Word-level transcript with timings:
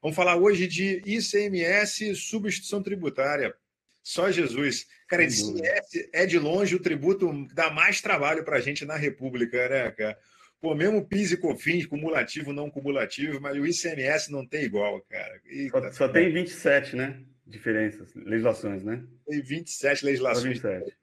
Vamos 0.00 0.16
falar 0.16 0.36
hoje 0.36 0.66
de 0.66 1.02
ICMS 1.04 2.14
substituição 2.14 2.82
tributária. 2.82 3.54
Só 4.02 4.30
Jesus. 4.30 4.86
Cara, 5.08 5.24
ICMS 5.24 6.08
é 6.12 6.24
de 6.24 6.38
longe 6.38 6.74
o 6.76 6.80
tributo 6.80 7.28
que 7.46 7.54
dá 7.54 7.70
mais 7.70 8.00
trabalho 8.00 8.44
para 8.44 8.56
a 8.56 8.60
gente 8.60 8.84
na 8.84 8.96
República, 8.96 9.68
né, 9.68 9.90
cara? 9.90 10.18
Pô, 10.60 10.74
mesmo 10.74 11.06
PIS 11.06 11.32
e 11.32 11.36
COFINS, 11.36 11.86
cumulativo, 11.86 12.52
não 12.52 12.70
cumulativo, 12.70 13.40
mas 13.40 13.56
o 13.56 13.66
ICMS 13.66 14.32
não 14.32 14.46
tem 14.46 14.64
igual, 14.64 15.00
cara. 15.02 15.40
Eita, 15.46 15.92
só, 15.92 16.06
só 16.06 16.08
tem 16.08 16.32
27, 16.32 16.96
né? 16.96 17.20
Diferenças, 17.46 18.12
legislações, 18.14 18.84
né? 18.84 19.04
Tem 19.26 19.40
27 19.40 20.04
legislações. 20.04 20.60
Só 20.60 20.68
27. 20.68 20.98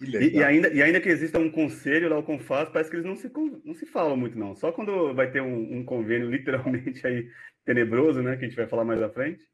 E, 0.00 0.36
e, 0.36 0.44
ainda, 0.44 0.68
e 0.68 0.80
ainda 0.80 1.00
que 1.00 1.08
exista 1.08 1.40
um 1.40 1.50
conselho 1.50 2.08
lá, 2.08 2.18
o 2.18 2.22
Confas, 2.22 2.68
parece 2.68 2.88
que 2.88 2.96
eles 2.96 3.06
não 3.06 3.16
se, 3.16 3.30
não 3.64 3.74
se 3.74 3.84
falam 3.86 4.16
muito, 4.16 4.38
não. 4.38 4.54
Só 4.54 4.70
quando 4.70 5.12
vai 5.12 5.30
ter 5.30 5.40
um, 5.40 5.78
um 5.78 5.84
convênio 5.84 6.30
literalmente 6.30 7.04
aí 7.06 7.28
tenebroso, 7.68 8.22
né? 8.22 8.34
Que 8.38 8.46
a 8.46 8.48
gente 8.48 8.56
vai 8.56 8.66
falar 8.66 8.82
mais 8.82 9.02
à 9.02 9.10
frente. 9.10 9.44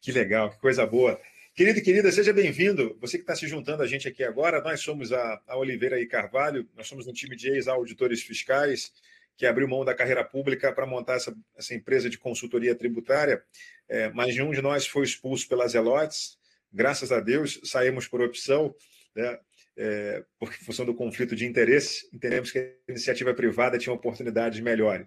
Que 0.00 0.12
legal, 0.12 0.50
que 0.50 0.60
coisa 0.60 0.86
boa. 0.86 1.20
Querido 1.52 1.80
e 1.80 1.82
querida, 1.82 2.12
seja 2.12 2.32
bem-vindo. 2.32 2.96
Você 3.00 3.18
que 3.18 3.24
está 3.24 3.34
se 3.34 3.48
juntando 3.48 3.82
a 3.82 3.88
gente 3.88 4.06
aqui 4.06 4.22
agora, 4.22 4.62
nós 4.62 4.80
somos 4.80 5.12
a, 5.12 5.42
a 5.48 5.56
Oliveira 5.56 6.00
e 6.00 6.06
Carvalho, 6.06 6.68
nós 6.76 6.86
somos 6.86 7.08
um 7.08 7.12
time 7.12 7.34
de 7.34 7.48
ex-auditores 7.50 8.22
fiscais 8.22 8.92
que 9.36 9.46
abriu 9.46 9.66
mão 9.66 9.84
da 9.84 9.96
carreira 9.96 10.22
pública 10.22 10.72
para 10.72 10.86
montar 10.86 11.14
essa, 11.14 11.36
essa, 11.56 11.74
empresa 11.74 12.08
de 12.08 12.16
consultoria 12.18 12.72
tributária, 12.72 13.42
é, 13.88 14.08
mas 14.10 14.36
nenhum 14.36 14.52
de 14.52 14.62
nós 14.62 14.86
foi 14.86 15.02
expulso 15.04 15.48
pelas 15.48 15.74
Elotes. 15.74 16.38
Graças 16.72 17.10
a 17.10 17.18
Deus, 17.18 17.60
saímos 17.64 18.06
por 18.06 18.20
opção 18.20 18.72
né? 19.16 19.38
É, 19.76 20.24
em 20.42 20.64
função 20.64 20.84
do 20.84 20.94
conflito 20.94 21.34
de 21.34 21.46
interesse, 21.46 22.08
entendemos 22.12 22.50
que 22.50 22.58
a 22.58 22.92
iniciativa 22.92 23.34
privada 23.34 23.78
tinha 23.78 23.92
oportunidades 23.92 24.60
melhores. 24.60 25.06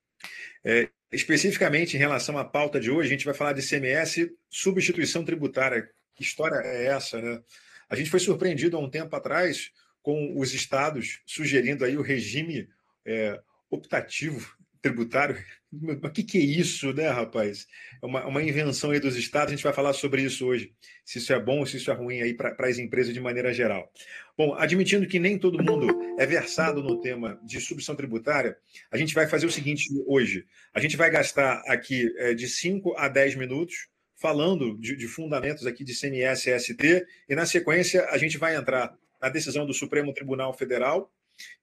É, 0.64 0.90
especificamente 1.12 1.96
em 1.96 2.00
relação 2.00 2.38
à 2.38 2.46
pauta 2.46 2.80
de 2.80 2.90
hoje, 2.90 3.08
a 3.08 3.12
gente 3.12 3.26
vai 3.26 3.34
falar 3.34 3.54
de 3.54 3.68
CMS, 3.68 4.32
substituição 4.50 5.26
tributária. 5.26 5.90
Que 6.16 6.24
história 6.24 6.56
é 6.66 6.86
essa, 6.86 7.22
né? 7.22 7.42
A 7.90 7.96
gente 7.96 8.10
foi 8.10 8.20
surpreendido 8.20 8.78
há 8.78 8.80
um 8.80 8.90
tempo 8.90 9.16
atrás 9.16 9.72
com 10.02 10.40
os 10.40 10.54
estados 10.54 11.22
sugerindo 11.26 11.84
aí 11.84 11.98
o 11.98 12.02
regime 12.02 12.70
é, 13.06 13.40
optativo 13.70 14.56
tributário. 14.82 15.38
Mas 15.72 15.98
o 16.04 16.10
que, 16.10 16.24
que 16.24 16.38
é 16.38 16.42
isso, 16.42 16.92
né, 16.94 17.08
rapaz? 17.08 17.68
É 18.02 18.06
uma, 18.06 18.26
uma 18.26 18.44
invenção 18.44 18.92
aí 18.92 19.00
dos 19.00 19.16
estados, 19.16 19.54
a 19.54 19.56
gente 19.56 19.64
vai 19.64 19.72
falar 19.72 19.94
sobre 19.94 20.22
isso 20.22 20.46
hoje. 20.46 20.74
Se 21.06 21.20
isso 21.20 21.32
é 21.32 21.40
bom 21.40 21.66
se 21.66 21.78
isso 21.78 21.90
é 21.92 21.94
ruim 21.94 22.22
aí 22.22 22.34
para 22.34 22.56
as 22.68 22.78
empresas 22.78 23.14
de 23.14 23.20
maneira 23.20 23.54
geral. 23.54 23.92
Bom, 24.38 24.54
admitindo 24.56 25.08
que 25.08 25.20
nem 25.20 25.38
todo 25.38 25.64
mundo 25.64 25.88
é 26.18 26.26
versado 26.26 26.82
no 26.82 27.00
tema 27.00 27.40
de 27.44 27.54
substituição 27.54 27.96
tributária, 27.96 28.58
a 28.92 28.98
gente 28.98 29.14
vai 29.14 29.28
fazer 29.28 29.46
o 29.46 29.52
seguinte 29.52 29.86
hoje. 30.08 30.46
A 30.74 30.80
gente 30.80 30.98
vai 30.98 31.10
gastar 31.10 31.64
aqui 31.68 32.14
é, 32.18 32.34
de 32.34 32.48
5 32.48 32.96
a 32.98 33.08
10 33.08 33.36
minutos 33.36 33.88
falando 34.16 34.78
de, 34.78 34.96
de 34.96 35.08
fundamentos 35.08 35.66
aqui 35.66 35.84
de 35.84 36.00
CMS 36.00 36.46
e 36.46 36.60
ST, 36.60 37.06
e 37.28 37.36
na 37.36 37.46
sequência 37.46 38.06
a 38.10 38.18
gente 38.20 38.38
vai 38.38 38.56
entrar 38.56 38.96
na 39.20 39.30
decisão 39.30 39.66
do 39.66 39.74
Supremo 39.74 40.14
Tribunal 40.14 40.54
Federal, 40.54 41.12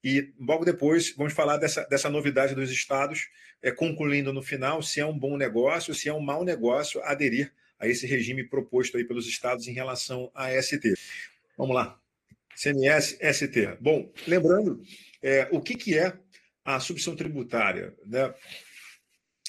e 0.02 0.32
logo 0.38 0.64
depois 0.64 1.14
vamos 1.16 1.32
falar 1.32 1.56
dessa, 1.56 1.84
dessa 1.84 2.08
novidade 2.08 2.54
dos 2.54 2.70
estados, 2.70 3.28
é, 3.62 3.70
concluindo 3.70 4.32
no 4.32 4.42
final 4.42 4.82
se 4.82 5.00
é 5.00 5.06
um 5.06 5.18
bom 5.18 5.36
negócio, 5.36 5.94
se 5.94 6.08
é 6.08 6.12
um 6.12 6.20
mau 6.20 6.44
negócio 6.44 7.02
aderir 7.02 7.52
a 7.78 7.86
esse 7.86 8.06
regime 8.06 8.44
proposto 8.44 8.96
aí 8.96 9.04
pelos 9.04 9.26
estados 9.26 9.68
em 9.68 9.72
relação 9.72 10.30
à 10.34 10.50
ST. 10.60 10.94
Vamos 11.56 11.74
lá. 11.74 11.98
CMS, 12.54 13.16
ST. 13.20 13.76
Bom, 13.80 14.12
lembrando, 14.26 14.82
é, 15.22 15.48
o 15.52 15.60
que, 15.60 15.76
que 15.76 15.96
é 15.96 16.12
a 16.64 16.80
substituição 16.80 17.14
tributária? 17.14 17.94
Né? 18.04 18.34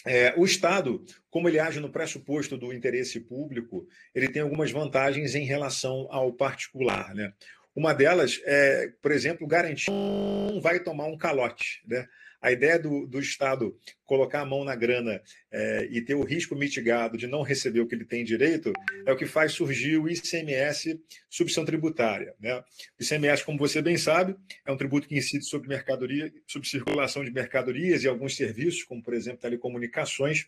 É, 0.06 0.34
o 0.38 0.46
Estado, 0.46 1.04
como 1.30 1.50
ele 1.50 1.60
age 1.60 1.80
no 1.80 1.92
pressuposto 1.92 2.56
do 2.56 2.72
interesse 2.72 3.20
público, 3.20 3.88
ele 4.14 4.30
tem 4.30 4.42
algumas 4.42 4.72
vantagens 4.72 5.34
em 5.34 5.44
relação 5.44 6.08
ao 6.12 6.32
particular. 6.32 7.14
Né? 7.16 7.34
Uma 7.76 7.94
delas 7.94 8.42
é, 8.46 8.92
por 9.02 9.12
exemplo, 9.12 9.48
garantir 9.48 9.92
não 9.92 10.60
vai 10.62 10.80
tomar 10.80 11.06
um 11.06 11.18
calote. 11.18 11.82
Né? 11.88 12.08
A 12.42 12.52
ideia 12.52 12.80
do, 12.80 13.06
do 13.06 13.20
Estado 13.20 13.78
colocar 14.06 14.42
a 14.42 14.46
mão 14.46 14.64
na 14.64 14.76
grana 14.76 15.22
é, 15.52 15.88
e 15.92 16.02
ter 16.02 16.16
o 16.16 16.24
risco 16.24 16.56
mitigado 16.56 17.18
de 17.18 17.28
não 17.28 17.42
receber 17.42 17.82
o 17.82 17.88
que 17.88 17.96
ele 17.96 18.06
tem 18.06 18.24
direito 18.24 18.72
é 19.06 19.12
o 19.12 19.18
que 19.18 19.26
faz 19.26 19.52
surgir 19.52 19.98
o 19.98 20.10
ICMS 20.10 21.00
subção 21.30 21.66
tributária. 21.66 22.34
Né? 22.40 22.58
O 22.58 23.04
ICMS, 23.04 23.44
como 23.44 23.60
você 23.60 23.82
bem 23.82 23.98
sabe, 23.98 24.36
é 24.66 24.72
um 24.72 24.78
tributo 24.78 25.08
que 25.08 25.18
incide 25.18 25.44
sobre 25.44 25.68
mercadoria, 25.68 26.32
sobre 26.48 26.68
circulação 26.68 27.26
de 27.26 27.32
mercadorias 27.32 28.04
e 28.04 28.08
alguns 28.08 28.36
serviços, 28.36 28.84
como, 28.84 29.04
por 29.04 29.14
exemplo, 29.14 29.42
telecomunicações. 29.42 30.48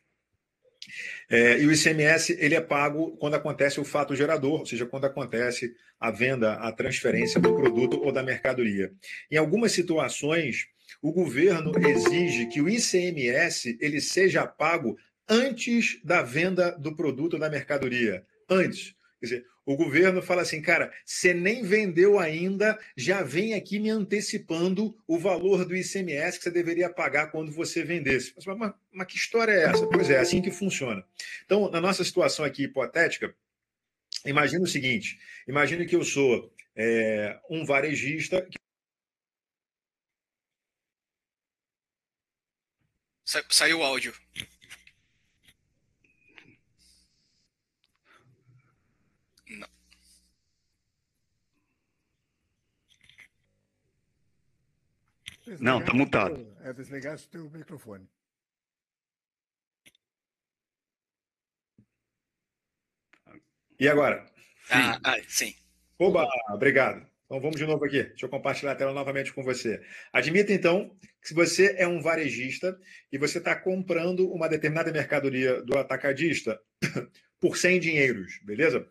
É, 1.29 1.59
e 1.59 1.65
o 1.65 1.71
ICMS 1.71 2.35
ele 2.39 2.55
é 2.55 2.61
pago 2.61 3.15
quando 3.17 3.35
acontece 3.35 3.79
o 3.79 3.85
fato 3.85 4.15
gerador, 4.15 4.61
ou 4.61 4.65
seja, 4.65 4.85
quando 4.85 5.05
acontece 5.05 5.73
a 5.99 6.11
venda, 6.11 6.53
a 6.53 6.71
transferência 6.71 7.39
do 7.39 7.55
produto 7.55 8.01
ou 8.01 8.11
da 8.11 8.23
mercadoria. 8.23 8.91
Em 9.29 9.37
algumas 9.37 9.71
situações, 9.71 10.67
o 11.01 11.11
governo 11.11 11.71
exige 11.87 12.47
que 12.47 12.61
o 12.61 12.69
ICMS 12.69 13.77
ele 13.79 14.01
seja 14.01 14.45
pago 14.45 14.97
antes 15.29 15.99
da 16.03 16.21
venda 16.21 16.71
do 16.71 16.95
produto 16.95 17.35
ou 17.35 17.39
da 17.39 17.49
mercadoria. 17.49 18.25
Antes. 18.49 18.93
Quer 19.21 19.25
dizer, 19.27 19.45
o 19.63 19.75
governo 19.75 20.19
fala 20.19 20.41
assim, 20.41 20.63
cara, 20.63 20.91
você 21.05 21.31
nem 21.31 21.61
vendeu 21.61 22.17
ainda, 22.17 22.79
já 22.97 23.21
vem 23.21 23.53
aqui 23.53 23.77
me 23.77 23.91
antecipando 23.91 24.97
o 25.07 25.19
valor 25.19 25.63
do 25.63 25.75
ICMS 25.75 26.39
que 26.39 26.45
você 26.45 26.49
deveria 26.49 26.89
pagar 26.89 27.27
quando 27.27 27.51
você 27.51 27.83
vendesse. 27.83 28.33
Mas, 28.35 28.57
mas, 28.57 28.73
mas 28.91 29.07
que 29.07 29.15
história 29.15 29.51
é 29.51 29.65
essa? 29.65 29.85
Pois 29.85 30.09
é, 30.09 30.15
é 30.15 30.19
assim 30.19 30.41
que 30.41 30.49
funciona. 30.49 31.05
Então, 31.45 31.69
na 31.69 31.79
nossa 31.79 32.03
situação 32.03 32.43
aqui 32.43 32.63
hipotética, 32.63 33.35
imagine 34.25 34.63
o 34.63 34.67
seguinte: 34.67 35.19
imagine 35.47 35.85
que 35.85 35.95
eu 35.95 36.03
sou 36.03 36.51
é, 36.75 37.39
um 37.47 37.63
varejista. 37.63 38.47
Saiu 43.51 43.81
o 43.81 43.83
áudio. 43.83 44.15
Não, 55.59 55.79
está 55.79 55.93
mutado. 55.93 56.47
É, 56.63 56.73
desligasse 56.73 57.25
o 57.25 57.29
teu 57.29 57.49
microfone. 57.49 58.07
E 63.79 63.87
agora? 63.87 64.25
Ah, 64.69 64.99
ah, 65.03 65.17
sim. 65.27 65.55
Oba, 65.97 66.27
obrigado. 66.49 67.05
Então 67.25 67.39
vamos 67.39 67.55
de 67.55 67.65
novo 67.65 67.83
aqui. 67.85 68.03
Deixa 68.03 68.25
eu 68.25 68.29
compartilhar 68.29 68.73
a 68.73 68.75
tela 68.75 68.93
novamente 68.93 69.33
com 69.33 69.41
você. 69.41 69.81
Admita 70.11 70.53
então 70.53 70.95
que 71.21 71.29
se 71.29 71.33
você 71.33 71.75
é 71.77 71.87
um 71.87 72.01
varejista 72.01 72.77
e 73.11 73.17
você 73.17 73.37
está 73.37 73.55
comprando 73.55 74.29
uma 74.31 74.49
determinada 74.49 74.91
mercadoria 74.91 75.61
do 75.63 75.77
atacadista 75.77 76.59
por 77.39 77.57
100 77.57 77.79
dinheiros, 77.79 78.39
beleza? 78.43 78.87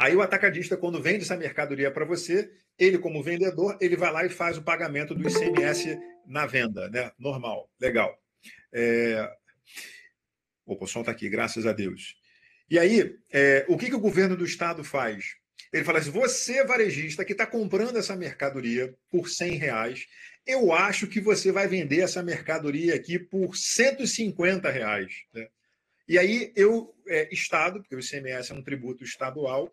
Aí 0.00 0.16
o 0.16 0.22
atacadista, 0.22 0.78
quando 0.78 1.02
vende 1.02 1.24
essa 1.24 1.36
mercadoria 1.36 1.90
para 1.90 2.06
você, 2.06 2.50
ele, 2.78 2.96
como 2.96 3.22
vendedor, 3.22 3.76
ele 3.82 3.96
vai 3.96 4.10
lá 4.10 4.24
e 4.24 4.30
faz 4.30 4.56
o 4.56 4.62
pagamento 4.62 5.14
do 5.14 5.28
ICMS 5.28 6.00
na 6.26 6.46
venda, 6.46 6.88
né? 6.88 7.12
Normal, 7.18 7.70
legal. 7.78 8.18
É... 8.72 9.30
Opa, 10.64 10.86
o 10.86 10.88
som 10.88 11.00
está 11.00 11.12
aqui, 11.12 11.28
graças 11.28 11.66
a 11.66 11.72
Deus. 11.72 12.16
E 12.70 12.78
aí, 12.78 13.14
é... 13.30 13.66
o 13.68 13.76
que, 13.76 13.90
que 13.90 13.94
o 13.94 14.00
governo 14.00 14.34
do 14.34 14.44
estado 14.46 14.82
faz? 14.82 15.36
Ele 15.70 15.84
fala 15.84 15.98
assim: 15.98 16.10
você, 16.10 16.64
varejista, 16.64 17.22
que 17.22 17.32
está 17.32 17.46
comprando 17.46 17.98
essa 17.98 18.16
mercadoria 18.16 18.94
por 19.10 19.28
100 19.28 19.50
reais, 19.58 20.06
eu 20.46 20.72
acho 20.72 21.08
que 21.08 21.20
você 21.20 21.52
vai 21.52 21.68
vender 21.68 22.00
essa 22.00 22.22
mercadoria 22.22 22.94
aqui 22.94 23.18
por 23.18 23.54
150 23.54 24.70
reais. 24.70 25.12
Né? 25.34 25.46
E 26.08 26.18
aí 26.18 26.54
eu, 26.56 26.94
é, 27.06 27.28
Estado, 27.30 27.80
porque 27.82 27.94
o 27.94 28.00
ICMS 28.00 28.50
é 28.50 28.54
um 28.54 28.62
tributo 28.62 29.04
estadual, 29.04 29.70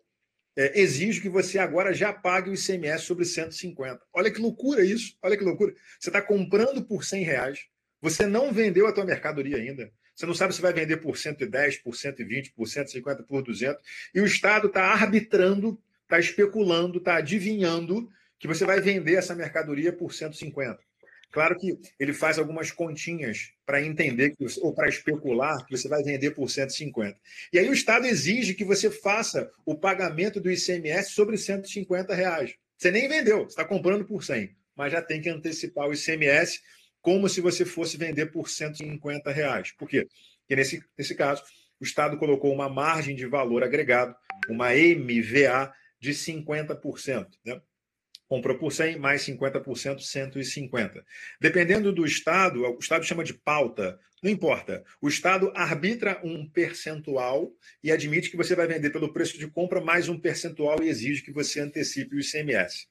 é, 0.58 0.80
exige 0.80 1.20
que 1.20 1.28
você 1.28 1.56
agora 1.56 1.94
já 1.94 2.12
pague 2.12 2.50
o 2.50 2.54
ICMS 2.54 3.04
sobre 3.04 3.24
150. 3.24 4.00
Olha 4.12 4.28
que 4.28 4.40
loucura 4.40 4.84
isso, 4.84 5.16
olha 5.22 5.36
que 5.36 5.44
loucura. 5.44 5.72
Você 6.00 6.08
está 6.08 6.20
comprando 6.20 6.82
por 6.84 7.04
100 7.04 7.22
reais, 7.22 7.66
você 8.00 8.26
não 8.26 8.52
vendeu 8.52 8.88
a 8.88 8.92
tua 8.92 9.04
mercadoria 9.04 9.56
ainda, 9.56 9.88
você 10.16 10.26
não 10.26 10.34
sabe 10.34 10.52
se 10.52 10.60
vai 10.60 10.72
vender 10.72 10.96
por 10.96 11.16
110, 11.16 11.78
por 11.78 11.94
120, 11.94 12.50
por 12.54 12.66
150, 12.66 13.22
por 13.22 13.40
200, 13.40 13.80
e 14.12 14.20
o 14.20 14.26
Estado 14.26 14.66
está 14.66 14.86
arbitrando, 14.86 15.80
está 16.02 16.18
especulando, 16.18 16.98
está 16.98 17.18
adivinhando 17.18 18.10
que 18.36 18.48
você 18.48 18.64
vai 18.64 18.80
vender 18.80 19.14
essa 19.14 19.36
mercadoria 19.36 19.92
por 19.92 20.12
150. 20.12 20.87
Claro 21.30 21.58
que 21.58 21.78
ele 21.98 22.12
faz 22.12 22.38
algumas 22.38 22.70
continhas 22.70 23.52
para 23.66 23.82
entender 23.82 24.30
que, 24.30 24.46
ou 24.60 24.72
para 24.72 24.88
especular 24.88 25.64
que 25.66 25.76
você 25.76 25.88
vai 25.88 26.02
vender 26.02 26.30
por 26.30 26.48
150. 26.48 27.18
E 27.52 27.58
aí 27.58 27.68
o 27.68 27.72
Estado 27.72 28.06
exige 28.06 28.54
que 28.54 28.64
você 28.64 28.90
faça 28.90 29.50
o 29.64 29.74
pagamento 29.74 30.40
do 30.40 30.50
ICMS 30.50 31.10
sobre 31.10 31.36
150 31.36 32.14
reais. 32.14 32.54
Você 32.76 32.90
nem 32.90 33.08
vendeu, 33.08 33.40
você 33.40 33.48
está 33.48 33.64
comprando 33.64 34.04
por 34.04 34.24
100, 34.24 34.56
mas 34.74 34.92
já 34.92 35.02
tem 35.02 35.20
que 35.20 35.28
antecipar 35.28 35.88
o 35.88 35.92
ICMS 35.92 36.60
como 37.02 37.28
se 37.28 37.40
você 37.40 37.64
fosse 37.64 37.96
vender 37.96 38.26
por 38.26 38.48
150 38.48 39.30
reais. 39.30 39.72
Por 39.72 39.88
quê? 39.88 40.06
que 40.48 40.56
nesse, 40.56 40.82
nesse 40.96 41.14
caso, 41.14 41.42
o 41.78 41.84
Estado 41.84 42.16
colocou 42.16 42.52
uma 42.52 42.68
margem 42.68 43.14
de 43.14 43.26
valor 43.26 43.62
agregado, 43.62 44.16
uma 44.48 44.70
MVA, 44.70 45.72
de 46.00 46.12
50%. 46.12 47.28
Né? 47.44 47.60
Comprou 48.28 48.58
por 48.58 48.70
100, 48.70 48.98
mais 48.98 49.22
50%, 49.22 50.00
150. 50.00 51.04
Dependendo 51.40 51.92
do 51.92 52.04
Estado, 52.04 52.62
o 52.62 52.78
Estado 52.78 53.04
chama 53.04 53.24
de 53.24 53.34
pauta, 53.34 53.98
não 54.22 54.30
importa. 54.30 54.84
O 55.00 55.08
Estado 55.08 55.50
arbitra 55.54 56.20
um 56.22 56.48
percentual 56.48 57.50
e 57.82 57.90
admite 57.90 58.30
que 58.30 58.36
você 58.36 58.54
vai 58.54 58.66
vender 58.66 58.90
pelo 58.90 59.12
preço 59.12 59.38
de 59.38 59.48
compra 59.48 59.80
mais 59.80 60.08
um 60.08 60.18
percentual 60.18 60.82
e 60.82 60.88
exige 60.88 61.22
que 61.22 61.32
você 61.32 61.60
antecipe 61.60 62.16
o 62.16 62.20
ICMS. 62.20 62.86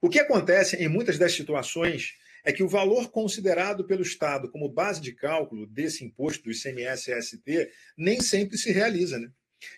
O 0.00 0.08
que 0.08 0.20
acontece 0.20 0.76
em 0.76 0.88
muitas 0.88 1.18
das 1.18 1.32
situações 1.32 2.14
é 2.44 2.52
que 2.52 2.62
o 2.62 2.68
valor 2.68 3.10
considerado 3.10 3.84
pelo 3.84 4.02
Estado 4.02 4.48
como 4.48 4.68
base 4.68 5.00
de 5.00 5.12
cálculo 5.12 5.66
desse 5.66 6.04
imposto 6.04 6.44
do 6.44 6.52
ICMS-ST 6.52 7.70
nem 7.98 8.20
sempre 8.20 8.56
se 8.56 8.70
realiza. 8.70 9.18
Né? 9.18 9.28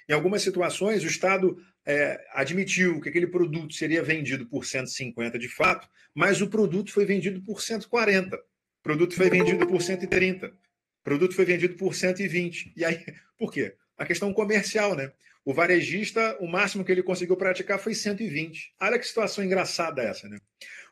Em 0.09 0.13
algumas 0.13 0.43
situações, 0.43 1.05
o 1.05 1.07
Estado 1.07 1.57
é, 1.87 2.23
admitiu 2.33 3.01
que 3.01 3.09
aquele 3.09 3.27
produto 3.27 3.75
seria 3.75 4.03
vendido 4.03 4.47
por 4.47 4.65
150 4.65 5.39
de 5.39 5.49
fato, 5.49 5.89
mas 6.15 6.41
o 6.41 6.49
produto 6.49 6.93
foi 6.93 7.05
vendido 7.05 7.41
por 7.43 7.63
140, 7.63 8.37
o 8.37 8.41
produto 8.83 9.15
foi 9.15 9.31
vendido 9.31 9.67
por 9.67 9.81
130, 9.81 10.49
o 10.49 10.53
produto 11.03 11.35
foi 11.35 11.45
vendido 11.45 11.75
por 11.75 11.95
120. 11.95 12.73
E 12.77 12.85
aí, 12.85 13.05
por 13.39 13.53
quê? 13.53 13.75
A 13.97 14.05
questão 14.05 14.33
comercial, 14.33 14.95
né? 14.95 15.13
O 15.45 15.55
varejista, 15.55 16.37
o 16.41 16.47
máximo 16.47 16.85
que 16.85 16.93
ele 16.93 17.03
conseguiu 17.03 17.37
praticar 17.37 17.79
foi 17.79 17.95
120. 17.95 18.75
Olha 18.81 18.99
que 18.99 19.07
situação 19.07 19.43
engraçada 19.43 20.03
essa, 20.03 20.29
né? 20.29 20.39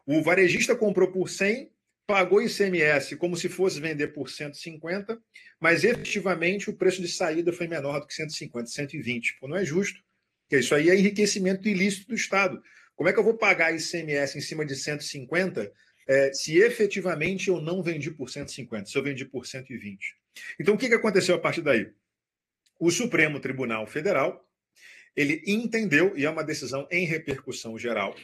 O 0.07 0.23
varejista 0.23 0.75
comprou 0.75 1.11
por 1.11 1.29
100, 1.29 1.71
pagou 2.07 2.41
ICMS 2.41 3.17
como 3.17 3.37
se 3.37 3.49
fosse 3.49 3.81
vender 3.81 4.09
por 4.09 4.31
150, 4.31 5.21
mas 5.61 5.83
efetivamente 5.83 6.71
o 6.71 6.77
preço 6.77 7.03
de 7.03 7.09
saída 7.09 7.53
foi 7.53 7.67
menor 7.67 8.01
do 8.01 8.07
que 8.07 8.15
150, 8.15 8.67
120. 8.67 9.39
Pô, 9.41 9.49
não 9.49 9.57
é 9.57 9.65
justo. 9.65 10.01
Porque 10.43 10.61
isso 10.61 10.75
aí 10.75 10.89
é 10.89 10.95
enriquecimento 10.95 11.69
ilícito 11.69 12.09
do 12.09 12.15
Estado. 12.15 12.63
Como 12.95 13.09
é 13.09 13.13
que 13.13 13.19
eu 13.19 13.25
vou 13.25 13.37
pagar 13.37 13.75
ICMS 13.75 14.39
em 14.39 14.41
cima 14.41 14.65
de 14.65 14.77
150 14.77 15.73
é, 16.09 16.33
se 16.33 16.57
efetivamente 16.59 17.49
eu 17.49 17.61
não 17.61 17.83
vendi 17.83 18.13
por 18.13 18.31
150, 18.31 18.87
se 18.87 18.97
eu 18.97 19.03
vendi 19.03 19.25
por 19.25 19.45
120? 19.45 20.17
Então, 20.61 20.75
o 20.75 20.79
que, 20.79 20.89
que 20.89 20.95
aconteceu 20.95 21.35
a 21.35 21.39
partir 21.39 21.63
daí? 21.63 21.91
O 22.79 22.91
Supremo 22.91 23.41
Tribunal 23.41 23.87
Federal 23.87 24.47
ele 25.17 25.43
entendeu, 25.47 26.13
e 26.17 26.27
é 26.27 26.31
uma 26.31 26.45
decisão 26.45 26.87
em 26.91 27.07
repercussão 27.07 27.79
geral, 27.79 28.15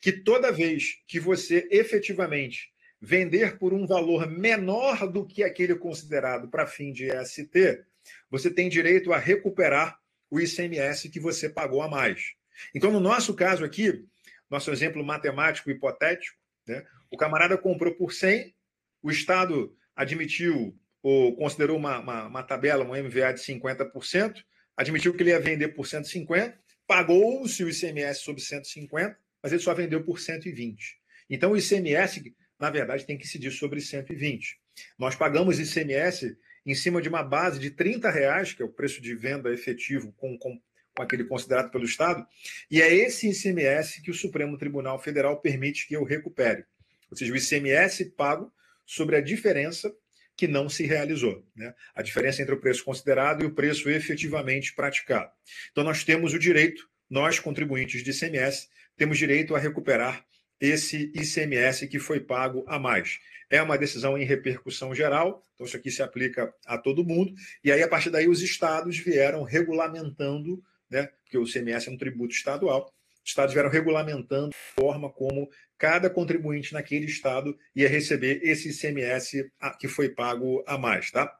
que 0.00 0.12
toda 0.12 0.52
vez 0.52 1.02
que 1.06 1.18
você 1.18 1.66
efetivamente 1.70 2.73
vender 3.04 3.58
por 3.58 3.74
um 3.74 3.86
valor 3.86 4.26
menor 4.26 5.06
do 5.06 5.26
que 5.26 5.44
aquele 5.44 5.74
considerado 5.74 6.48
para 6.48 6.66
fim 6.66 6.90
de 6.90 7.06
EST, 7.06 7.84
você 8.30 8.50
tem 8.50 8.68
direito 8.68 9.12
a 9.12 9.18
recuperar 9.18 9.98
o 10.30 10.40
ICMS 10.40 11.10
que 11.10 11.20
você 11.20 11.50
pagou 11.50 11.82
a 11.82 11.88
mais. 11.88 12.32
Então, 12.74 12.90
no 12.90 13.00
nosso 13.00 13.34
caso 13.34 13.62
aqui, 13.62 14.06
nosso 14.48 14.70
exemplo 14.70 15.04
matemático 15.04 15.70
hipotético, 15.70 16.38
né, 16.66 16.82
o 17.10 17.16
camarada 17.18 17.58
comprou 17.58 17.94
por 17.94 18.10
100, 18.10 18.54
o 19.02 19.10
Estado 19.10 19.76
admitiu 19.94 20.74
ou 21.02 21.36
considerou 21.36 21.76
uma, 21.76 21.98
uma, 21.98 22.26
uma 22.26 22.42
tabela, 22.42 22.84
uma 22.84 22.96
MVA 22.96 23.34
de 23.34 23.40
50%, 23.40 24.42
admitiu 24.74 25.12
que 25.12 25.22
ele 25.22 25.30
ia 25.30 25.40
vender 25.40 25.68
por 25.68 25.86
150, 25.86 26.58
pagou-se 26.86 27.62
o 27.62 27.68
ICMS 27.68 28.20
sobre 28.20 28.40
150, 28.40 29.14
mas 29.42 29.52
ele 29.52 29.60
só 29.60 29.74
vendeu 29.74 30.02
por 30.02 30.18
120. 30.18 30.98
Então, 31.28 31.52
o 31.52 31.56
ICMS, 31.56 32.34
na 32.58 32.70
verdade, 32.70 33.06
tem 33.06 33.16
que 33.16 33.24
incidir 33.24 33.50
sobre 33.50 33.80
120. 33.80 34.58
Nós 34.98 35.14
pagamos 35.14 35.58
ICMS 35.58 36.36
em 36.66 36.74
cima 36.74 37.02
de 37.02 37.08
uma 37.08 37.22
base 37.22 37.58
de 37.58 37.70
30 37.70 38.10
reais, 38.10 38.52
que 38.52 38.62
é 38.62 38.64
o 38.64 38.72
preço 38.72 39.00
de 39.00 39.14
venda 39.14 39.52
efetivo 39.52 40.12
com, 40.12 40.38
com, 40.38 40.60
com 40.96 41.02
aquele 41.02 41.24
considerado 41.24 41.70
pelo 41.70 41.84
Estado, 41.84 42.26
e 42.70 42.80
é 42.80 42.92
esse 42.92 43.28
ICMS 43.28 44.00
que 44.02 44.10
o 44.10 44.14
Supremo 44.14 44.56
Tribunal 44.56 44.98
Federal 44.98 45.40
permite 45.40 45.86
que 45.86 45.94
eu 45.94 46.04
recupere. 46.04 46.64
Ou 47.10 47.16
seja, 47.16 47.32
o 47.32 47.36
ICMS 47.36 48.06
pago 48.16 48.52
sobre 48.86 49.16
a 49.16 49.20
diferença 49.20 49.94
que 50.36 50.48
não 50.48 50.68
se 50.68 50.84
realizou. 50.84 51.46
Né? 51.54 51.72
A 51.94 52.02
diferença 52.02 52.42
entre 52.42 52.54
o 52.54 52.60
preço 52.60 52.84
considerado 52.84 53.42
e 53.42 53.46
o 53.46 53.54
preço 53.54 53.88
efetivamente 53.88 54.74
praticado. 54.74 55.30
Então, 55.70 55.84
nós 55.84 56.02
temos 56.02 56.34
o 56.34 56.38
direito, 56.38 56.88
nós, 57.08 57.38
contribuintes 57.38 58.02
de 58.02 58.10
ICMS, 58.10 58.68
temos 58.96 59.18
direito 59.18 59.54
a 59.54 59.58
recuperar 59.58 60.24
esse 60.60 61.12
ICMS 61.14 61.86
que 61.88 61.98
foi 61.98 62.20
pago 62.20 62.64
a 62.66 62.78
mais. 62.78 63.18
É 63.50 63.62
uma 63.62 63.78
decisão 63.78 64.16
em 64.16 64.24
repercussão 64.24 64.94
geral, 64.94 65.42
então 65.54 65.66
isso 65.66 65.76
aqui 65.76 65.90
se 65.90 66.02
aplica 66.02 66.52
a 66.66 66.78
todo 66.78 67.04
mundo, 67.04 67.34
e 67.62 67.70
aí 67.70 67.82
a 67.82 67.88
partir 67.88 68.10
daí 68.10 68.26
os 68.26 68.42
estados 68.42 68.98
vieram 68.98 69.42
regulamentando, 69.42 70.62
né, 70.90 71.08
porque 71.22 71.38
o 71.38 71.44
ICMS 71.44 71.88
é 71.88 71.92
um 71.92 71.98
tributo 71.98 72.34
estadual, 72.34 72.92
os 73.22 73.30
estados 73.30 73.54
vieram 73.54 73.70
regulamentando 73.70 74.50
a 74.50 74.80
forma 74.80 75.10
como 75.10 75.48
cada 75.78 76.08
contribuinte 76.10 76.72
naquele 76.72 77.06
estado 77.06 77.58
ia 77.74 77.88
receber 77.88 78.40
esse 78.42 78.70
ICMS 78.70 79.50
que 79.78 79.88
foi 79.88 80.08
pago 80.08 80.62
a 80.66 80.76
mais, 80.78 81.10
tá? 81.10 81.34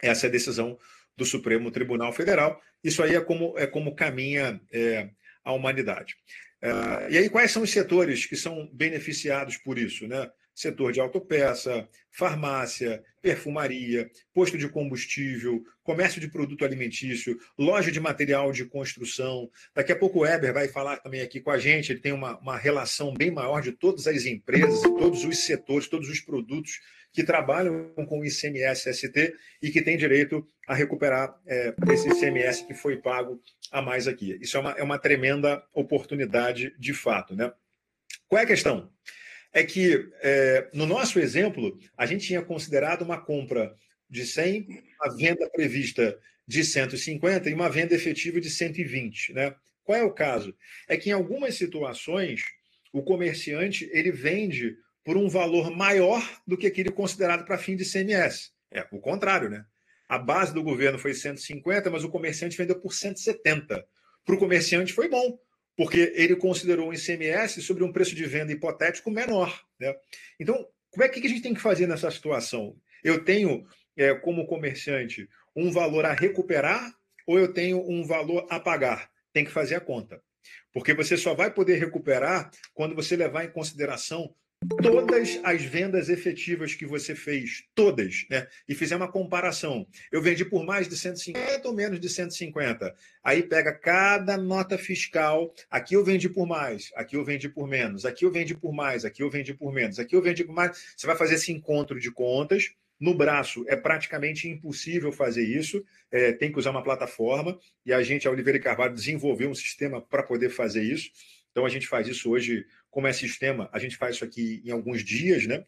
Essa 0.00 0.26
é 0.26 0.28
a 0.28 0.32
decisão 0.32 0.78
do 1.16 1.24
Supremo 1.24 1.70
Tribunal 1.70 2.12
Federal. 2.12 2.60
Isso 2.82 3.02
aí 3.02 3.14
é 3.16 3.20
como, 3.20 3.58
é 3.58 3.66
como 3.66 3.96
caminha 3.96 4.60
é, 4.72 5.10
a 5.44 5.52
humanidade. 5.52 6.16
Uh, 6.62 7.10
e 7.10 7.18
aí, 7.18 7.30
quais 7.30 7.52
são 7.52 7.62
os 7.62 7.70
setores 7.70 8.26
que 8.26 8.36
são 8.36 8.68
beneficiados 8.72 9.56
por 9.56 9.78
isso? 9.78 10.06
Né? 10.08 10.28
Setor 10.54 10.92
de 10.92 10.98
autopeça, 10.98 11.88
farmácia, 12.10 13.02
perfumaria, 13.22 14.10
posto 14.34 14.58
de 14.58 14.68
combustível, 14.68 15.62
comércio 15.84 16.20
de 16.20 16.28
produto 16.28 16.64
alimentício, 16.64 17.38
loja 17.56 17.92
de 17.92 18.00
material 18.00 18.50
de 18.50 18.64
construção. 18.64 19.48
Daqui 19.74 19.92
a 19.92 19.96
pouco 19.96 20.18
o 20.18 20.22
Weber 20.22 20.52
vai 20.52 20.66
falar 20.66 20.96
também 20.96 21.20
aqui 21.20 21.40
com 21.40 21.50
a 21.50 21.58
gente, 21.58 21.92
ele 21.92 22.00
tem 22.00 22.12
uma, 22.12 22.36
uma 22.38 22.56
relação 22.56 23.14
bem 23.14 23.30
maior 23.30 23.62
de 23.62 23.70
todas 23.70 24.06
as 24.08 24.26
empresas, 24.26 24.82
todos 24.82 25.24
os 25.24 25.38
setores, 25.38 25.88
todos 25.88 26.08
os 26.08 26.20
produtos 26.20 26.80
que 27.12 27.24
trabalham 27.24 27.92
com 27.94 28.20
o 28.20 28.24
ICMS-ST 28.24 29.34
e 29.62 29.70
que 29.70 29.82
têm 29.82 29.96
direito 29.96 30.46
a 30.66 30.74
recuperar 30.74 31.34
é, 31.46 31.74
esse 31.90 32.08
ICMS 32.08 32.66
que 32.66 32.74
foi 32.74 32.96
pago 32.96 33.40
a 33.70 33.82
mais 33.82 34.08
aqui. 34.08 34.38
Isso 34.40 34.56
é 34.56 34.60
uma, 34.60 34.72
é 34.72 34.82
uma 34.82 34.98
tremenda 34.98 35.62
oportunidade 35.72 36.74
de 36.78 36.92
fato. 36.92 37.34
Né? 37.34 37.52
Qual 38.26 38.40
é 38.40 38.44
a 38.44 38.46
questão? 38.46 38.90
É 39.52 39.62
que, 39.62 40.10
é, 40.20 40.68
no 40.72 40.86
nosso 40.86 41.18
exemplo, 41.18 41.78
a 41.96 42.06
gente 42.06 42.26
tinha 42.26 42.42
considerado 42.42 43.02
uma 43.02 43.20
compra 43.20 43.74
de 44.08 44.26
100, 44.26 44.66
a 45.00 45.10
venda 45.14 45.48
prevista 45.50 46.18
de 46.46 46.64
150 46.64 47.48
e 47.48 47.54
uma 47.54 47.68
venda 47.68 47.94
efetiva 47.94 48.40
de 48.40 48.50
120. 48.50 49.32
Né? 49.32 49.54
Qual 49.84 49.98
é 49.98 50.02
o 50.02 50.12
caso? 50.12 50.54
É 50.86 50.96
que 50.96 51.10
em 51.10 51.12
algumas 51.12 51.54
situações 51.54 52.44
o 52.92 53.02
comerciante 53.02 53.88
ele 53.92 54.10
vende 54.10 54.76
por 55.04 55.16
um 55.16 55.28
valor 55.28 55.70
maior 55.70 56.22
do 56.46 56.56
que 56.56 56.66
aquele 56.66 56.90
considerado 56.90 57.44
para 57.44 57.58
fim 57.58 57.76
de 57.76 57.90
CMS. 57.90 58.52
É 58.70 58.86
o 58.92 58.98
contrário, 58.98 59.48
né? 59.48 59.64
A 60.08 60.18
base 60.18 60.54
do 60.54 60.62
governo 60.62 60.98
foi 60.98 61.12
150, 61.12 61.90
mas 61.90 62.02
o 62.02 62.08
comerciante 62.08 62.56
vendeu 62.56 62.80
por 62.80 62.94
170. 62.94 63.86
Para 64.24 64.34
o 64.34 64.38
comerciante 64.38 64.92
foi 64.92 65.08
bom, 65.08 65.38
porque 65.76 66.12
ele 66.16 66.34
considerou 66.34 66.88
um 66.88 66.92
ICMS 66.92 67.60
sobre 67.62 67.84
um 67.84 67.92
preço 67.92 68.14
de 68.14 68.24
venda 68.24 68.50
hipotético 68.52 69.10
menor. 69.10 69.62
Né? 69.78 69.94
Então, 70.40 70.66
como 70.90 71.04
é 71.04 71.08
que 71.08 71.24
a 71.24 71.28
gente 71.28 71.42
tem 71.42 71.54
que 71.54 71.60
fazer 71.60 71.86
nessa 71.86 72.10
situação? 72.10 72.76
Eu 73.04 73.22
tenho, 73.22 73.66
é, 73.96 74.14
como 74.14 74.46
comerciante, 74.46 75.28
um 75.54 75.70
valor 75.70 76.06
a 76.06 76.14
recuperar 76.14 76.92
ou 77.26 77.38
eu 77.38 77.52
tenho 77.52 77.78
um 77.88 78.04
valor 78.06 78.46
a 78.48 78.58
pagar? 78.58 79.10
Tem 79.32 79.44
que 79.44 79.50
fazer 79.50 79.74
a 79.74 79.80
conta. 79.80 80.22
Porque 80.72 80.94
você 80.94 81.16
só 81.16 81.34
vai 81.34 81.52
poder 81.52 81.76
recuperar 81.76 82.50
quando 82.72 82.94
você 82.94 83.14
levar 83.14 83.44
em 83.44 83.50
consideração 83.50 84.34
todas 84.66 85.40
as 85.42 85.62
vendas 85.62 86.08
efetivas 86.08 86.74
que 86.74 86.84
você 86.84 87.14
fez, 87.14 87.64
todas, 87.74 88.26
né? 88.30 88.46
E 88.68 88.74
fizer 88.74 88.96
uma 88.96 89.10
comparação. 89.10 89.86
Eu 90.10 90.20
vendi 90.20 90.44
por 90.44 90.64
mais 90.64 90.88
de 90.88 90.96
150 90.96 91.68
ou 91.68 91.74
menos 91.74 92.00
de 92.00 92.08
150. 92.08 92.94
Aí 93.22 93.42
pega 93.42 93.72
cada 93.72 94.36
nota 94.36 94.76
fiscal. 94.76 95.52
Aqui 95.70 95.94
eu 95.94 96.04
vendi 96.04 96.28
por 96.28 96.46
mais, 96.46 96.90
aqui 96.94 97.16
eu 97.16 97.24
vendi 97.24 97.48
por 97.48 97.68
menos, 97.68 98.04
aqui 98.04 98.24
eu 98.24 98.30
vendi 98.30 98.54
por 98.54 98.72
mais, 98.72 99.04
aqui 99.04 99.22
eu 99.22 99.30
vendi 99.30 99.54
por 99.54 99.72
menos, 99.72 99.98
aqui 99.98 100.16
eu 100.16 100.22
vendi 100.22 100.44
por 100.44 100.54
mais. 100.54 100.94
Você 100.96 101.06
vai 101.06 101.16
fazer 101.16 101.34
esse 101.34 101.52
encontro 101.52 101.98
de 101.98 102.10
contas. 102.10 102.72
No 103.00 103.14
braço 103.14 103.64
é 103.68 103.76
praticamente 103.76 104.48
impossível 104.48 105.12
fazer 105.12 105.44
isso, 105.44 105.84
é, 106.10 106.32
tem 106.32 106.50
que 106.50 106.58
usar 106.58 106.72
uma 106.72 106.82
plataforma, 106.82 107.56
e 107.86 107.92
a 107.92 108.02
gente, 108.02 108.26
a 108.26 108.30
Oliveira 108.32 108.58
e 108.58 108.60
Carvalho, 108.60 108.92
desenvolveu 108.92 109.48
um 109.48 109.54
sistema 109.54 110.02
para 110.02 110.24
poder 110.24 110.50
fazer 110.50 110.82
isso. 110.82 111.08
Então 111.58 111.64
a 111.64 111.68
gente 111.68 111.86
faz 111.86 112.06
isso 112.06 112.30
hoje 112.30 112.66
como 112.90 113.06
é 113.06 113.12
sistema, 113.12 113.68
a 113.72 113.78
gente 113.78 113.96
faz 113.96 114.16
isso 114.16 114.24
aqui 114.24 114.62
em 114.64 114.70
alguns 114.70 115.04
dias, 115.04 115.46
né? 115.46 115.64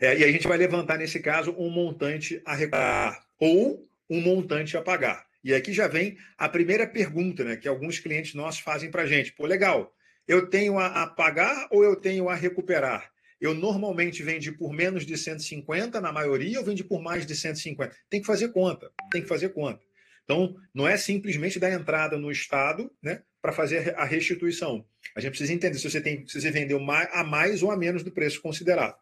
É, 0.00 0.18
e 0.18 0.24
a 0.24 0.30
gente 0.30 0.46
vai 0.46 0.58
levantar, 0.58 0.98
nesse 0.98 1.20
caso, 1.20 1.54
um 1.58 1.70
montante 1.70 2.40
a 2.44 2.54
recuperar 2.54 3.26
ou 3.38 3.88
um 4.08 4.20
montante 4.20 4.76
a 4.76 4.82
pagar. 4.82 5.26
E 5.42 5.54
aqui 5.54 5.72
já 5.72 5.88
vem 5.88 6.18
a 6.36 6.48
primeira 6.48 6.86
pergunta, 6.86 7.44
né? 7.44 7.56
Que 7.56 7.68
alguns 7.68 7.98
clientes 7.98 8.34
nossos 8.34 8.60
fazem 8.60 8.90
para 8.90 9.02
a 9.02 9.06
gente. 9.06 9.32
Pô, 9.32 9.46
legal, 9.46 9.94
eu 10.28 10.48
tenho 10.48 10.78
a, 10.78 11.02
a 11.02 11.06
pagar 11.06 11.68
ou 11.70 11.82
eu 11.82 11.96
tenho 11.96 12.28
a 12.28 12.34
recuperar? 12.34 13.10
eu 13.40 13.54
normalmente 13.54 14.22
vendi 14.22 14.50
por 14.50 14.72
menos 14.72 15.04
de 15.04 15.16
150, 15.16 16.00
na 16.00 16.12
maioria, 16.12 16.56
eu 16.56 16.64
vendi 16.64 16.82
por 16.82 17.02
mais 17.02 17.26
de 17.26 17.36
150. 17.36 17.94
Tem 18.08 18.20
que 18.20 18.26
fazer 18.26 18.48
conta, 18.48 18.90
tem 19.10 19.22
que 19.22 19.28
fazer 19.28 19.50
conta. 19.50 19.80
Então, 20.24 20.56
não 20.74 20.88
é 20.88 20.96
simplesmente 20.96 21.58
dar 21.58 21.70
entrada 21.70 22.18
no 22.18 22.30
Estado 22.30 22.90
né, 23.02 23.22
para 23.46 23.52
fazer 23.52 23.94
a 23.96 24.04
restituição. 24.04 24.84
A 25.14 25.20
gente 25.20 25.30
precisa 25.30 25.52
entender 25.52 25.78
se 25.78 25.88
você, 25.88 26.00
tem, 26.00 26.26
se 26.26 26.40
você 26.40 26.50
vendeu 26.50 26.80
a 26.90 27.22
mais 27.22 27.62
ou 27.62 27.70
a 27.70 27.76
menos 27.76 28.02
do 28.02 28.10
preço 28.10 28.42
considerado. 28.42 28.96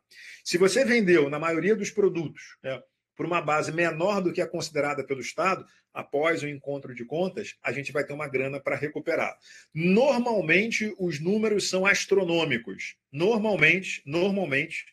Se 0.44 0.58
você 0.58 0.84
vendeu, 0.84 1.30
na 1.30 1.38
maioria 1.38 1.74
dos 1.74 1.90
produtos, 1.90 2.58
né, 2.62 2.82
por 3.16 3.24
uma 3.24 3.40
base 3.40 3.72
menor 3.72 4.20
do 4.20 4.34
que 4.34 4.42
a 4.42 4.46
considerada 4.46 5.02
pelo 5.02 5.22
Estado, 5.22 5.66
após 5.94 6.42
o 6.42 6.46
encontro 6.46 6.94
de 6.94 7.06
contas, 7.06 7.56
a 7.62 7.72
gente 7.72 7.90
vai 7.90 8.04
ter 8.04 8.12
uma 8.12 8.28
grana 8.28 8.60
para 8.60 8.76
recuperar. 8.76 9.34
Normalmente, 9.72 10.94
os 10.98 11.18
números 11.18 11.70
são 11.70 11.86
astronômicos. 11.86 12.96
Normalmente, 13.10 14.02
normalmente, 14.04 14.84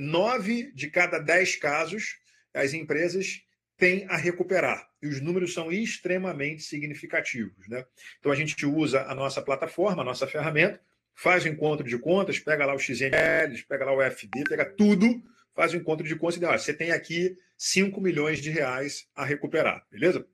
nove 0.00 0.72
de 0.72 0.88
cada 0.88 1.18
dez 1.18 1.56
casos, 1.56 2.16
as 2.54 2.72
empresas 2.72 3.42
têm 3.82 4.06
a 4.08 4.16
recuperar. 4.16 4.88
E 5.02 5.08
os 5.08 5.20
números 5.20 5.52
são 5.52 5.72
extremamente 5.72 6.62
significativos. 6.62 7.66
Né? 7.66 7.84
Então, 8.20 8.30
a 8.30 8.36
gente 8.36 8.64
usa 8.64 9.02
a 9.02 9.14
nossa 9.14 9.42
plataforma, 9.42 10.02
a 10.02 10.04
nossa 10.04 10.24
ferramenta, 10.24 10.80
faz 11.16 11.44
o 11.44 11.48
encontro 11.48 11.84
de 11.84 11.98
contas, 11.98 12.38
pega 12.38 12.64
lá 12.64 12.76
os 12.76 12.84
XMLs, 12.84 13.62
pega 13.62 13.84
lá 13.84 13.92
o 13.92 14.00
FD, 14.00 14.44
pega 14.48 14.64
tudo 14.64 15.20
faz 15.54 15.74
o 15.74 15.76
encontro 15.76 16.06
de 16.06 16.16
contas 16.16 16.36
e 16.36 16.40
diz, 16.40 16.62
você 16.62 16.72
tem 16.72 16.92
aqui 16.92 17.36
5 17.58 18.00
milhões 18.00 18.40
de 18.40 18.50
reais 18.50 19.06
a 19.14 19.24
recuperar, 19.24 19.86
beleza? 19.90 20.26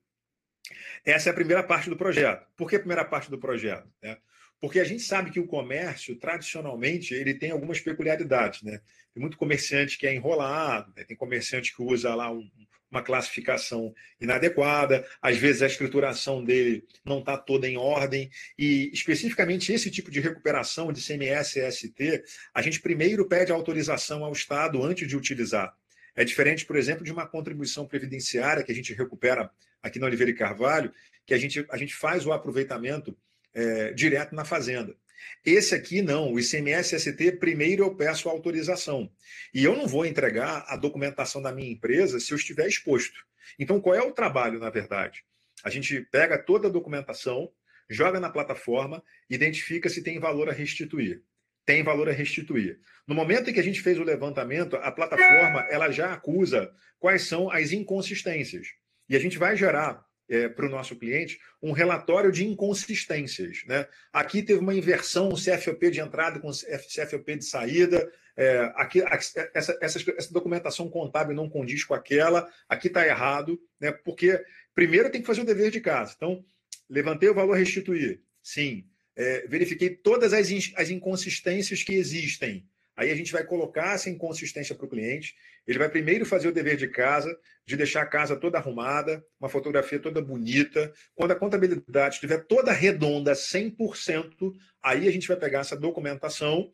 Essa 1.04 1.30
é 1.30 1.32
a 1.32 1.34
primeira 1.34 1.62
parte 1.62 1.90
do 1.90 1.96
projeto. 1.96 2.46
Por 2.56 2.68
que 2.68 2.76
a 2.76 2.78
primeira 2.78 3.04
parte 3.04 3.30
do 3.30 3.38
projeto? 3.38 3.88
É, 4.02 4.16
porque 4.60 4.80
a 4.80 4.84
gente 4.84 5.02
sabe 5.02 5.30
que 5.30 5.40
o 5.40 5.46
comércio, 5.46 6.16
tradicionalmente, 6.16 7.14
ele 7.14 7.34
tem 7.34 7.50
algumas 7.50 7.80
peculiaridades. 7.80 8.62
Né? 8.62 8.80
Tem 9.12 9.20
muito 9.20 9.36
comerciante 9.36 9.96
que 9.96 10.06
é 10.06 10.14
enrolado, 10.14 10.92
né? 10.96 11.04
tem 11.04 11.16
comerciante 11.16 11.74
que 11.74 11.82
usa 11.82 12.14
lá 12.14 12.30
um, 12.30 12.48
uma 12.90 13.02
classificação 13.02 13.94
inadequada, 14.20 15.06
às 15.20 15.36
vezes 15.36 15.62
a 15.62 15.66
escrituração 15.66 16.42
dele 16.42 16.84
não 17.04 17.20
está 17.20 17.36
toda 17.36 17.68
em 17.68 17.76
ordem, 17.76 18.30
e 18.58 18.90
especificamente 18.92 19.72
esse 19.72 19.90
tipo 19.90 20.10
de 20.10 20.20
recuperação 20.20 20.92
de 20.92 21.04
CMS 21.04 21.56
e 21.56 21.70
ST, 21.70 22.24
a 22.54 22.62
gente 22.62 22.80
primeiro 22.80 23.28
pede 23.28 23.52
autorização 23.52 24.24
ao 24.24 24.32
Estado 24.32 24.82
antes 24.82 25.06
de 25.06 25.16
utilizar. 25.16 25.74
É 26.16 26.24
diferente, 26.24 26.66
por 26.66 26.76
exemplo, 26.76 27.04
de 27.04 27.12
uma 27.12 27.26
contribuição 27.26 27.86
previdenciária 27.86 28.64
que 28.64 28.72
a 28.72 28.74
gente 28.74 28.92
recupera 28.92 29.50
aqui 29.82 29.98
na 29.98 30.06
Oliveira 30.06 30.30
e 30.30 30.34
Carvalho, 30.34 30.92
que 31.24 31.34
a 31.34 31.38
gente, 31.38 31.64
a 31.70 31.76
gente 31.76 31.94
faz 31.94 32.26
o 32.26 32.32
aproveitamento 32.32 33.16
é, 33.54 33.92
direto 33.92 34.34
na 34.34 34.44
fazenda. 34.44 34.96
Esse 35.44 35.74
aqui 35.74 36.02
não, 36.02 36.32
o 36.32 36.38
ICMS-ST, 36.38 37.32
primeiro 37.38 37.84
eu 37.84 37.94
peço 37.94 38.28
autorização. 38.28 39.10
E 39.52 39.64
eu 39.64 39.76
não 39.76 39.86
vou 39.86 40.04
entregar 40.06 40.64
a 40.68 40.76
documentação 40.76 41.40
da 41.40 41.52
minha 41.52 41.70
empresa 41.70 42.20
se 42.20 42.32
eu 42.32 42.36
estiver 42.36 42.66
exposto. 42.66 43.24
Então, 43.58 43.80
qual 43.80 43.94
é 43.94 44.02
o 44.02 44.12
trabalho, 44.12 44.58
na 44.58 44.70
verdade? 44.70 45.24
A 45.64 45.70
gente 45.70 46.00
pega 46.10 46.38
toda 46.38 46.68
a 46.68 46.70
documentação, 46.70 47.50
joga 47.88 48.20
na 48.20 48.30
plataforma, 48.30 49.02
identifica 49.28 49.88
se 49.88 50.02
tem 50.02 50.18
valor 50.18 50.48
a 50.48 50.52
restituir. 50.52 51.22
Tem 51.64 51.82
valor 51.82 52.08
a 52.08 52.12
restituir. 52.12 52.78
No 53.06 53.14
momento 53.14 53.50
em 53.50 53.52
que 53.52 53.60
a 53.60 53.64
gente 53.64 53.80
fez 53.80 53.98
o 53.98 54.04
levantamento, 54.04 54.76
a 54.76 54.90
plataforma 54.90 55.66
ela 55.70 55.90
já 55.90 56.12
acusa 56.12 56.72
quais 56.98 57.22
são 57.22 57.50
as 57.50 57.72
inconsistências. 57.72 58.68
E 59.08 59.16
a 59.16 59.18
gente 59.18 59.38
vai 59.38 59.56
gerar 59.56 60.07
é, 60.28 60.48
para 60.48 60.66
o 60.66 60.68
nosso 60.68 60.94
cliente 60.96 61.40
um 61.62 61.72
relatório 61.72 62.30
de 62.30 62.46
inconsistências. 62.46 63.62
Né? 63.66 63.86
Aqui 64.12 64.42
teve 64.42 64.60
uma 64.60 64.74
inversão, 64.74 65.30
CFOP 65.30 65.90
de 65.90 66.00
entrada 66.00 66.38
com 66.38 66.50
CFOP 66.50 67.36
de 67.36 67.44
saída. 67.44 68.10
É, 68.36 68.72
aqui, 68.76 69.02
essa, 69.02 69.50
essa, 69.52 69.78
essa, 69.80 70.32
documentação 70.32 70.88
contábil 70.88 71.34
não 71.34 71.48
condiz 71.48 71.82
com 71.82 71.94
aquela, 71.94 72.48
aqui 72.68 72.86
está 72.86 73.04
errado, 73.04 73.60
né? 73.80 73.90
porque 73.90 74.40
primeiro 74.74 75.10
tem 75.10 75.20
que 75.20 75.26
fazer 75.26 75.40
o 75.40 75.46
dever 75.46 75.70
de 75.70 75.80
casa. 75.80 76.14
Então, 76.16 76.44
levantei 76.88 77.28
o 77.28 77.34
valor 77.34 77.56
restituir. 77.56 78.20
Sim. 78.42 78.84
É, 79.16 79.46
verifiquei 79.48 79.90
todas 79.90 80.32
as, 80.32 80.48
as 80.76 80.90
inconsistências 80.90 81.82
que 81.82 81.94
existem. 81.94 82.64
Aí 82.98 83.12
a 83.12 83.14
gente 83.14 83.32
vai 83.32 83.44
colocar 83.44 83.94
essa 83.94 84.10
inconsistência 84.10 84.74
para 84.74 84.84
o 84.84 84.88
cliente. 84.88 85.36
Ele 85.64 85.78
vai 85.78 85.88
primeiro 85.88 86.26
fazer 86.26 86.48
o 86.48 86.52
dever 86.52 86.76
de 86.76 86.88
casa, 86.88 87.32
de 87.64 87.76
deixar 87.76 88.02
a 88.02 88.06
casa 88.06 88.34
toda 88.34 88.58
arrumada, 88.58 89.24
uma 89.38 89.48
fotografia 89.48 90.00
toda 90.00 90.20
bonita. 90.20 90.92
Quando 91.14 91.30
a 91.30 91.36
contabilidade 91.36 92.16
estiver 92.16 92.44
toda 92.46 92.72
redonda, 92.72 93.34
100%, 93.34 94.52
aí 94.82 95.06
a 95.06 95.12
gente 95.12 95.28
vai 95.28 95.36
pegar 95.36 95.60
essa 95.60 95.76
documentação 95.76 96.72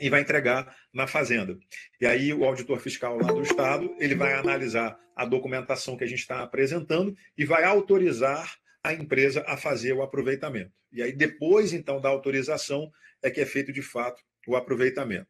e 0.00 0.08
vai 0.08 0.22
entregar 0.22 0.74
na 0.90 1.06
fazenda. 1.06 1.58
E 2.00 2.06
aí 2.06 2.32
o 2.32 2.46
auditor 2.46 2.80
fiscal 2.80 3.18
lá 3.18 3.30
do 3.30 3.42
estado, 3.42 3.94
ele 3.98 4.14
vai 4.14 4.32
analisar 4.32 4.98
a 5.14 5.26
documentação 5.26 5.98
que 5.98 6.04
a 6.04 6.08
gente 6.08 6.20
está 6.20 6.40
apresentando 6.40 7.14
e 7.36 7.44
vai 7.44 7.62
autorizar 7.62 8.56
a 8.82 8.94
empresa 8.94 9.44
a 9.46 9.58
fazer 9.58 9.92
o 9.92 10.00
aproveitamento. 10.00 10.72
E 10.90 11.02
aí 11.02 11.12
depois 11.12 11.74
então 11.74 12.00
da 12.00 12.08
autorização 12.08 12.90
é 13.22 13.30
que 13.30 13.42
é 13.42 13.44
feito 13.44 13.70
de 13.70 13.82
fato 13.82 14.22
o 14.46 14.56
aproveitamento. 14.56 15.26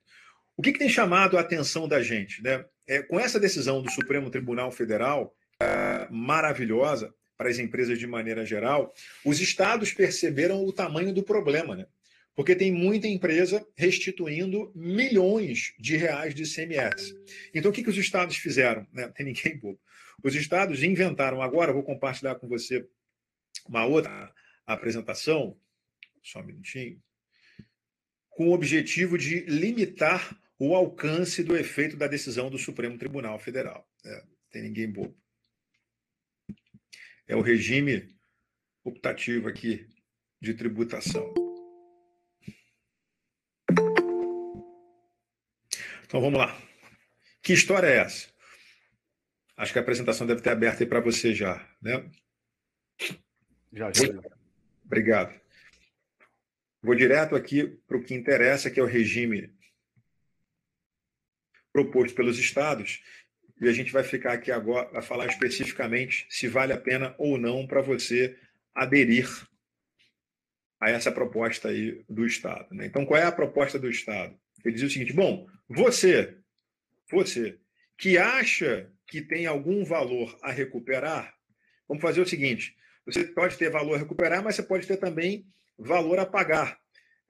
O 0.57 0.63
que, 0.63 0.73
que 0.73 0.79
tem 0.79 0.89
chamado 0.89 1.37
a 1.37 1.41
atenção 1.41 1.89
da 1.89 2.03
gente? 2.03 2.43
Né? 2.43 2.65
É, 2.87 3.03
com 3.03 3.19
essa 3.19 3.41
decisão 3.41 3.83
do 3.83 3.91
Supremo 3.91 4.31
Tribunal 4.31 4.71
Federal, 4.71 5.35
é, 5.61 6.09
maravilhosa 6.11 7.13
para 7.37 7.49
as 7.49 7.59
empresas 7.59 7.99
de 7.99 8.07
maneira 8.07 8.45
geral, 8.45 8.93
os 9.25 9.41
estados 9.41 9.93
perceberam 9.93 10.65
o 10.65 10.73
tamanho 10.73 11.13
do 11.13 11.23
problema, 11.23 11.75
né? 11.75 11.87
porque 12.35 12.55
tem 12.55 12.73
muita 12.73 13.07
empresa 13.07 13.67
restituindo 13.77 14.73
milhões 14.75 15.75
de 15.79 15.97
reais 15.97 16.35
de 16.35 16.45
ICMS. 16.45 17.15
Então, 17.55 17.71
o 17.71 17.75
que, 17.75 17.83
que 17.83 17.91
os 17.91 17.99
estados 17.99 18.37
fizeram? 18.37 18.87
Né? 18.93 19.09
Tem 19.09 19.27
ninguém 19.27 19.59
bobo. 19.59 19.81
Os 20.23 20.35
estados 20.35 20.83
inventaram 20.83 21.43
agora, 21.43 21.73
vou 21.73 21.83
compartilhar 21.83 22.37
com 22.37 22.47
você 22.49 22.87
uma 23.69 23.85
outra 23.85 24.33
apresentação, 24.67 25.57
só 26.23 26.41
um 26.41 26.45
minutinho, 26.45 27.01
com 28.43 28.49
o 28.49 28.55
objetivo 28.55 29.17
de 29.17 29.43
limitar 29.43 30.37
o 30.59 30.75
alcance 30.75 31.45
do 31.45 31.57
efeito 31.57 31.97
da 31.97 32.09
decisão 32.09 32.51
do 32.51 32.59
Supremo 32.59 32.99
Tribunal 32.99 33.39
Federal. 33.39 33.89
É, 34.05 34.25
tem 34.51 34.63
ninguém 34.63 34.91
bobo. 34.91 35.17
É 37.29 37.37
o 37.37 37.41
regime 37.41 38.13
optativo 38.83 39.49
aqui 39.49 39.89
de 40.41 40.55
tributação. 40.55 41.33
Então 46.05 46.21
vamos 46.21 46.41
lá. 46.41 46.61
Que 47.41 47.53
história 47.53 47.87
é 47.87 47.99
essa? 47.99 48.29
Acho 49.57 49.73
que 49.73 49.79
a 49.79 49.83
apresentação 49.83 50.27
deve 50.27 50.43
ter 50.43 50.51
aberto 50.51 50.81
aí 50.81 50.87
para 50.89 50.99
você 50.99 51.33
já, 51.33 51.65
né? 51.81 52.11
Já, 53.73 53.93
já. 53.93 54.03
Obrigado. 54.85 55.42
Vou 56.83 56.95
direto 56.97 57.37
aqui 57.37 57.65
para 57.87 57.97
o 57.97 58.03
que 58.03 58.13
interessa, 58.13 58.71
que 58.71 58.81
é 58.81 58.83
o 58.83 58.87
regime 58.87 59.55
proposto 61.73 62.15
pelos 62.15 62.39
estados, 62.39 63.03
e 63.61 63.69
a 63.69 63.73
gente 63.73 63.93
vai 63.93 64.03
ficar 64.03 64.33
aqui 64.33 64.51
agora 64.51 64.99
a 64.99 65.01
falar 65.01 65.27
especificamente 65.27 66.27
se 66.29 66.49
vale 66.49 66.73
a 66.73 66.81
pena 66.81 67.15
ou 67.17 67.39
não 67.39 67.67
para 67.67 67.81
você 67.81 68.37
aderir 68.75 69.29
a 70.81 70.91
essa 70.91 71.13
proposta 71.13 71.69
aí 71.69 72.05
do 72.09 72.27
Estado. 72.27 72.75
Né? 72.75 72.87
Então, 72.87 73.07
qual 73.07 73.21
é 73.21 73.25
a 73.25 73.31
proposta 73.31 73.79
do 73.79 73.89
Estado? 73.89 74.37
Ele 74.65 74.75
diz 74.75 74.83
o 74.83 74.91
seguinte: 74.91 75.13
bom, 75.13 75.49
você, 75.69 76.37
você 77.09 77.59
que 77.97 78.19
acha 78.19 78.91
que 79.07 79.23
tem 79.23 79.47
algum 79.47 79.85
valor 79.85 80.37
a 80.43 80.51
recuperar, 80.51 81.33
vamos 81.87 82.03
fazer 82.03 82.21
o 82.21 82.29
seguinte: 82.29 82.77
você 83.07 83.23
pode 83.23 83.57
ter 83.57 83.71
valor 83.71 83.95
a 83.95 83.99
recuperar, 83.99 84.43
mas 84.43 84.57
você 84.57 84.65
pode 84.65 84.87
ter 84.89 84.97
também 84.97 85.47
valor 85.83 86.19
a 86.19 86.27
pagar. 86.27 86.79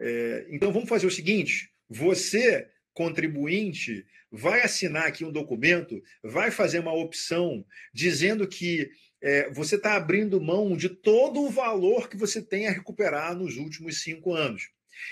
É, 0.01 0.47
então, 0.51 0.73
vamos 0.73 0.89
fazer 0.89 1.07
o 1.07 1.11
seguinte: 1.11 1.71
você 1.89 2.69
contribuinte 2.93 4.05
vai 4.31 4.63
assinar 4.63 5.07
aqui 5.07 5.25
um 5.25 5.33
documento, 5.33 6.03
vai 6.23 6.51
fazer 6.51 6.79
uma 6.79 6.95
opção 6.95 7.65
dizendo 7.93 8.49
que 8.49 8.91
é, 9.21 9.51
você 9.51 9.77
está 9.77 9.95
abrindo 9.95 10.41
mão 10.41 10.77
de 10.77 10.89
todo 10.89 11.43
o 11.43 11.51
valor 11.51 12.09
que 12.09 12.17
você 12.17 12.41
tem 12.41 12.67
a 12.67 12.73
recuperar 12.73 13.37
nos 13.37 13.57
últimos 13.57 14.03
cinco 14.03 14.35
anos. 14.35 14.71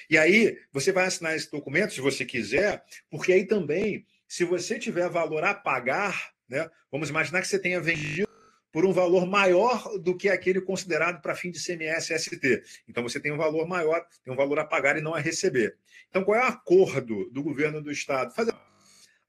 E 0.08 0.16
aí 0.16 0.58
você 0.72 0.90
vai 0.90 1.04
assinar 1.04 1.36
esse 1.36 1.50
documento, 1.50 1.92
se 1.92 2.00
você 2.00 2.24
quiser, 2.24 2.82
porque 3.10 3.32
aí 3.32 3.46
também, 3.46 4.06
se 4.26 4.44
você 4.44 4.78
tiver 4.78 5.08
valor 5.08 5.44
a 5.44 5.54
pagar, 5.54 6.32
né, 6.48 6.68
vamos 6.90 7.10
imaginar 7.10 7.40
que 7.42 7.48
você 7.48 7.58
tenha 7.58 7.80
vendido 7.80 8.29
por 8.72 8.84
um 8.84 8.92
valor 8.92 9.26
maior 9.26 9.98
do 9.98 10.16
que 10.16 10.28
aquele 10.28 10.60
considerado 10.60 11.20
para 11.20 11.34
fim 11.34 11.50
de 11.50 11.62
CMS 11.62 12.06
ST. 12.06 12.62
Então 12.88 13.02
você 13.02 13.18
tem 13.18 13.32
um 13.32 13.36
valor 13.36 13.66
maior, 13.66 14.04
tem 14.24 14.32
um 14.32 14.36
valor 14.36 14.58
a 14.58 14.64
pagar 14.64 14.96
e 14.96 15.00
não 15.00 15.14
a 15.14 15.20
receber. 15.20 15.76
Então 16.08 16.24
qual 16.24 16.38
é 16.38 16.42
o 16.42 16.48
acordo 16.48 17.28
do 17.30 17.42
governo 17.42 17.82
do 17.82 17.90
estado? 17.90 18.34
Fazer 18.34 18.54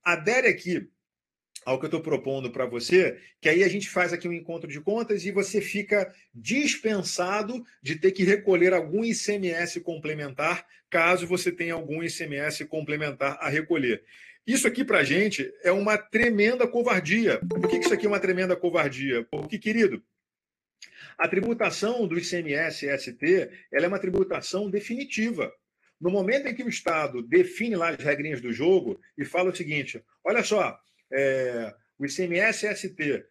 adere 0.04 0.48
aqui 0.48 0.90
ao 1.64 1.78
que 1.78 1.86
eu 1.86 1.88
estou 1.88 2.02
propondo 2.02 2.50
para 2.50 2.66
você, 2.66 3.20
que 3.40 3.48
aí 3.48 3.64
a 3.64 3.68
gente 3.68 3.88
faz 3.88 4.12
aqui 4.12 4.28
um 4.28 4.34
encontro 4.34 4.68
de 4.68 4.82
contas 4.82 5.26
e 5.26 5.32
você 5.32 5.62
fica 5.62 6.12
dispensado 6.34 7.64
de 7.84 7.96
ter 7.96 8.12
que 8.12 8.24
recolher 8.24 8.74
algum 8.74 9.04
ICMS 9.04 9.80
complementar, 9.82 10.66
caso 10.90 11.28
você 11.28 11.52
tenha 11.52 11.76
algum 11.76 12.02
ICMS 12.02 12.66
complementar 12.66 13.38
a 13.40 13.48
recolher. 13.48 14.04
Isso 14.46 14.68
aqui 14.68 14.84
para 14.84 15.00
a 15.00 15.04
gente 15.04 15.54
é 15.64 15.72
uma 15.72 15.98
tremenda 15.98 16.68
covardia. 16.68 17.40
Por 17.48 17.70
que 17.70 17.78
isso 17.78 17.94
aqui 17.94 18.06
é 18.06 18.10
uma 18.10 18.20
tremenda 18.20 18.56
covardia? 18.56 19.24
Porque, 19.30 19.60
querido, 19.60 20.04
a 21.18 21.28
tributação 21.28 22.08
do 22.08 22.18
ICMS 22.18 22.88
e 22.88 22.98
ST 22.98 23.50
ela 23.72 23.86
é 23.86 23.88
uma 23.88 24.00
tributação 24.00 24.70
definitiva. 24.70 25.54
No 26.00 26.10
momento 26.10 26.48
em 26.48 26.56
que 26.56 26.64
o 26.64 26.70
Estado 26.70 27.22
define 27.22 27.76
lá 27.76 27.90
as 27.90 28.04
regrinhas 28.04 28.42
do 28.42 28.52
jogo 28.52 29.00
e 29.16 29.24
fala 29.24 29.52
o 29.52 29.56
seguinte: 29.56 30.04
olha 30.24 30.44
só, 30.44 30.80
é, 31.12 31.72
o 32.00 32.06
ICMS 32.06 32.66
e 32.66 32.76
ST, 32.76 33.26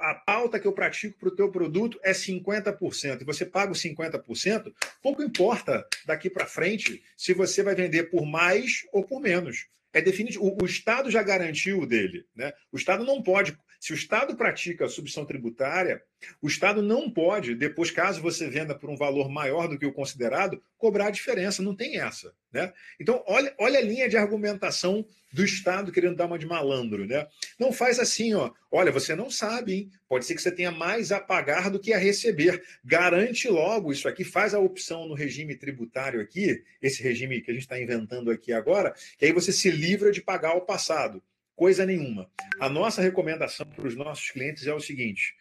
a 0.00 0.14
pauta 0.14 0.58
que 0.58 0.66
eu 0.66 0.72
pratico 0.72 1.18
para 1.18 1.28
o 1.28 1.36
teu 1.36 1.50
produto 1.50 2.00
é 2.02 2.12
50%, 2.12 3.20
e 3.20 3.24
você 3.24 3.44
paga 3.44 3.72
os 3.72 3.82
50%, 3.82 4.72
pouco 5.02 5.22
importa 5.22 5.86
daqui 6.06 6.30
para 6.30 6.46
frente 6.46 7.02
se 7.16 7.34
você 7.34 7.62
vai 7.62 7.74
vender 7.74 8.04
por 8.04 8.24
mais 8.24 8.86
ou 8.92 9.04
por 9.04 9.20
menos. 9.20 9.66
É 9.94 10.02
definitivo. 10.02 10.44
O, 10.44 10.62
o 10.62 10.66
Estado 10.66 11.10
já 11.10 11.22
garantiu 11.22 11.80
o 11.80 11.86
dele. 11.86 12.26
Né? 12.34 12.52
O 12.72 12.76
Estado 12.76 13.04
não 13.04 13.22
pode 13.22 13.56
se 13.84 13.92
o 13.92 13.94
Estado 13.94 14.34
pratica 14.34 14.86
a 14.86 14.88
substituição 14.88 15.26
tributária, 15.26 16.02
o 16.40 16.46
Estado 16.46 16.80
não 16.80 17.10
pode, 17.10 17.54
depois, 17.54 17.90
caso 17.90 18.22
você 18.22 18.48
venda 18.48 18.74
por 18.74 18.88
um 18.88 18.96
valor 18.96 19.28
maior 19.28 19.68
do 19.68 19.78
que 19.78 19.84
o 19.84 19.92
considerado, 19.92 20.62
cobrar 20.78 21.08
a 21.08 21.10
diferença. 21.10 21.62
Não 21.62 21.76
tem 21.76 22.00
essa. 22.00 22.32
Né? 22.50 22.72
Então, 22.98 23.22
olha, 23.26 23.54
olha 23.58 23.78
a 23.78 23.82
linha 23.82 24.08
de 24.08 24.16
argumentação 24.16 25.04
do 25.30 25.44
Estado 25.44 25.92
querendo 25.92 26.16
dar 26.16 26.24
uma 26.24 26.38
de 26.38 26.46
malandro. 26.46 27.04
Né? 27.04 27.26
Não 27.58 27.74
faz 27.74 27.98
assim, 27.98 28.32
ó. 28.32 28.52
Olha, 28.72 28.90
você 28.90 29.14
não 29.14 29.28
sabe, 29.28 29.74
hein? 29.74 29.90
Pode 30.08 30.24
ser 30.24 30.34
que 30.34 30.40
você 30.40 30.50
tenha 30.50 30.70
mais 30.70 31.12
a 31.12 31.20
pagar 31.20 31.68
do 31.68 31.78
que 31.78 31.92
a 31.92 31.98
receber. 31.98 32.64
Garante 32.82 33.48
logo 33.50 33.92
isso 33.92 34.08
aqui, 34.08 34.24
faz 34.24 34.54
a 34.54 34.58
opção 34.58 35.06
no 35.06 35.12
regime 35.12 35.56
tributário 35.56 36.22
aqui, 36.22 36.64
esse 36.80 37.02
regime 37.02 37.42
que 37.42 37.50
a 37.50 37.54
gente 37.54 37.64
está 37.64 37.78
inventando 37.78 38.30
aqui 38.30 38.50
agora, 38.50 38.94
que 39.18 39.26
aí 39.26 39.32
você 39.32 39.52
se 39.52 39.70
livra 39.70 40.10
de 40.10 40.22
pagar 40.22 40.56
o 40.56 40.62
passado. 40.62 41.22
Coisa 41.56 41.86
nenhuma. 41.86 42.28
A 42.60 42.68
nossa 42.68 43.00
recomendação 43.00 43.66
para 43.66 43.86
os 43.86 43.94
nossos 43.94 44.30
clientes 44.30 44.66
é 44.66 44.74
o 44.74 44.80
seguinte: 44.80 45.34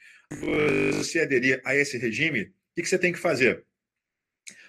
você 0.94 1.22
aderir 1.22 1.62
a 1.66 1.76
esse 1.76 1.98
regime, 1.98 2.44
o 2.44 2.82
que 2.82 2.86
você 2.86 3.00
tem 3.00 3.12
que 3.12 3.20
fazer? 3.20 3.66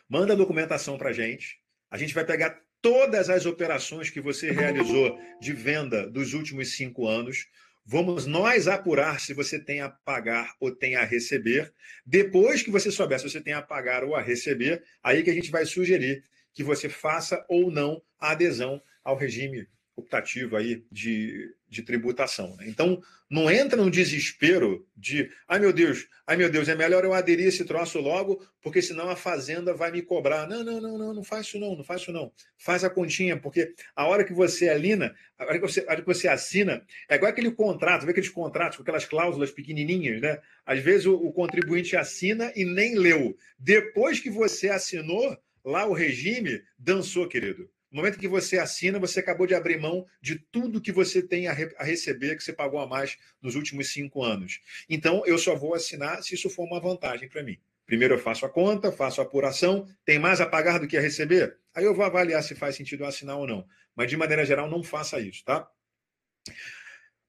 Manda 0.09 0.33
a 0.33 0.37
documentação 0.37 0.97
para 0.97 1.11
a 1.11 1.13
gente. 1.13 1.59
A 1.91 1.99
gente 1.99 2.15
vai 2.15 2.25
pegar 2.25 2.61
todas 2.81 3.29
as 3.29 3.47
operações 3.47 4.11
que 4.11 4.21
você 4.21 4.51
realizou 4.51 5.19
de 5.41 5.53
venda 5.53 6.09
dos 6.09 6.35
últimos 6.35 6.77
cinco 6.77 7.07
anos. 7.07 7.47
Vamos 7.85 8.25
nós 8.25 8.67
apurar 8.67 9.21
se 9.21 9.35
você 9.35 9.59
tem 9.59 9.81
a 9.81 9.91
pagar 9.91 10.55
ou 10.59 10.75
tem 10.75 10.97
a 10.97 11.05
receber. 11.05 11.73
Depois 12.07 12.63
que 12.63 12.71
você 12.71 12.91
souber 12.91 13.19
se 13.19 13.29
você 13.29 13.41
tem 13.41 13.53
a 13.53 13.61
pagar 13.61 14.03
ou 14.03 14.15
a 14.15 14.23
receber, 14.23 14.83
aí 15.03 15.23
que 15.23 15.31
a 15.31 15.35
gente 15.35 15.51
vai 15.51 15.67
sugerir 15.67 16.25
que 16.55 16.65
você 16.65 16.89
faça 16.89 17.45
ou 17.49 17.71
não 17.71 18.03
a 18.19 18.31
adesão 18.31 18.81
ao 19.03 19.17
regime 19.17 19.67
optativo 19.97 20.57
aí 20.57 20.85
de, 20.91 21.55
de 21.69 21.83
tributação. 21.83 22.57
Né? 22.57 22.67
Então, 22.69 23.01
não 23.31 23.51
entra 23.51 23.77
num 23.77 23.91
desespero 23.91 24.87
de, 24.97 25.31
ai 25.49 25.59
meu 25.59 25.73
Deus, 25.73 26.07
ai 26.27 26.37
meu 26.37 26.51
Deus, 26.51 26.69
é 26.69 26.75
melhor 26.75 27.05
eu 27.05 27.15
aderir 27.15 27.47
esse 27.47 27.65
troço 27.65 28.01
logo, 28.01 28.45
porque 28.61 28.83
senão 28.83 29.09
a 29.09 29.17
fazenda 29.17 29.73
vai 29.73 29.91
me 29.91 30.03
cobrar. 30.03 30.49
Não, 30.49 30.65
não, 30.65 30.81
não, 30.81 30.99
não, 30.99 31.15
não 31.15 31.25
faz 31.25 31.47
isso 31.47 31.59
não, 31.59 31.77
não 31.77 31.85
faz 31.85 32.03
isso 32.03 32.13
não. 32.13 32.33
Faz 32.59 32.85
a 32.85 32.91
continha, 32.91 33.37
porque 33.39 33.73
a 33.95 34.07
hora 34.07 34.25
que 34.25 34.33
você 34.33 34.69
alina, 34.69 35.15
a 35.39 35.45
hora 35.45 35.59
que 35.59 35.67
você, 35.67 35.85
hora 35.89 36.01
que 36.01 36.07
você 36.07 36.29
assina, 36.29 36.85
é 37.09 37.15
igual 37.15 37.31
aquele 37.31 37.51
contrato, 37.51 38.05
vê 38.05 38.11
aqueles 38.11 38.29
contratos 38.29 38.77
com 38.77 38.83
aquelas 38.83 39.05
cláusulas 39.05 39.51
pequenininhas, 39.51 40.21
né? 40.21 40.41
Às 40.67 40.81
vezes 40.81 41.07
o, 41.07 41.15
o 41.15 41.33
contribuinte 41.33 41.97
assina 41.97 42.53
e 42.57 42.65
nem 42.65 42.97
leu. 42.97 43.37
Depois 43.59 44.19
que 44.19 44.31
você 44.31 44.69
assinou, 44.69 45.37
lá 45.65 45.87
o 45.87 45.93
regime 45.93 46.63
dançou, 46.79 47.29
querido. 47.29 47.71
No 47.95 48.01
momento 48.01 48.19
que 48.19 48.27
você 48.27 48.59
assina, 48.59 48.99
você 48.99 49.21
acabou 49.21 49.47
de 49.47 49.55
abrir 49.55 49.79
mão 49.79 50.05
de 50.21 50.37
tudo 50.37 50.81
que 50.81 50.91
você 50.91 51.23
tem 51.23 51.47
a, 51.47 51.53
re 51.53 51.73
a, 51.79 51.85
receber, 51.85 52.37
que 52.37 52.43
você 52.43 52.53
pagou 52.53 52.81
a 52.81 52.89
mais 52.89 53.17
nos 53.41 53.55
últimos 53.55 53.93
cinco 53.93 54.25
anos. 54.25 54.61
Então, 54.91 55.23
eu 55.25 55.39
só 55.39 55.55
vou 55.55 55.75
assinar 55.75 56.21
se 56.21 56.35
isso 56.35 56.51
for 56.51 56.65
uma 56.65 56.81
vantagem 56.81 57.29
para 57.29 57.45
mim. 57.45 57.57
Primeiro 57.87 58.15
eu 58.15 58.19
faço 58.19 58.45
a 58.45 58.49
conta, 58.49 58.91
faço 58.91 59.21
a 59.21 59.25
apuração, 59.25 59.87
tem 60.05 60.19
mais 60.19 60.41
a 60.41 60.47
pagar 60.47 60.81
do 60.81 60.89
que 60.89 60.97
a 60.97 61.01
receber? 61.01 61.57
Aí 61.73 61.85
eu 61.85 61.95
vou 61.95 62.05
avaliar 62.05 62.43
se 62.43 62.57
faz 62.57 62.75
sentido 62.75 63.05
assinar 63.05 63.37
ou 63.37 63.47
não. 63.47 63.65
Mas, 63.95 64.11
de 64.11 64.17
maneira 64.17 64.45
geral, 64.45 64.69
não 64.69 64.83
faça 64.83 65.21
isso, 65.21 65.45
tá? 65.45 65.65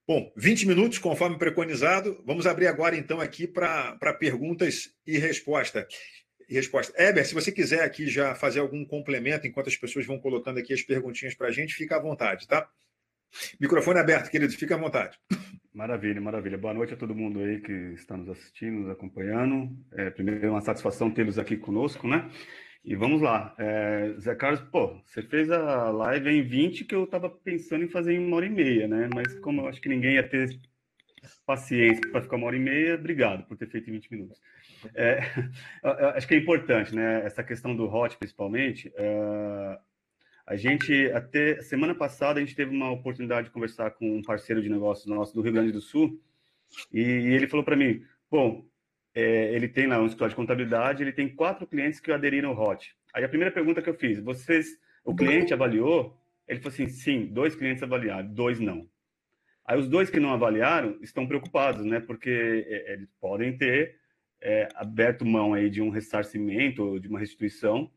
Bom, 0.04 0.32
20 0.36 0.66
minutos, 0.66 0.98
conforme 0.98 1.38
preconizado. 1.38 2.20
Vamos 2.26 2.44
abrir 2.44 2.66
agora, 2.66 2.96
então, 2.96 3.20
aqui 3.20 3.46
para 3.46 4.14
perguntas 4.18 4.92
e 5.06 5.16
respostas 5.16 5.86
resposta. 6.54 6.92
Eber, 7.00 7.24
se 7.26 7.34
você 7.34 7.50
quiser 7.50 7.82
aqui 7.82 8.08
já 8.08 8.34
fazer 8.34 8.60
algum 8.60 8.84
complemento 8.84 9.46
enquanto 9.46 9.68
as 9.68 9.76
pessoas 9.76 10.06
vão 10.06 10.18
colocando 10.18 10.58
aqui 10.58 10.72
as 10.72 10.82
perguntinhas 10.82 11.34
para 11.34 11.48
a 11.48 11.50
gente, 11.50 11.74
fica 11.74 11.96
à 11.96 12.00
vontade, 12.00 12.46
tá? 12.46 12.68
Microfone 13.60 13.98
aberto, 13.98 14.30
querido, 14.30 14.52
fica 14.52 14.74
à 14.74 14.78
vontade. 14.78 15.18
Maravilha, 15.74 16.20
maravilha. 16.20 16.56
Boa 16.56 16.72
noite 16.72 16.94
a 16.94 16.96
todo 16.96 17.14
mundo 17.14 17.40
aí 17.40 17.60
que 17.60 17.72
está 17.94 18.16
nos 18.16 18.28
assistindo, 18.28 18.80
nos 18.80 18.90
acompanhando. 18.90 19.76
É, 19.92 20.08
primeiro, 20.08 20.50
uma 20.50 20.60
satisfação 20.62 21.10
tê-los 21.10 21.38
aqui 21.38 21.56
conosco, 21.56 22.08
né? 22.08 22.30
E 22.82 22.94
vamos 22.94 23.20
lá. 23.20 23.54
É, 23.58 24.14
Zé 24.18 24.34
Carlos, 24.36 24.60
pô, 24.70 24.98
você 25.04 25.20
fez 25.20 25.50
a 25.50 25.90
live 25.90 26.30
em 26.30 26.42
20 26.42 26.84
que 26.84 26.94
eu 26.94 27.04
estava 27.04 27.28
pensando 27.28 27.84
em 27.84 27.88
fazer 27.88 28.14
em 28.14 28.24
uma 28.24 28.36
hora 28.36 28.46
e 28.46 28.50
meia, 28.50 28.88
né? 28.88 29.10
Mas 29.12 29.38
como 29.40 29.62
eu 29.62 29.66
acho 29.66 29.80
que 29.80 29.88
ninguém 29.88 30.14
ia 30.14 30.26
ter 30.26 30.48
paciência 31.44 32.00
para 32.10 32.22
ficar 32.22 32.36
uma 32.36 32.46
hora 32.46 32.56
e 32.56 32.60
meia, 32.60 32.94
obrigado 32.94 33.44
por 33.46 33.56
ter 33.56 33.68
feito 33.68 33.90
em 33.90 33.94
20 33.94 34.12
minutos. 34.12 34.40
É, 34.94 35.20
acho 36.14 36.26
que 36.26 36.34
é 36.34 36.38
importante, 36.38 36.94
né? 36.94 37.22
Essa 37.24 37.42
questão 37.42 37.74
do 37.74 37.86
hot, 37.86 38.16
principalmente. 38.16 38.92
É, 38.96 39.78
a 40.46 40.56
gente, 40.56 41.10
até 41.12 41.60
semana 41.62 41.94
passada, 41.94 42.38
a 42.38 42.42
gente 42.42 42.54
teve 42.54 42.74
uma 42.74 42.90
oportunidade 42.90 43.48
de 43.48 43.52
conversar 43.52 43.90
com 43.92 44.16
um 44.16 44.22
parceiro 44.22 44.62
de 44.62 44.68
negócios 44.68 45.06
nosso 45.06 45.34
do 45.34 45.40
Rio 45.40 45.52
Grande 45.52 45.72
do 45.72 45.80
Sul, 45.80 46.20
e, 46.92 47.00
e 47.00 47.34
ele 47.34 47.48
falou 47.48 47.64
para 47.64 47.76
mim: 47.76 48.04
bom, 48.30 48.64
é, 49.14 49.54
ele 49.54 49.68
tem 49.68 49.86
lá 49.86 50.00
um 50.00 50.06
escritório 50.06 50.30
de 50.30 50.36
contabilidade, 50.36 51.02
ele 51.02 51.12
tem 51.12 51.28
quatro 51.34 51.66
clientes 51.66 51.98
que 51.98 52.12
aderiram 52.12 52.50
ao 52.50 52.58
hot. 52.60 52.94
Aí 53.14 53.24
a 53.24 53.28
primeira 53.28 53.52
pergunta 53.52 53.82
que 53.82 53.88
eu 53.90 53.94
fiz: 53.94 54.20
vocês, 54.20 54.78
o 55.04 55.14
cliente 55.14 55.52
avaliou? 55.52 56.16
Ele 56.46 56.60
falou 56.60 56.72
assim: 56.72 56.88
sim, 56.88 57.26
dois 57.26 57.56
clientes 57.56 57.82
avaliaram, 57.82 58.32
dois 58.32 58.60
não. 58.60 58.88
Aí 59.64 59.78
os 59.78 59.88
dois 59.88 60.08
que 60.08 60.20
não 60.20 60.32
avaliaram 60.32 60.96
estão 61.02 61.26
preocupados, 61.26 61.84
né? 61.84 61.98
Porque 61.98 62.30
é, 62.68 62.92
eles 62.92 63.10
podem 63.20 63.56
ter 63.56 63.96
é, 64.46 64.68
aberto 64.76 65.26
mão 65.26 65.54
aí 65.54 65.68
de 65.68 65.82
um 65.82 65.90
ressarcimento, 65.90 67.00
de 67.00 67.08
uma 67.08 67.18
restituição, 67.18 67.90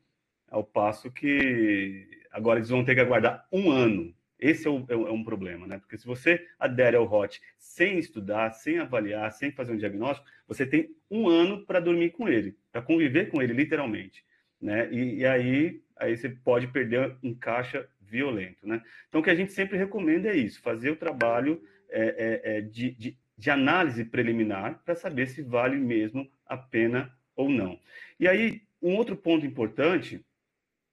ao 0.49 0.63
passo 0.63 1.11
que 1.11 2.07
agora 2.31 2.57
eles 2.57 2.69
vão 2.69 2.83
ter 2.83 2.95
que 2.95 3.01
aguardar 3.01 3.47
um 3.51 3.69
ano. 3.69 4.11
Esse 4.39 4.67
é, 4.67 4.69
o, 4.71 4.83
é, 4.89 4.93
é 4.93 5.11
um 5.11 5.23
problema, 5.23 5.67
né? 5.67 5.77
Porque 5.77 5.95
se 5.95 6.07
você 6.07 6.43
adere 6.57 6.97
ao 6.97 7.05
ROT 7.05 7.39
sem 7.59 7.99
estudar, 7.99 8.51
sem 8.53 8.79
avaliar, 8.79 9.31
sem 9.31 9.51
fazer 9.51 9.73
um 9.73 9.77
diagnóstico, 9.77 10.27
você 10.47 10.65
tem 10.65 10.89
um 11.11 11.29
ano 11.29 11.67
para 11.67 11.79
dormir 11.79 12.13
com 12.13 12.27
ele, 12.27 12.57
para 12.71 12.81
conviver 12.81 13.29
com 13.29 13.43
ele, 13.43 13.53
literalmente. 13.53 14.25
Né? 14.59 14.91
E, 14.91 15.19
e, 15.19 15.25
aí, 15.27 15.83
aí 15.97 16.17
você 16.17 16.29
pode 16.29 16.65
perder 16.69 17.15
um 17.21 17.35
caixa 17.35 17.87
violento, 18.01 18.67
né? 18.67 18.81
Então, 19.07 19.21
o 19.21 19.23
que 19.23 19.29
a 19.29 19.35
gente 19.35 19.51
sempre 19.51 19.77
recomenda 19.77 20.29
é 20.29 20.35
isso, 20.35 20.59
fazer 20.63 20.89
o 20.89 20.95
trabalho 20.95 21.61
é, 21.91 22.41
é, 22.43 22.57
é 22.57 22.61
de, 22.61 22.89
de 22.95 23.17
de 23.39 23.49
análise 23.49 24.03
preliminar 24.03 24.81
para 24.83 24.93
saber 24.93 25.27
se 25.27 25.41
vale 25.41 25.77
mesmo 25.77 26.29
a 26.49 26.57
pena 26.57 27.09
ou 27.35 27.47
não. 27.47 27.79
E 28.19 28.27
aí, 28.27 28.61
um 28.81 28.95
outro 28.95 29.15
ponto 29.15 29.45
importante 29.45 30.25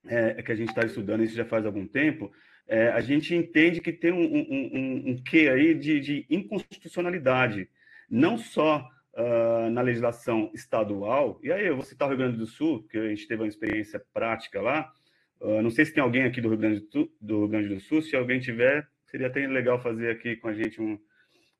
é, 0.06 0.42
que 0.42 0.52
a 0.52 0.54
gente 0.54 0.68
está 0.68 0.84
estudando 0.84 1.24
isso 1.24 1.34
já 1.34 1.44
faz 1.44 1.66
algum 1.66 1.86
tempo, 1.86 2.30
é, 2.68 2.88
a 2.88 3.00
gente 3.00 3.34
entende 3.34 3.80
que 3.80 3.92
tem 3.92 4.12
um, 4.12 4.24
um, 4.24 4.70
um, 4.74 5.10
um 5.10 5.22
quê 5.22 5.48
aí 5.48 5.74
de, 5.74 6.00
de 6.00 6.26
inconstitucionalidade, 6.28 7.68
não 8.08 8.36
só 8.36 8.88
uh, 9.14 9.70
na 9.70 9.80
legislação 9.80 10.50
estadual, 10.54 11.40
e 11.42 11.52
aí 11.52 11.66
eu 11.66 11.76
vou 11.76 11.84
citar 11.84 12.06
o 12.06 12.10
Rio 12.10 12.18
Grande 12.18 12.36
do 12.36 12.46
Sul, 12.46 12.86
que 12.88 12.98
a 12.98 13.08
gente 13.08 13.26
teve 13.26 13.42
uma 13.42 13.48
experiência 13.48 14.00
prática 14.12 14.60
lá, 14.60 14.92
uh, 15.40 15.62
não 15.62 15.70
sei 15.70 15.84
se 15.84 15.94
tem 15.94 16.02
alguém 16.02 16.24
aqui 16.24 16.40
do 16.40 16.48
Rio 16.48 16.58
Grande 16.58 16.80
do, 16.80 16.90
Sul, 16.90 17.12
do 17.20 17.38
Rio 17.40 17.48
Grande 17.48 17.68
do 17.68 17.80
Sul, 17.80 18.02
se 18.02 18.16
alguém 18.16 18.40
tiver, 18.40 18.86
seria 19.06 19.28
até 19.28 19.46
legal 19.46 19.80
fazer 19.80 20.10
aqui 20.10 20.36
com 20.36 20.48
a 20.48 20.54
gente 20.54 20.80
um, 20.80 20.98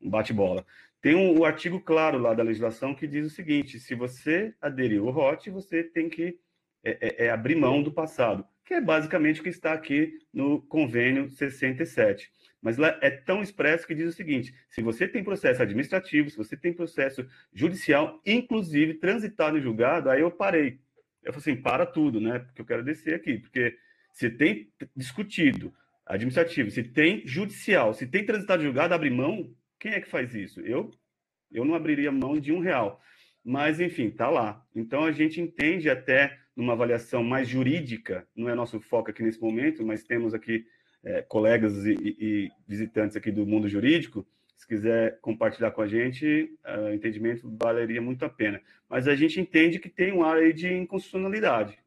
bate-bola. 0.00 0.64
Tem 1.06 1.14
um, 1.14 1.38
um, 1.38 1.44
artigo 1.44 1.78
claro 1.78 2.18
lá 2.18 2.34
da 2.34 2.42
legislação 2.42 2.92
que 2.92 3.06
diz 3.06 3.24
o 3.24 3.30
seguinte: 3.30 3.78
se 3.78 3.94
você 3.94 4.52
aderiu 4.60 5.06
ao 5.06 5.14
ROT, 5.14 5.48
você 5.50 5.84
tem 5.84 6.08
que 6.08 6.36
é, 6.82 7.24
é, 7.24 7.26
é 7.26 7.30
abrir 7.30 7.54
mão 7.54 7.80
do 7.80 7.92
passado, 7.92 8.44
que 8.64 8.74
é 8.74 8.80
basicamente 8.80 9.38
o 9.38 9.44
que 9.44 9.48
está 9.48 9.72
aqui 9.72 10.18
no 10.34 10.60
convênio 10.62 11.30
67. 11.30 12.28
Mas 12.60 12.76
lá 12.76 12.98
é 13.00 13.08
tão 13.08 13.40
expresso 13.40 13.86
que 13.86 13.94
diz 13.94 14.12
o 14.12 14.16
seguinte: 14.16 14.52
se 14.68 14.82
você 14.82 15.06
tem 15.06 15.22
processo 15.22 15.62
administrativo, 15.62 16.28
se 16.28 16.36
você 16.36 16.56
tem 16.56 16.72
processo 16.72 17.24
judicial, 17.52 18.20
inclusive 18.26 18.94
transitado 18.94 19.56
em 19.56 19.62
julgado, 19.62 20.10
aí 20.10 20.22
eu 20.22 20.30
parei. 20.32 20.80
Eu 21.22 21.32
falei 21.32 21.52
assim: 21.52 21.62
para 21.62 21.86
tudo, 21.86 22.20
né? 22.20 22.40
Porque 22.40 22.62
eu 22.62 22.66
quero 22.66 22.82
descer 22.82 23.14
aqui, 23.14 23.38
porque 23.38 23.78
se 24.12 24.28
tem 24.28 24.72
discutido 24.96 25.72
administrativo, 26.04 26.68
se 26.68 26.82
tem 26.82 27.24
judicial, 27.24 27.94
se 27.94 28.08
tem 28.08 28.26
transitado 28.26 28.64
em 28.64 28.66
julgado, 28.66 28.92
abre 28.92 29.08
mão, 29.08 29.54
Quem 29.78 29.92
é 29.92 30.00
que 30.00 30.08
faz 30.08 30.34
isso? 30.34 30.60
Eu, 30.60 30.90
eu 31.50 31.64
não 31.64 31.74
abriria 31.74 32.10
mão 32.10 32.38
de 32.38 32.52
um 32.52 32.60
real. 32.60 33.00
Mas, 33.44 33.78
enfim, 33.80 34.06
está 34.06 34.28
lá. 34.28 34.64
Então, 34.74 35.04
a 35.04 35.12
gente 35.12 35.40
entende 35.40 35.88
até 35.88 36.36
numa 36.56 36.72
avaliação 36.72 37.22
mais 37.22 37.46
jurídica, 37.46 38.26
não 38.34 38.48
é 38.48 38.54
nosso 38.54 38.80
foco 38.80 39.10
aqui 39.10 39.22
nesse 39.22 39.40
momento, 39.40 39.84
mas 39.84 40.02
temos 40.02 40.32
aqui 40.32 40.66
é, 41.04 41.22
colegas 41.22 41.84
e, 41.84 41.94
e, 42.18 42.50
visitantes 42.66 43.16
aqui 43.16 43.30
do 43.30 43.46
mundo 43.46 43.68
jurídico, 43.68 44.26
se 44.56 44.66
quiser 44.66 45.20
compartilhar 45.20 45.70
com 45.70 45.82
a 45.82 45.86
gente, 45.86 46.50
o 46.64 46.92
entendimento 46.92 47.48
valeria 47.60 48.00
muito 48.00 48.24
a 48.24 48.28
pena. 48.28 48.60
Mas 48.88 49.06
a 49.06 49.14
gente 49.14 49.38
entende 49.38 49.78
que 49.78 49.88
tem 49.88 50.12
um 50.12 50.24
ar 50.24 50.38
aí 50.38 50.52
de 50.52 50.72
inconstitucionalidade, 50.72 51.78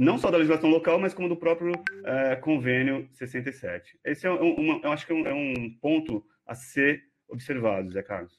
não 0.00 0.18
só 0.18 0.30
da 0.30 0.36
legislação 0.36 0.68
local, 0.68 0.98
mas 0.98 1.14
como 1.14 1.28
do 1.28 1.36
próprio 1.36 1.72
é, 2.04 2.36
convênio 2.36 3.08
67. 3.14 3.98
Esse 4.04 4.26
é 4.26 4.30
uma, 4.30 4.80
eu 4.82 4.92
acho 4.92 5.06
que 5.06 5.12
é 5.12 5.14
um, 5.14 5.26
é 5.26 5.32
um 5.32 5.70
ponto 5.80 6.24
a 6.44 6.54
ser 6.54 7.04
observado, 7.28 7.90
Zé 7.90 8.02
Carlos. 8.02 8.38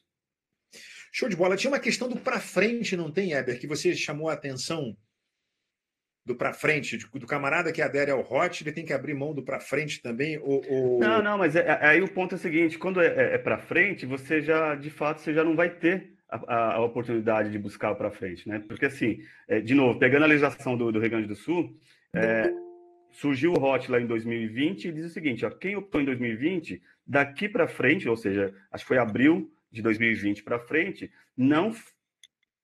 Show 1.12 1.30
de 1.30 1.36
bola. 1.36 1.56
Tinha 1.56 1.72
uma 1.72 1.80
questão 1.80 2.08
do 2.08 2.18
para 2.18 2.40
frente, 2.40 2.96
não 2.96 3.12
tem, 3.12 3.34
Heber, 3.34 3.60
que 3.60 3.68
você 3.68 3.96
chamou 3.96 4.30
a 4.30 4.34
atenção 4.34 4.96
do 6.26 6.36
para 6.36 6.54
frente, 6.54 6.98
do 6.98 7.26
camarada 7.26 7.72
que 7.72 7.82
adere 7.82 8.12
ao 8.12 8.22
hot, 8.22 8.64
ele 8.64 8.72
tem 8.72 8.86
que 8.86 8.94
abrir 8.94 9.16
mão 9.16 9.34
do 9.34 9.42
para 9.42 9.60
frente 9.60 10.00
também? 10.02 10.38
Ou, 10.38 10.64
ou... 10.70 11.00
Não, 11.00 11.24
não, 11.24 11.38
mas 11.38 11.56
é, 11.56 11.62
é, 11.62 11.88
aí 11.88 12.02
o 12.02 12.12
ponto 12.12 12.36
é 12.36 12.38
o 12.38 12.40
seguinte: 12.40 12.78
quando 12.78 13.02
é, 13.02 13.08
é, 13.08 13.36
é 13.36 13.38
para 13.38 13.58
frente, 13.58 14.06
você 14.06 14.42
já, 14.42 14.76
de 14.76 14.92
fato, 14.92 15.22
você 15.22 15.34
já 15.34 15.44
não 15.44 15.56
vai 15.56 15.70
ter 15.70 16.14
a, 16.30 16.76
a 16.76 16.82
oportunidade 16.82 17.50
de 17.52 17.58
buscar 17.58 17.96
para 17.96 18.12
frente, 18.12 18.48
né? 18.48 18.64
Porque 18.68 18.86
assim, 18.86 19.20
é, 19.48 19.60
de 19.60 19.74
novo, 19.74 19.98
pegando 19.98 20.24
a 20.24 20.28
legislação 20.28 20.78
do, 20.78 20.92
do 20.92 21.00
Rio 21.00 21.10
Grande 21.10 21.28
do 21.28 21.36
Sul, 21.36 21.76
é, 22.14 22.52
surgiu 23.12 23.54
o 23.54 23.64
hot 23.64 23.90
lá 23.92 24.00
em 24.00 24.06
2020 24.06 24.88
e 24.88 24.92
diz 24.92 25.06
o 25.06 25.10
seguinte: 25.10 25.46
ó, 25.46 25.50
quem 25.50 25.76
optou 25.76 26.02
em 26.02 26.06
2020, 26.06 26.82
daqui 27.06 27.50
para 27.50 27.68
frente, 27.68 28.08
ou 28.08 28.16
seja, 28.16 28.54
acho 28.72 28.84
que 28.84 28.88
foi 28.88 28.98
abril 28.98 29.52
de 29.72 29.82
2020 29.82 30.44
para 30.44 30.60
frente, 30.60 31.12
não 31.36 31.74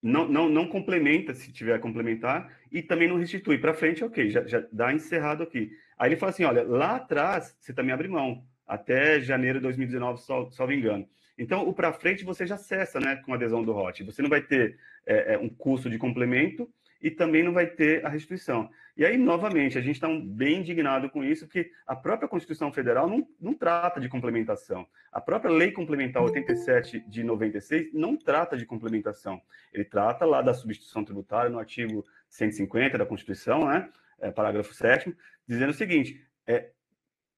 não, 0.02 0.28
não, 0.28 0.48
não 0.48 0.68
complementa 0.68 1.34
se 1.34 1.52
tiver 1.52 1.74
a 1.74 1.80
complementar 1.80 2.56
e 2.72 2.84
também 2.84 3.08
não 3.08 3.18
restitui. 3.18 3.58
Para 3.58 3.74
frente, 3.74 4.04
ok, 4.04 4.30
já, 4.30 4.46
já 4.46 4.64
dá 4.72 4.94
encerrado 4.94 5.42
aqui. 5.42 5.72
Aí 5.98 6.10
ele 6.10 6.16
fala 6.16 6.32
assim: 6.32 6.44
olha, 6.44 6.64
lá 6.64 6.98
atrás 6.98 7.56
você 7.60 7.74
também 7.74 7.92
abre 7.92 8.08
mão, 8.08 8.44
até 8.68 9.20
janeiro 9.20 9.58
de 9.60 9.64
2019, 9.64 10.22
só, 10.22 10.68
me 10.68 10.76
engano. 10.76 11.08
Então, 11.38 11.68
o 11.68 11.74
para 11.74 11.92
frente 11.92 12.24
você 12.24 12.46
já 12.46 12.56
cessa 12.56 13.00
né, 13.00 13.16
com 13.18 13.34
a 13.34 13.36
adesão 13.36 13.64
do 13.64 13.72
ROT. 13.72 14.04
Você 14.04 14.22
não 14.22 14.30
vai 14.30 14.42
ter 14.42 14.78
é, 15.06 15.34
é, 15.34 15.38
um 15.38 15.50
custo 15.50 15.90
de 15.90 15.98
complemento 15.98 16.70
e 17.02 17.12
também 17.12 17.44
não 17.44 17.54
vai 17.54 17.68
ter 17.68 18.06
a 18.06 18.10
restituição. 18.10 18.70
E 18.98 19.06
aí, 19.06 19.18
novamente, 19.18 19.78
a 19.78 19.82
gente 19.82 19.96
está 19.96 20.08
bem 20.08 20.60
indignado 20.60 21.10
com 21.10 21.24
isso, 21.24 21.46
porque 21.46 21.70
a 21.86 21.96
própria 21.96 22.30
Constituição 22.30 22.72
Federal 22.72 23.10
não, 23.10 23.28
não 23.40 23.54
trata 23.54 24.00
de 24.00 24.08
complementação. 24.08 24.88
A 25.12 25.20
própria 25.20 25.52
Lei 25.52 25.72
Complementar 25.72 26.24
87 26.24 27.02
de 27.02 27.24
96 27.24 27.94
não 27.94 28.16
trata 28.16 28.56
de 28.56 28.66
complementação. 28.66 29.42
Ele 29.74 29.84
trata 29.84 30.26
lá 30.26 30.42
da 30.42 30.54
substituição 30.54 31.04
tributária 31.04 31.50
no 31.50 31.60
artigo 31.60 32.06
150 32.30 32.98
da 32.98 33.06
Constituição, 33.06 33.68
né, 33.68 33.90
é, 34.20 34.32
parágrafo 34.32 34.74
7 34.74 35.16
dizendo 35.48 35.70
o 35.70 35.74
seguinte, 35.74 36.26
é, 36.48 36.72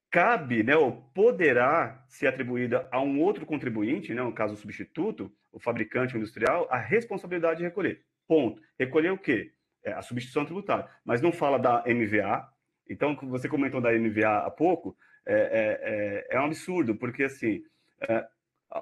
cabe, 0.10 0.64
né, 0.64 0.76
ou 0.76 0.92
poderá 1.14 2.04
ser 2.08 2.28
atribuída 2.28 2.88
a 2.92 3.02
um 3.02 3.20
outro 3.22 3.46
contribuinte, 3.46 4.14
né, 4.14 4.22
no 4.22 4.34
caso 4.34 4.54
o 4.54 4.58
substituto, 4.58 5.32
o 5.52 5.60
fabricante 5.60 6.16
industrial, 6.16 6.68
a 6.72 6.78
responsabilidade 6.78 7.58
de 7.58 7.66
recolher. 7.66 8.04
Ponto. 8.28 8.62
Recolher 8.78 9.12
o 9.12 9.18
quê? 9.18 9.52
É 9.84 9.94
a 9.94 10.02
substituição 10.02 10.46
tributária. 10.46 10.88
Mas 11.06 11.22
não 11.22 11.32
fala 11.32 11.58
da 11.58 11.84
MVA. 11.88 12.48
Então, 12.90 13.16
você 13.24 13.48
comentou 13.48 13.82
da 13.82 13.92
MVA 13.92 14.46
há 14.46 14.52
pouco, 14.52 14.96
é, 15.26 15.34
é, 15.34 16.34
é, 16.34 16.38
é 16.38 16.40
um 16.40 16.46
absurdo, 16.46 16.96
porque 16.96 17.24
assim, 17.24 17.62
é, 18.08 18.26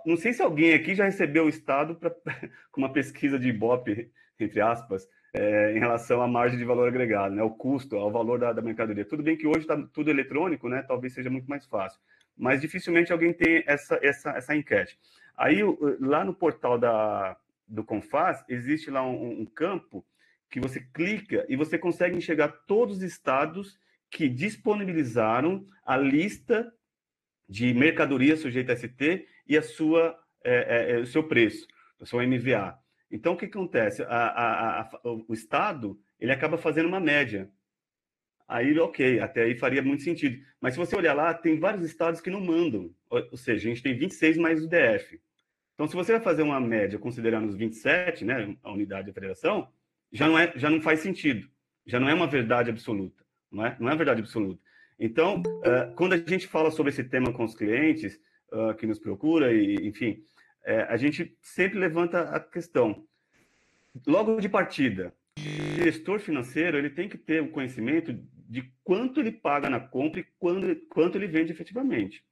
não 0.06 0.16
sei 0.16 0.34
se 0.34 0.42
alguém 0.42 0.74
aqui 0.74 0.94
já 0.94 1.06
recebeu 1.06 1.46
o 1.46 1.50
Estado 1.50 1.96
pra, 1.96 2.12
com 2.72 2.82
uma 2.82 2.94
pesquisa 2.94 3.40
de 3.40 3.50
Ibope, 3.50 4.12
entre 4.40 4.62
aspas, 4.62 5.08
é, 5.34 5.74
em 5.76 5.80
relação 5.80 6.22
à 6.22 6.28
margem 6.28 6.58
de 6.58 6.64
valor 6.64 6.88
agregado, 6.88 7.36
né, 7.36 7.44
o 7.44 7.50
custo, 7.50 7.98
ao 7.98 8.12
valor 8.12 8.40
da, 8.40 8.54
da 8.54 8.62
mercadoria. 8.62 9.06
Tudo 9.06 9.24
bem 9.24 9.36
que 9.36 9.48
hoje 9.48 9.62
está 9.62 9.76
tudo 9.94 10.10
eletrônico, 10.10 10.70
né, 10.70 10.84
talvez 10.88 11.14
seja 11.14 11.30
muito 11.30 11.50
mais 11.50 11.66
fácil, 11.66 12.00
mas 12.38 12.62
dificilmente 12.62 13.12
alguém 13.12 13.34
tem 13.34 13.64
essa, 13.66 14.00
essa, 14.02 14.32
essa 14.32 14.56
enquete. 14.56 14.98
Aí, 15.36 15.60
lá 16.00 16.24
no 16.24 16.34
portal 16.34 16.78
da, 16.78 17.36
do 17.68 17.84
Confaz, 17.84 18.44
existe 18.48 18.90
lá 18.90 19.06
um, 19.06 19.42
um 19.42 19.46
campo 19.46 20.06
que 20.50 20.60
você 20.60 20.80
clica 20.80 21.46
e 21.50 21.56
você 21.56 21.78
consegue 21.78 22.18
enxergar 22.18 22.50
todos 22.68 22.98
os 22.98 23.04
estados 23.04 23.80
que 24.10 24.30
disponibilizaram 24.30 25.66
a 25.86 25.98
lista 25.98 26.72
de 27.48 27.74
mercadoria 27.74 28.38
sujeita 28.38 28.74
a 28.74 28.76
ST 28.76 29.28
e 29.48 29.58
a 29.58 29.62
sua, 29.62 30.18
é, 30.44 30.54
é, 30.54 30.92
é, 30.92 31.00
o 31.00 31.06
seu 31.06 31.24
preço, 31.24 31.68
a 32.00 32.06
sua 32.06 32.26
MVA. 32.26 32.78
Então, 33.12 33.34
o 33.34 33.38
que 33.38 33.46
acontece? 33.46 34.04
A, 34.04 34.08
a, 34.08 34.82
a, 34.82 34.90
o 35.04 35.34
Estado 35.34 36.00
ele 36.20 36.32
acaba 36.32 36.58
fazendo 36.58 36.88
uma 36.88 37.00
média. 37.00 37.50
Aí, 38.48 38.78
ok, 38.80 39.20
até 39.20 39.44
aí 39.44 39.58
faria 39.58 39.82
muito 39.82 40.04
sentido. 40.04 40.44
Mas 40.60 40.74
se 40.74 40.80
você 40.80 40.96
olhar 40.96 41.14
lá, 41.14 41.34
tem 41.34 41.60
vários 41.60 41.84
estados 41.84 42.22
que 42.22 42.30
não 42.30 42.42
mandam. 42.42 42.94
Ou 43.10 43.38
seja, 43.38 43.68
a 43.68 43.74
gente 43.74 43.84
tem 43.84 43.98
26 43.98 44.38
mais 44.38 44.64
o 44.64 44.68
DF. 44.68 45.20
Então, 45.76 45.88
se 45.88 45.96
você 45.96 46.14
vai 46.14 46.22
fazer 46.22 46.42
uma 46.42 46.60
média 46.60 46.98
considerando 46.98 47.50
os 47.50 47.56
27, 47.56 48.24
né, 48.24 48.56
a 48.64 48.72
unidade 48.72 49.08
de 49.08 49.14
federação, 49.14 49.68
já 50.12 50.28
não, 50.28 50.40
é, 50.40 50.54
já 50.56 50.70
não 50.70 50.82
faz 50.82 51.02
sentido. 51.02 51.50
Já 51.86 52.00
não 52.00 52.10
é 52.10 52.14
uma 52.14 52.28
verdade 52.28 52.70
absoluta. 52.70 53.24
Não 53.52 53.66
é, 53.66 53.76
não 53.80 53.90
é 53.90 53.92
uma 53.92 53.98
verdade 53.98 54.22
absoluta. 54.22 54.60
Então, 54.98 55.42
uh, 55.42 55.94
quando 55.96 56.14
a 56.14 56.18
gente 56.18 56.48
fala 56.48 56.72
sobre 56.72 56.92
esse 56.92 57.04
tema 57.04 57.34
com 57.34 57.44
os 57.44 57.54
clientes 57.54 58.18
uh, 58.52 58.74
que 58.76 58.88
nos 58.88 58.98
procura, 58.98 59.54
e, 59.54 59.76
enfim, 59.86 60.24
uh, 60.64 60.88
a 60.88 60.96
gente 60.96 61.38
sempre 61.42 61.78
levanta 61.78 62.22
a 62.22 62.40
questão. 62.40 63.06
Logo 64.08 64.40
de 64.40 64.48
partida, 64.48 65.14
o 65.38 65.84
gestor 65.84 66.20
financeiro 66.20 66.78
ele 66.78 66.90
tem 66.90 67.10
que 67.10 67.18
ter 67.18 67.42
o 67.42 67.50
conhecimento 67.50 68.14
de 68.48 68.72
quanto 68.84 69.20
ele 69.20 69.32
paga 69.32 69.70
na 69.70 69.80
compra 69.80 70.22
e 70.22 70.26
quando, 70.40 70.74
quanto 70.88 71.18
ele 71.18 71.28
vende 71.28 71.52
efetivamente. 71.52 72.24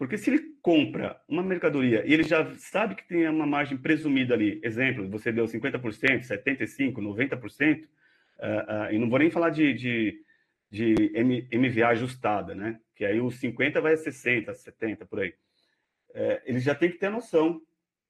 Porque 0.00 0.16
se 0.16 0.30
ele 0.30 0.54
compra 0.62 1.20
uma 1.28 1.42
mercadoria 1.42 2.02
e 2.06 2.14
ele 2.14 2.22
já 2.22 2.54
sabe 2.54 2.94
que 2.94 3.06
tem 3.06 3.28
uma 3.28 3.46
margem 3.46 3.76
presumida 3.76 4.32
ali, 4.32 4.58
exemplo, 4.64 5.06
você 5.10 5.30
deu 5.30 5.44
50%, 5.44 6.26
75%, 6.26 6.94
90%, 6.94 7.82
uh, 7.82 7.86
uh, 7.86 8.94
e 8.94 8.98
não 8.98 9.10
vou 9.10 9.18
nem 9.18 9.30
falar 9.30 9.50
de, 9.50 9.74
de, 9.74 10.24
de 10.70 10.94
MVA 11.52 11.88
ajustada, 11.88 12.54
né? 12.54 12.80
Que 12.96 13.04
aí 13.04 13.20
os 13.20 13.38
50 13.40 13.78
vai 13.82 13.92
a 13.92 13.96
60, 13.98 14.54
70, 14.54 15.04
por 15.04 15.20
aí. 15.20 15.34
Uh, 16.14 16.40
ele 16.46 16.60
já 16.60 16.74
tem 16.74 16.90
que 16.90 16.96
ter 16.96 17.08
a 17.08 17.10
noção 17.10 17.60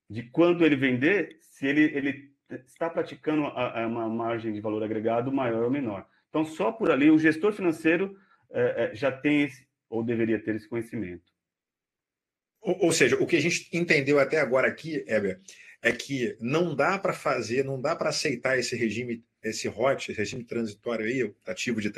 de 0.09 0.23
quando 0.23 0.65
ele 0.65 0.77
vender, 0.77 1.39
se 1.41 1.67
ele, 1.67 1.87
ele 1.93 2.33
está 2.69 2.89
praticando 2.89 3.47
a, 3.47 3.83
a 3.83 3.87
uma 3.89 4.09
margem 4.09 4.53
de 4.53 4.61
valor 4.61 4.85
agregado 4.85 5.33
maior 5.33 5.65
ou 5.65 5.71
menor. 5.73 6.07
Então, 6.29 6.45
só 6.45 6.71
por 6.71 6.89
ali, 6.89 7.11
o 7.11 7.19
gestor 7.19 7.53
financeiro 7.53 8.17
uh, 8.49 8.95
já 8.95 9.11
tem 9.11 9.43
esse, 9.43 9.67
ou 9.89 10.05
deveria 10.05 10.39
ter 10.39 10.55
esse 10.55 10.69
conhecimento. 10.69 11.30
Ou, 12.61 12.87
ou, 12.87 12.93
seja, 12.93 13.17
o 13.17 13.27
que 13.27 13.37
a 13.37 13.41
gente 13.41 13.69
entendeu 13.73 14.19
até 14.19 14.39
agora 14.39 14.69
aqui, 14.69 15.05
Heber, 15.07 15.41
é 15.83 15.93
que 15.93 16.37
não 16.41 16.75
dá 16.75 16.99
para 16.99 17.13
fazer, 17.13 17.65
não 17.65 17.81
dá 17.81 17.97
para 17.97 18.11
aceitar 18.11 18.59
esse 18.59 18.77
regime, 18.77 19.25
esse 19.43 19.67
ROT, 19.67 20.11
esse 20.11 20.13
regime 20.13 20.45
transitório 20.45 21.07
aí, 21.07 21.33
ativo 21.47 21.81
de 21.81 21.91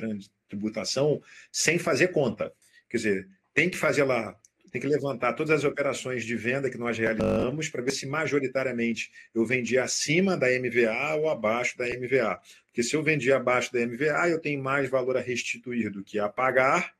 tributação, 0.48 1.20
sem 1.50 1.78
fazer 1.78 2.08
conta. 2.08 2.52
Quer 2.88 2.96
dizer, 2.96 3.28
tem 3.52 3.68
que 3.68 3.76
fazer 3.76 4.04
lá, 4.04 4.38
tem 4.70 4.80
que 4.80 4.86
levantar 4.86 5.34
todas 5.34 5.50
as 5.50 5.64
operações 5.64 6.24
de 6.24 6.36
venda 6.36 6.70
que 6.70 6.78
nós 6.78 6.96
realizamos 6.96 7.68
para 7.68 7.82
ver 7.82 7.90
se 7.90 8.06
majoritariamente 8.06 9.10
eu 9.34 9.44
vendi 9.44 9.76
acima 9.76 10.36
da 10.36 10.46
MVA 10.46 11.16
ou 11.16 11.28
abaixo 11.28 11.76
da 11.76 11.86
MVA. 11.86 12.40
Porque 12.66 12.82
se 12.82 12.94
eu 12.94 13.02
vendi 13.02 13.30
abaixo 13.32 13.72
da 13.72 13.84
MVA, 13.86 14.30
eu 14.30 14.40
tenho 14.40 14.62
mais 14.62 14.88
valor 14.88 15.16
a 15.16 15.20
restituir 15.20 15.90
do 15.90 16.02
que 16.04 16.18
a 16.18 16.28
pagar, 16.28 16.94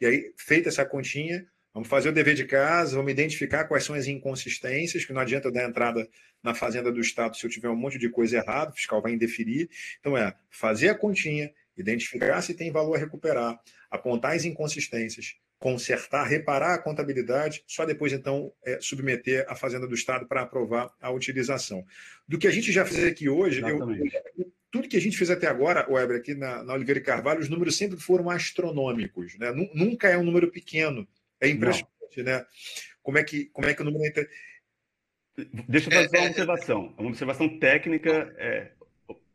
e 0.00 0.06
aí, 0.06 0.32
feita 0.34 0.70
essa 0.70 0.84
continha, 0.84 1.46
Vamos 1.72 1.88
fazer 1.88 2.08
o 2.08 2.12
dever 2.12 2.34
de 2.34 2.44
casa, 2.44 2.96
vamos 2.96 3.12
identificar 3.12 3.64
quais 3.64 3.84
são 3.84 3.94
as 3.94 4.08
inconsistências, 4.08 5.04
que 5.04 5.12
não 5.12 5.20
adianta 5.20 5.52
dar 5.52 5.68
entrada 5.68 6.08
na 6.42 6.52
fazenda 6.52 6.90
do 6.90 7.00
Estado 7.00 7.36
se 7.36 7.46
eu 7.46 7.50
tiver 7.50 7.68
um 7.68 7.76
monte 7.76 7.98
de 7.98 8.08
coisa 8.08 8.38
errada, 8.38 8.72
o 8.72 8.74
fiscal 8.74 9.00
vai 9.00 9.12
indeferir. 9.12 9.68
Então, 10.00 10.16
é 10.16 10.34
fazer 10.50 10.88
a 10.88 10.94
continha, 10.94 11.50
identificar 11.76 12.42
se 12.42 12.54
tem 12.54 12.72
valor 12.72 12.96
a 12.96 12.98
recuperar, 12.98 13.58
apontar 13.88 14.34
as 14.34 14.44
inconsistências, 14.44 15.36
consertar, 15.60 16.26
reparar 16.26 16.74
a 16.74 16.78
contabilidade, 16.78 17.62
só 17.68 17.84
depois, 17.84 18.12
então, 18.12 18.52
é, 18.64 18.78
submeter 18.80 19.44
a 19.48 19.54
Fazenda 19.54 19.86
do 19.86 19.94
Estado 19.94 20.26
para 20.26 20.42
aprovar 20.42 20.90
a 21.00 21.10
utilização. 21.10 21.84
Do 22.26 22.38
que 22.38 22.48
a 22.48 22.50
gente 22.50 22.72
já 22.72 22.84
fez 22.84 23.04
aqui 23.04 23.28
hoje, 23.28 23.60
eu, 23.60 23.78
tudo 24.70 24.88
que 24.88 24.96
a 24.96 25.00
gente 25.00 25.16
fez 25.16 25.30
até 25.30 25.46
agora, 25.46 25.86
Weber, 25.88 26.16
aqui 26.16 26.34
na, 26.34 26.64
na 26.64 26.74
Oliveira 26.74 26.98
e 26.98 27.02
Carvalho, 27.02 27.40
os 27.40 27.48
números 27.48 27.76
sempre 27.76 28.00
foram 28.00 28.30
astronômicos. 28.30 29.38
Né? 29.38 29.52
Nunca 29.74 30.08
é 30.08 30.16
um 30.16 30.24
número 30.24 30.50
pequeno 30.50 31.06
é 31.40 31.48
impressionante, 31.48 32.16
Não. 32.18 32.24
né? 32.24 32.46
Como 33.02 33.18
é 33.18 33.24
que, 33.24 33.46
como 33.46 33.68
é 33.68 33.74
que 33.74 33.82
o 33.82 33.84
número. 33.84 34.28
Deixa 35.68 35.88
eu 35.88 35.94
fazer 35.94 36.18
uma 36.18 36.28
observação. 36.28 36.94
Uma 36.98 37.08
observação 37.08 37.58
técnica. 37.58 38.34
É... 38.38 38.72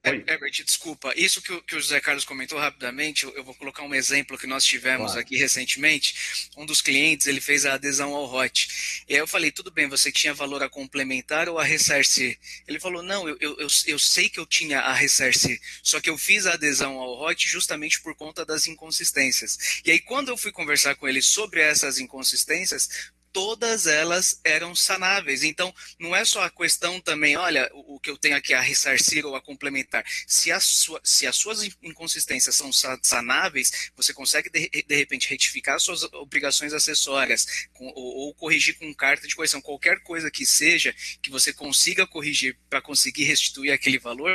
Herbert, 0.05 0.63
desculpa. 0.63 1.13
Isso 1.15 1.41
que 1.41 1.51
o, 1.51 1.61
que 1.61 1.75
o, 1.75 1.81
José 1.81 1.99
Carlos 1.99 2.25
comentou 2.25 2.59
rapidamente, 2.59 3.23
eu, 3.23 3.35
eu, 3.35 3.43
vou 3.43 3.55
colocar 3.55 3.83
um 3.83 3.93
exemplo 3.93 4.37
que 4.37 4.45
nós 4.45 4.63
tivemos 4.63 5.07
claro. 5.07 5.19
aqui 5.19 5.37
recentemente. 5.37 6.49
Um 6.55 6.65
dos 6.65 6.81
clientes, 6.81 7.25
ele 7.27 7.41
fez 7.41 7.65
a 7.65 7.73
adesão 7.73 8.13
ao 8.13 8.25
HOT. 8.25 9.03
E 9.07 9.13
aí 9.13 9.19
eu 9.19 9.27
falei, 9.27 9.51
tudo 9.51 9.71
bem, 9.71 9.87
você 9.87 10.11
tinha 10.11 10.33
valor 10.33 10.61
a 10.61 10.69
complementar 10.69 11.49
ou 11.49 11.57
a 11.57 11.63
ressarcir? 11.63 12.37
Ele 12.67 12.79
falou, 12.79 13.01
não, 13.01 13.27
eu, 13.27 13.37
eu, 13.39 13.67
eu 13.87 13.99
sei 13.99 14.29
que 14.29 14.39
eu 14.39 14.45
tinha 14.45 14.79
a 14.79 14.93
ressarcir, 14.93 15.59
só 15.81 15.99
que 15.99 16.09
eu 16.09 16.17
fiz 16.17 16.45
a 16.45 16.53
adesão 16.53 16.99
ao 16.99 17.21
HOT 17.23 17.47
justamente 17.47 18.01
por 18.01 18.15
conta 18.15 18.45
das 18.45 18.67
inconsistências. 18.67 19.81
E 19.83 19.91
aí, 19.91 19.99
quando 19.99 20.29
eu 20.29 20.37
fui 20.37 20.51
conversar 20.51 20.95
com 20.95 21.07
ele 21.07 21.21
sobre 21.21 21.61
essas 21.61 21.97
inconsistências, 21.97 23.11
todas 23.35 23.85
elas 23.85 24.39
eram 24.45 24.73
sanáveis. 24.73 25.43
Então, 25.43 25.75
não 25.99 26.15
é 26.15 26.23
só 26.23 26.41
a 26.43 26.49
questão 26.49 27.01
também, 27.01 27.35
olha, 27.35 27.69
o, 27.73 27.95
o 27.95 27.99
que 27.99 28.09
eu 28.09 28.17
tenho 28.17 28.37
aqui 28.37 28.53
a 28.53 28.61
ressarcir 28.61 29.25
ou 29.25 29.35
a 29.35 29.41
complementar. 29.41 30.05
Se, 30.25 30.53
a 30.53 30.59
sua, 30.61 31.01
se 31.03 31.27
as 31.27 31.35
suas 31.35 31.61
inconsistências 31.83 32.55
são 32.55 32.71
sanáveis, 33.03 33.91
você 33.93 34.13
consegue, 34.13 34.49
de, 34.49 34.69
de 34.69 34.95
repente, 34.95 35.27
retificar 35.27 35.77
suas 35.81 36.03
obrigações 36.13 36.71
acessórias 36.71 37.67
com, 37.73 37.87
ou, 37.87 38.15
ou, 38.27 38.33
corrigir 38.33 38.79
com 38.79 38.95
carta 38.95 39.27
de 39.27 39.35
correção. 39.35 39.61
Qualquer 39.61 39.99
coisa 39.99 40.31
que 40.31 40.45
seja 40.45 40.95
que 41.21 41.29
você 41.29 41.51
consiga 41.51 42.07
corrigir 42.07 42.57
para 42.69 42.81
conseguir 42.81 43.25
restituir 43.25 43.73
aquele 43.73 43.99
valor, 43.99 44.31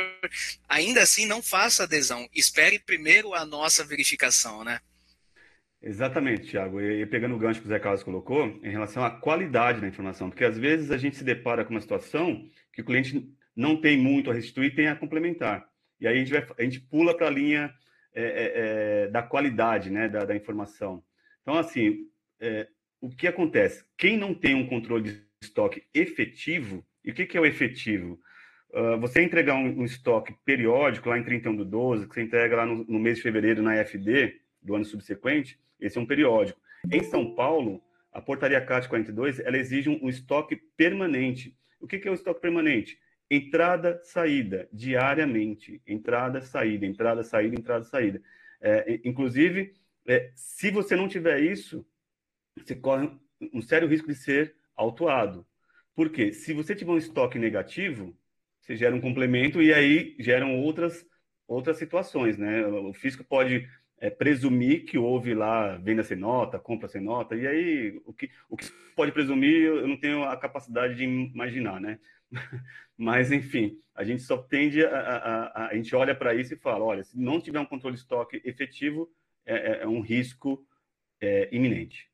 ainda 0.69 1.01
assim, 1.01 1.25
não 1.25 1.41
faça 1.41 1.85
adesão. 1.85 2.29
Espere 2.35 2.77
primeiro 2.77 3.33
a 3.33 3.43
nossa 3.47 3.83
verificação, 3.83 4.63
né? 4.63 4.79
Exatamente, 5.81 6.51
Thiago. 6.51 6.79
E 6.79 7.05
pegando 7.07 7.35
o 7.35 7.39
gancho 7.39 7.59
que 7.59 7.65
o 7.65 7.69
Zé 7.69 7.79
Carlos 7.79 8.03
colocou, 8.03 8.45
em 8.63 8.69
relação 8.69 9.03
à 9.03 9.09
qualidade 9.09 9.81
da 9.81 9.87
informação, 9.87 10.29
porque 10.29 10.43
às 10.43 10.57
vezes 10.57 10.91
a 10.91 10.97
gente 10.97 11.15
se 11.15 11.23
depara 11.23 11.65
com 11.65 11.71
uma 11.71 11.81
situação 11.81 12.47
que 12.71 12.81
o 12.81 12.85
cliente 12.85 13.27
não 13.55 13.79
tem 13.79 13.97
muito 13.97 14.29
a 14.29 14.33
restituir, 14.33 14.75
tem 14.75 14.87
a 14.87 14.95
complementar. 14.95 15.67
E 15.99 16.07
aí 16.07 16.15
a 16.15 16.17
gente, 16.17 16.31
vai, 16.31 16.47
a 16.57 16.63
gente 16.63 16.79
pula 16.79 17.15
para 17.15 17.27
a 17.27 17.31
linha 17.31 17.73
é, 18.13 18.23
é, 18.23 18.51
é, 19.05 19.07
da 19.07 19.23
qualidade 19.23 19.89
né, 19.89 20.07
da, 20.07 20.25
da, 20.25 20.35
informação. 20.35 21.03
Então, 21.41 21.55
assim, 21.55 22.07
é, 22.39 22.67
o 22.99 23.09
que 23.09 23.27
acontece? 23.27 23.83
Quem 23.97 24.17
não 24.17 24.33
tem 24.33 24.53
um 24.53 24.67
controle 24.67 25.03
de 25.11 25.21
estoque 25.41 25.83
efetivo, 25.93 26.85
e 27.03 27.11
o 27.11 27.13
que, 27.13 27.25
que 27.25 27.37
é 27.37 27.41
o 27.41 27.45
efetivo? 27.45 28.19
Uh, 28.69 28.99
você 28.99 29.21
entregar 29.21 29.55
um, 29.55 29.81
um, 29.81 29.85
estoque 29.85 30.33
periódico 30.45 31.09
lá 31.09 31.17
em 31.17 31.23
31 31.23 31.55
do 31.55 31.65
12, 31.65 32.07
que 32.07 32.13
você 32.13 32.21
entrega 32.21 32.55
lá 32.55 32.65
no, 32.65 32.85
no 32.85 32.99
mês 32.99 33.17
de 33.17 33.23
fevereiro 33.23 33.61
na 33.61 33.75
FD 33.83 34.39
do 34.61 34.75
ano 34.75 34.85
subsequente, 34.85 35.59
esse 35.81 35.97
é 35.97 36.01
um 36.01 36.05
periódico. 36.05 36.61
Em 36.89 37.03
São 37.03 37.35
Paulo, 37.35 37.83
a 38.11 38.21
portaria 38.21 38.61
CAT 38.61 38.87
42, 38.87 39.39
ela 39.39 39.57
exige 39.57 39.89
um, 39.89 40.07
estoque 40.07 40.55
permanente. 40.55 41.57
O 41.79 41.87
que, 41.87 41.97
que 41.97 42.07
é 42.07 42.11
o 42.11 42.15
estoque 42.15 42.41
permanente? 42.41 42.99
Entrada, 43.29 43.99
saída, 44.03 44.69
diariamente. 44.71 45.81
Entrada, 45.87 46.41
saída, 46.41 46.85
entrada, 46.85 47.23
saída, 47.23 47.55
entrada, 47.55 47.83
saída. 47.83 48.21
É, 48.59 48.99
inclusive, 49.03 49.73
é, 50.05 50.31
se 50.35 50.69
você 50.69 50.95
não 50.95 51.07
tiver 51.07 51.39
isso, 51.39 51.85
você 52.57 52.75
corre 52.75 53.09
um 53.53 53.61
sério 53.61 53.87
risco 53.87 54.07
de 54.07 54.15
ser 54.15 54.55
autuado. 54.75 55.45
Por 55.95 56.09
quê? 56.09 56.31
Se 56.31 56.53
você 56.53 56.75
tiver 56.75 56.91
um 56.91 56.97
estoque 56.97 57.39
negativo, 57.39 58.15
você 58.59 58.75
gera 58.75 58.95
um 58.95 59.01
complemento 59.01 59.61
e 59.61 59.73
aí 59.73 60.15
geram 60.19 60.57
outras, 60.59 61.05
outras 61.47 61.77
situações, 61.77 62.37
né? 62.37 62.65
O 62.67 62.93
fisco 62.93 63.23
pode 63.23 63.67
é, 64.01 64.09
presumir 64.09 64.83
que 64.83 64.97
houve 64.97 65.35
lá 65.35 65.77
venda 65.77 66.03
sem 66.03 66.17
nota, 66.17 66.59
compra 66.59 66.89
sem 66.89 66.99
nota, 66.99 67.35
e 67.35 67.47
aí 67.47 68.01
o 68.03 68.11
que, 68.11 68.31
o 68.49 68.57
que 68.57 68.65
pode 68.95 69.11
presumir 69.11 69.67
eu 69.67 69.87
não 69.87 69.95
tenho 69.95 70.23
a 70.23 70.35
capacidade 70.35 70.95
de 70.95 71.03
imaginar, 71.03 71.79
né? 71.79 71.99
Mas, 72.97 73.31
enfim, 73.31 73.77
a 73.93 74.03
gente 74.03 74.23
só 74.23 74.37
tende 74.37 74.83
a. 74.83 74.89
A, 74.89 75.17
a, 75.17 75.67
a 75.67 75.75
gente 75.75 75.95
olha 75.95 76.15
para 76.15 76.33
isso 76.33 76.53
e 76.53 76.57
fala: 76.57 76.83
olha, 76.83 77.03
se 77.03 77.17
não 77.17 77.39
tiver 77.39 77.59
um 77.59 77.65
controle 77.65 77.95
de 77.95 78.01
estoque 78.01 78.41
efetivo, 78.43 79.11
é, 79.45 79.55
é, 79.55 79.83
é 79.83 79.87
um 79.87 80.01
risco 80.01 80.65
é, 81.19 81.49
iminente. 81.51 82.09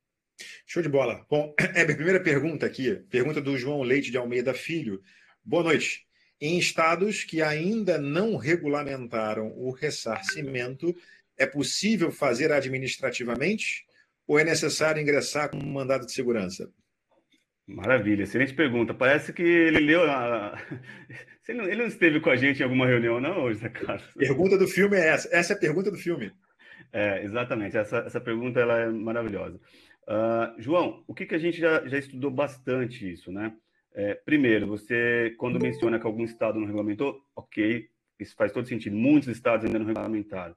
Show 0.66 0.84
de 0.84 0.90
bola. 0.90 1.26
Bom, 1.30 1.54
a 1.60 1.86
primeira 1.86 2.20
pergunta 2.20 2.66
aqui, 2.66 2.96
pergunta 3.10 3.40
do 3.42 3.58
João 3.58 3.82
Leite 3.82 4.12
de 4.12 4.18
Almeida 4.18 4.54
Filho. 4.54 5.02
Boa 5.44 5.64
noite. 5.64 6.06
Em 6.40 6.60
estados 6.60 7.24
que 7.24 7.42
ainda 7.42 7.98
não 7.98 8.36
regulamentaram 8.36 9.52
o 9.58 9.72
ressarcimento, 9.72 10.96
é 11.38 11.46
possível 11.46 12.12
fazer 12.12 12.52
administrativamente 12.52 13.86
ou 14.28 14.40
é 14.40 14.44
necessário 14.44 15.02
ingressar 15.02 15.50
com 15.50 15.58
um 15.58 15.72
mandado 15.72 16.06
de 16.06 16.12
segurança? 16.12 16.70
Maravilha, 17.68 18.24
excelente 18.24 18.54
pergunta. 18.54 18.94
Parece 18.94 19.34
que 19.34 19.44
ele 19.44 19.80
leu 19.80 20.10
a. 20.10 20.58
Ele 21.50 21.78
não 21.78 21.88
esteve 21.88 22.20
com 22.20 22.30
a 22.30 22.36
gente 22.36 22.60
em 22.60 22.64
alguma 22.64 22.86
reunião, 22.86 23.22
não, 23.22 23.48
José 23.54 23.70
Carlos? 23.70 24.06
Pergunta 24.18 24.58
do 24.58 24.68
filme 24.68 24.98
é 24.98 25.08
essa. 25.08 25.30
Essa 25.32 25.54
é 25.54 25.56
a 25.56 25.60
pergunta 25.60 25.90
do 25.90 25.96
filme. 25.96 26.30
É, 26.92 27.24
exatamente. 27.24 27.78
Essa, 27.78 28.00
essa 28.00 28.20
pergunta 28.20 28.60
ela 28.60 28.80
é 28.80 28.90
maravilhosa. 28.90 29.58
Uh, 30.08 30.62
João, 30.62 31.06
o 31.08 31.14
que, 31.14 31.26
que 31.26 31.36
a 31.36 31.38
gente 31.38 31.58
já, 31.58 31.88
já 31.88 31.98
estudou 31.98 32.30
bastante 32.30 33.10
isso, 33.10 33.32
né? 33.32 33.54
É, 33.94 34.14
primeiro, 34.14 34.68
você, 34.68 35.34
quando 35.38 35.58
menciona 35.58 35.98
que 35.98 36.06
algum 36.06 36.26
estado 36.26 36.60
não 36.60 36.68
regulamentou, 36.68 37.18
ok, 37.34 37.88
isso 38.20 38.36
faz 38.36 38.52
todo 38.52 38.68
sentido. 38.68 38.96
Muitos 38.96 39.30
estados 39.30 39.66
ainda 39.66 39.80
não 39.80 39.86
regulamentaram. 39.86 40.56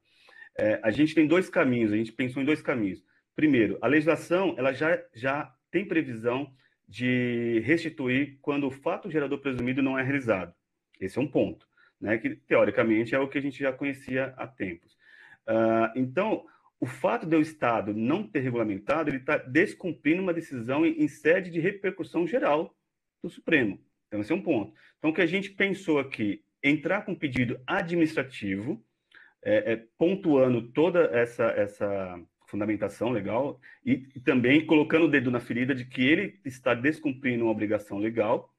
É, 0.61 0.79
a 0.83 0.91
gente 0.91 1.15
tem 1.15 1.27
dois 1.27 1.49
caminhos, 1.49 1.91
a 1.91 1.97
gente 1.97 2.13
pensou 2.13 2.43
em 2.43 2.45
dois 2.45 2.61
caminhos. 2.61 3.03
Primeiro, 3.35 3.79
a 3.81 3.87
legislação 3.87 4.55
ela 4.59 4.73
já, 4.75 5.03
já 5.15 5.51
tem 5.71 5.87
previsão 5.87 6.53
de 6.87 7.61
restituir 7.65 8.39
quando 8.43 8.67
o 8.67 8.71
fato 8.71 9.11
gerador 9.11 9.39
presumido 9.39 9.83
não 9.83 9.99
é 9.99 10.03
realizado. 10.03 10.53
Esse 11.01 11.19
é 11.19 11.23
um 11.23 11.27
ponto, 11.27 11.67
né, 11.99 12.19
que 12.19 12.37
teoricamente 12.37 13.15
é 13.15 13.19
o 13.19 13.27
que 13.27 13.39
a 13.39 13.41
gente 13.41 13.59
já 13.59 13.73
conhecia 13.73 14.35
há 14.37 14.47
tempos. 14.47 14.93
Uh, 15.49 15.97
então, 15.97 16.45
o 16.79 16.85
fato 16.85 17.25
de 17.25 17.37
o 17.37 17.41
Estado 17.41 17.95
não 17.95 18.23
ter 18.23 18.41
regulamentado, 18.41 19.09
ele 19.09 19.17
está 19.17 19.39
descumprindo 19.39 20.21
uma 20.21 20.35
decisão 20.35 20.85
em, 20.85 21.03
em 21.03 21.09
sede 21.09 21.51
de 21.51 21.59
repercussão 21.59 22.27
geral 22.27 22.77
do 23.23 23.31
Supremo. 23.31 23.81
Então, 24.09 24.21
esse 24.21 24.31
é 24.31 24.35
um 24.35 24.43
ponto. 24.43 24.75
Então, 24.99 25.11
o 25.11 25.15
que 25.15 25.23
a 25.23 25.27
gente 25.27 25.51
pensou 25.51 25.99
aqui, 25.99 26.45
entrar 26.63 27.03
com 27.07 27.15
pedido 27.15 27.59
administrativo, 27.67 28.85
é, 29.43 29.73
é, 29.73 29.85
pontuando 29.97 30.71
toda 30.73 31.05
essa, 31.13 31.45
essa 31.45 32.21
fundamentação 32.47 33.11
legal 33.11 33.59
e, 33.85 33.97
também 34.23 34.67
colocando 34.67 35.07
o 35.07 35.11
dedo 35.11 35.31
na 35.31 35.41
ferida 35.41 35.75
de 35.75 35.87
que 35.87 36.03
ele 36.03 36.39
está 36.45 36.75
descumprindo 36.75 37.45
uma 37.45 37.53
obrigação 37.53 37.99
legal, 37.99 38.53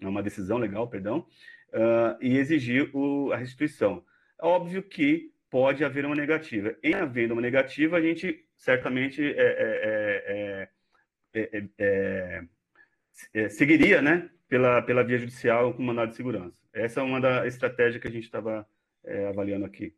uma 0.00 0.22
decisão 0.22 0.58
legal, 0.58 0.88
perdão, 0.88 1.26
uh, 1.72 2.16
e 2.20 2.36
exigir 2.36 2.88
o, 2.94 3.32
a 3.32 3.36
restituição. 3.36 4.04
É 4.40 4.46
óbvio 4.46 4.82
que 4.82 5.32
pode 5.50 5.84
haver 5.84 6.04
uma 6.04 6.14
negativa. 6.14 6.76
Em 6.84 6.94
havendo 6.94 7.32
uma 7.32 7.42
negativa, 7.42 7.96
a 7.96 8.00
gente 8.00 8.44
certamente 8.56 9.20
é, 9.24 10.68
é, 11.34 11.48
é, 13.34 13.48
seguiria 13.48 14.00
né, 14.00 14.30
pela, 14.48 14.82
pela 14.82 15.02
via 15.02 15.18
judicial 15.18 15.74
com 15.74 15.82
mandado 15.82 16.10
de 16.10 16.16
segurança. 16.16 16.62
Essa 16.72 17.00
é 17.00 17.02
uma 17.02 17.20
da 17.20 17.44
estratégia 17.46 17.98
que 17.98 18.06
a 18.06 18.10
gente 18.10 18.24
estava 18.24 18.64
avaliando 19.30 19.64
aqui 19.64 19.94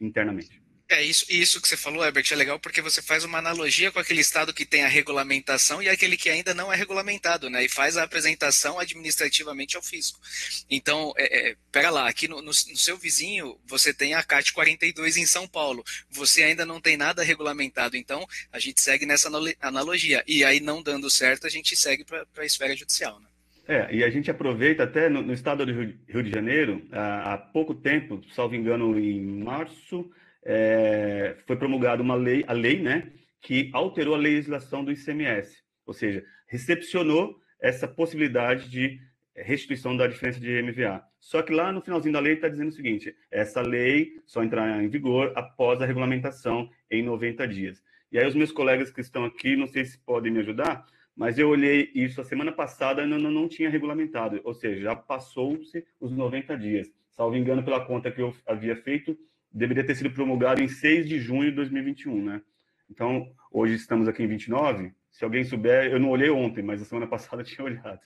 internamente. 0.00 0.60
É 0.92 1.02
isso, 1.02 1.24
isso 1.30 1.58
que 1.58 1.66
você 1.66 1.76
falou, 1.76 2.04
Herbert, 2.04 2.26
é 2.30 2.36
legal 2.36 2.60
porque 2.60 2.82
você 2.82 3.00
faz 3.00 3.24
uma 3.24 3.38
analogia 3.38 3.90
com 3.90 3.98
aquele 3.98 4.20
estado 4.20 4.52
que 4.52 4.66
tem 4.66 4.84
a 4.84 4.88
regulamentação 4.88 5.82
e 5.82 5.88
aquele 5.88 6.18
que 6.18 6.28
ainda 6.28 6.52
não 6.52 6.70
é 6.70 6.76
regulamentado, 6.76 7.48
né? 7.48 7.64
E 7.64 7.68
faz 7.68 7.96
a 7.96 8.02
apresentação 8.02 8.78
administrativamente 8.78 9.74
ao 9.74 9.82
fisco. 9.82 10.20
Então, 10.68 11.14
é, 11.16 11.50
é, 11.50 11.56
pera 11.70 11.88
lá, 11.88 12.06
aqui 12.06 12.28
no, 12.28 12.42
no, 12.42 12.48
no, 12.48 12.52
seu 12.52 12.98
vizinho 12.98 13.58
você 13.64 13.94
tem 13.94 14.12
a 14.12 14.22
CAT 14.22 14.52
42 14.52 15.16
em 15.16 15.24
São 15.24 15.48
Paulo. 15.48 15.82
Você 16.10 16.42
ainda 16.42 16.66
não 16.66 16.78
tem 16.78 16.98
nada 16.98 17.22
regulamentado. 17.22 17.96
Então, 17.96 18.26
a 18.52 18.58
gente 18.58 18.82
segue 18.82 19.06
nessa 19.06 19.30
analogia. 19.62 20.22
E 20.26 20.44
aí, 20.44 20.60
não 20.60 20.82
dando 20.82 21.08
certo, 21.08 21.46
a 21.46 21.50
gente 21.50 21.74
segue 21.74 22.04
para 22.04 22.26
a 22.36 22.44
esfera 22.44 22.76
judicial, 22.76 23.18
né? 23.18 23.31
É, 23.66 23.94
e 23.94 24.02
a 24.02 24.10
gente 24.10 24.30
aproveita 24.30 24.82
até 24.82 25.08
no, 25.08 25.22
no 25.22 25.32
estado 25.32 25.64
do 25.64 25.72
Rio, 25.72 26.22
de 26.22 26.30
Janeiro, 26.30 26.82
há, 26.90 27.34
há, 27.34 27.38
pouco 27.38 27.74
tempo, 27.74 28.20
salvo 28.30 28.56
engano, 28.56 28.98
em 28.98 29.20
março, 29.20 30.10
é, 30.44 31.36
foi 31.46 31.56
promulgada 31.56 32.02
uma 32.02 32.16
lei, 32.16 32.44
a 32.48 32.52
lei, 32.52 32.80
né, 32.80 33.12
que 33.40 33.70
alterou 33.72 34.14
a 34.14 34.18
legislação 34.18 34.84
do 34.84 34.90
ICMS, 34.90 35.62
ou 35.86 35.94
seja, 35.94 36.24
recepcionou 36.48 37.40
essa 37.60 37.86
possibilidade 37.86 38.68
de 38.68 39.00
restituição 39.34 39.96
da 39.96 40.06
diferença 40.06 40.40
de 40.40 40.62
MVA. 40.62 41.02
Só 41.18 41.40
que 41.40 41.52
lá 41.52 41.70
no 41.70 41.80
finalzinho 41.80 42.12
da 42.12 42.20
lei 42.20 42.34
está 42.34 42.48
dizendo 42.48 42.68
o 42.68 42.72
seguinte: 42.72 43.14
essa 43.30 43.60
lei 43.62 44.20
só 44.26 44.42
entrará 44.42 44.82
em 44.82 44.88
vigor 44.88 45.32
após 45.36 45.80
a 45.80 45.86
regulamentação 45.86 46.68
em 46.90 47.02
90 47.02 47.46
dias. 47.46 47.82
E 48.10 48.18
aí 48.18 48.26
os 48.26 48.34
meus 48.34 48.52
colegas 48.52 48.90
que 48.90 49.00
estão 49.00 49.24
aqui, 49.24 49.56
não 49.56 49.66
sei 49.66 49.84
se 49.84 49.98
podem 49.98 50.32
me 50.32 50.40
ajudar, 50.40 50.84
mas 51.16 51.38
eu 51.38 51.48
olhei 51.48 51.90
isso 51.94 52.20
a 52.20 52.24
semana 52.24 52.52
passada 52.52 53.02
e 53.02 53.06
não, 53.06 53.18
não 53.18 53.48
tinha 53.48 53.68
regulamentado, 53.68 54.40
ou 54.44 54.54
seja, 54.54 54.80
já 54.80 54.96
passou-se 54.96 55.86
os 56.00 56.12
90 56.12 56.56
dias. 56.56 56.90
Salvo 57.10 57.36
engano, 57.36 57.62
pela 57.62 57.84
conta 57.84 58.10
que 58.10 58.20
eu 58.20 58.34
havia 58.46 58.74
feito, 58.76 59.16
deveria 59.52 59.84
ter 59.84 59.94
sido 59.94 60.10
promulgado 60.10 60.62
em 60.62 60.68
6 60.68 61.06
de 61.06 61.18
junho 61.18 61.50
de 61.50 61.56
2021, 61.56 62.24
né? 62.24 62.42
Então, 62.90 63.30
hoje 63.50 63.74
estamos 63.74 64.08
aqui 64.08 64.22
em 64.22 64.26
29. 64.26 64.92
Se 65.10 65.24
alguém 65.24 65.44
souber, 65.44 65.92
eu 65.92 66.00
não 66.00 66.10
olhei 66.10 66.30
ontem, 66.30 66.62
mas 66.62 66.80
a 66.80 66.84
semana 66.84 67.06
passada 67.08 67.44
tinha 67.44 67.64
olhado. 67.64 68.00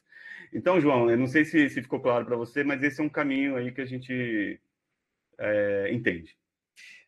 Então, 0.53 0.81
João, 0.81 1.11
eu 1.11 1.17
não 1.17 1.27
sei 1.27 1.45
se, 1.45 1.69
se 1.71 1.83
ficou 1.83 2.01
claro 2.01 2.25
para 2.25 2.37
você, 2.37 2.63
mas 2.65 2.83
esse 2.83 3.01
é 3.01 3.05
um 3.05 3.09
caminho 3.09 3.57
aí 3.57 3.73
que 3.73 3.81
a 3.81 3.87
gente 3.87 4.61
é, 5.39 5.89
entende. 5.93 6.37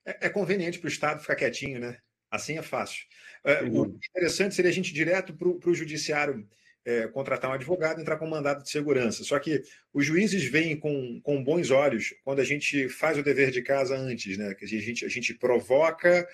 É, 0.04 0.26
é 0.26 0.28
conveniente 0.28 0.78
para 0.78 0.86
o 0.86 0.90
Estado 0.90 1.20
ficar 1.20 1.36
quietinho, 1.36 1.80
né? 1.80 1.98
Assim 2.30 2.58
é 2.58 2.62
fácil. 2.62 3.06
É, 3.44 3.62
o 3.62 3.86
interessante 3.86 4.54
seria 4.54 4.70
a 4.70 4.74
gente 4.74 4.92
direto 4.92 5.34
para 5.34 5.70
o 5.70 5.74
judiciário 5.74 6.46
é, 6.84 7.06
contratar 7.08 7.50
um 7.50 7.54
advogado, 7.54 8.00
entrar 8.00 8.16
com 8.16 8.26
um 8.26 8.30
mandado 8.30 8.62
de 8.62 8.70
segurança. 8.70 9.22
Só 9.22 9.38
que 9.38 9.62
os 9.92 10.06
juízes 10.06 10.44
veem 10.44 10.74
com, 10.74 11.20
com 11.22 11.42
bons 11.42 11.70
olhos 11.70 12.14
quando 12.24 12.40
a 12.40 12.44
gente 12.44 12.88
faz 12.88 13.18
o 13.18 13.22
dever 13.22 13.50
de 13.50 13.62
casa 13.62 13.96
antes, 13.96 14.38
né? 14.38 14.54
Que 14.54 14.64
a 14.64 14.68
gente, 14.68 15.04
a 15.04 15.08
gente 15.08 15.34
provoca, 15.34 16.26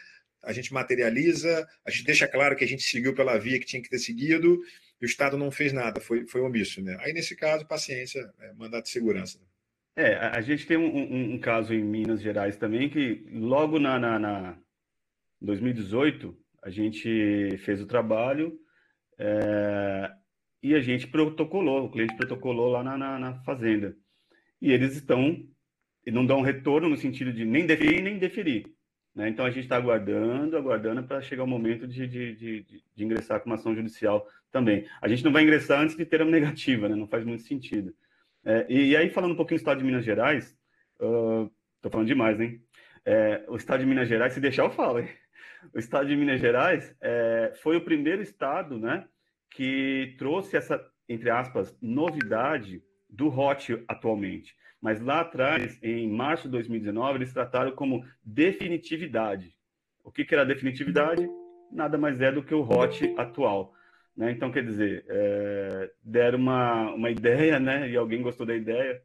a 0.42 0.52
gente 0.52 0.72
materializa, 0.72 1.66
a 1.84 1.90
gente 1.90 2.04
deixa 2.04 2.28
claro 2.28 2.54
que 2.54 2.64
a 2.64 2.68
gente 2.68 2.82
seguiu 2.82 3.14
pela 3.14 3.38
via 3.38 3.58
que 3.58 3.66
tinha 3.66 3.82
que 3.82 3.88
ter 3.88 3.98
seguido, 3.98 4.60
e 5.00 5.04
o 5.04 5.06
Estado 5.06 5.36
não 5.36 5.50
fez 5.50 5.72
nada, 5.72 6.00
foi, 6.00 6.26
foi 6.26 6.40
omisso. 6.40 6.80
Né? 6.82 6.96
Aí, 7.00 7.12
nesse 7.12 7.34
caso, 7.34 7.66
paciência, 7.66 8.20
é, 8.40 8.52
mandado 8.52 8.84
de 8.84 8.90
segurança. 8.90 9.38
É, 9.96 10.16
a 10.16 10.40
gente 10.40 10.66
tem 10.66 10.76
um, 10.76 10.86
um, 10.86 11.34
um, 11.34 11.38
caso 11.38 11.72
em 11.72 11.82
Minas 11.82 12.20
Gerais 12.20 12.56
também 12.56 12.88
que 12.88 13.24
logo 13.30 13.78
na, 13.78 13.98
na, 13.98 14.18
na 14.18 14.58
2018 15.44 16.36
a 16.62 16.70
gente 16.70 17.56
fez 17.58 17.80
o 17.80 17.86
trabalho, 17.86 18.58
é, 19.18 20.10
e 20.62 20.74
a 20.74 20.80
gente 20.80 21.06
protocolou, 21.06 21.84
o 21.84 21.90
cliente 21.90 22.16
protocolou 22.16 22.70
lá 22.70 22.82
na, 22.82 22.96
na, 22.96 23.18
na 23.18 23.34
fazenda. 23.42 23.94
E 24.60 24.72
eles 24.72 24.94
estão, 24.94 25.46
e 26.06 26.10
não 26.10 26.24
dão 26.24 26.40
retorno 26.40 26.88
no 26.88 26.96
sentido 26.96 27.32
de 27.32 27.44
nem 27.44 27.66
deferir 27.66 28.02
nem 28.02 28.18
deferir. 28.18 28.64
Né? 29.14 29.28
Então 29.28 29.44
a 29.44 29.50
gente 29.50 29.64
está 29.64 29.76
aguardando, 29.76 30.56
aguardando 30.56 31.02
para 31.04 31.20
chegar 31.20 31.44
o 31.44 31.46
momento 31.46 31.86
de, 31.86 32.06
de, 32.06 32.34
de, 32.34 32.62
de, 32.62 33.04
ingressar 33.04 33.40
com 33.40 33.46
uma 33.50 33.56
ação 33.56 33.74
judicial 33.74 34.26
também. 34.50 34.88
A 35.00 35.06
gente 35.06 35.22
não 35.22 35.32
vai 35.32 35.42
ingressar 35.42 35.80
antes 35.80 35.96
de 35.96 36.04
ter 36.04 36.22
a 36.22 36.24
negativa, 36.24 36.88
né? 36.88 36.96
não 36.96 37.06
faz 37.06 37.24
muito 37.24 37.42
sentido. 37.42 37.94
É, 38.44 38.66
e, 38.68 38.90
e, 38.90 38.96
aí, 38.96 39.08
falando 39.10 39.32
um 39.32 39.36
pouquinho 39.36 39.58
do 39.58 39.60
estado 39.60 39.78
de 39.78 39.84
Minas 39.84 40.04
Gerais, 40.04 40.56
estou 40.92 41.46
uh, 41.84 41.90
falando 41.90 42.06
demais, 42.06 42.38
hein? 42.40 42.60
É, 43.04 43.44
o 43.48 43.56
estado 43.56 43.80
de 43.80 43.86
Minas 43.86 44.08
Gerais, 44.08 44.34
se 44.34 44.40
deixar, 44.40 44.64
eu 44.64 44.70
falo, 44.70 45.00
hein? 45.00 45.08
O 45.72 45.78
estado 45.78 46.08
de 46.08 46.16
Minas 46.16 46.40
Gerais 46.40 46.94
é, 47.00 47.52
foi 47.62 47.76
o 47.76 47.84
primeiro 47.84 48.22
estado, 48.22 48.78
né, 48.78 49.06
que 49.50 50.14
trouxe 50.18 50.56
essa, 50.56 50.84
entre 51.08 51.30
aspas, 51.30 51.76
novidade 51.80 52.82
do 53.08 53.28
ROT 53.28 53.84
atualmente. 53.88 54.54
Mas 54.80 55.00
lá 55.00 55.20
atrás, 55.20 55.78
em 55.82 56.10
março 56.10 56.44
de 56.44 56.50
2019, 56.50 57.18
eles 57.18 57.32
trataram 57.32 57.72
como 57.72 58.04
definitividade. 58.22 59.56
O 60.02 60.10
que, 60.12 60.24
que 60.24 60.34
era 60.34 60.44
definitividade? 60.44 61.26
Nada 61.72 61.96
mais 61.96 62.20
é 62.20 62.30
do 62.30 62.42
que 62.42 62.54
o 62.54 62.60
ROT 62.60 63.14
atual. 63.16 63.72
Né? 64.16 64.30
Então, 64.30 64.52
quer 64.52 64.64
dizer, 64.64 65.04
é, 65.08 65.90
deram 66.02 66.38
uma, 66.38 66.92
uma 66.92 67.10
ideia, 67.10 67.58
né? 67.58 67.88
e 67.88 67.96
alguém 67.96 68.20
gostou 68.20 68.44
da 68.44 68.54
ideia, 68.54 69.02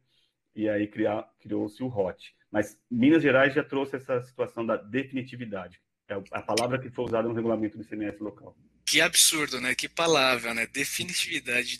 e 0.54 0.68
aí 0.68 0.86
criou-se 0.86 1.82
o 1.82 1.88
ROT. 1.88 2.34
Mas 2.50 2.78
Minas 2.90 3.22
Gerais 3.22 3.54
já 3.54 3.64
trouxe 3.64 3.96
essa 3.96 4.20
situação 4.20 4.66
da 4.66 4.76
definitividade. 4.76 5.80
É 6.10 6.20
a 6.32 6.42
palavra 6.42 6.76
que 6.76 6.90
foi 6.90 7.04
usada 7.04 7.28
no 7.28 7.34
regulamento 7.34 7.78
do 7.78 7.84
ICMS 7.84 8.20
local. 8.20 8.56
Que 8.84 9.00
absurdo, 9.00 9.60
né? 9.60 9.76
Que 9.76 9.88
palavra, 9.88 10.52
né? 10.52 10.66
Definitividade. 10.72 11.78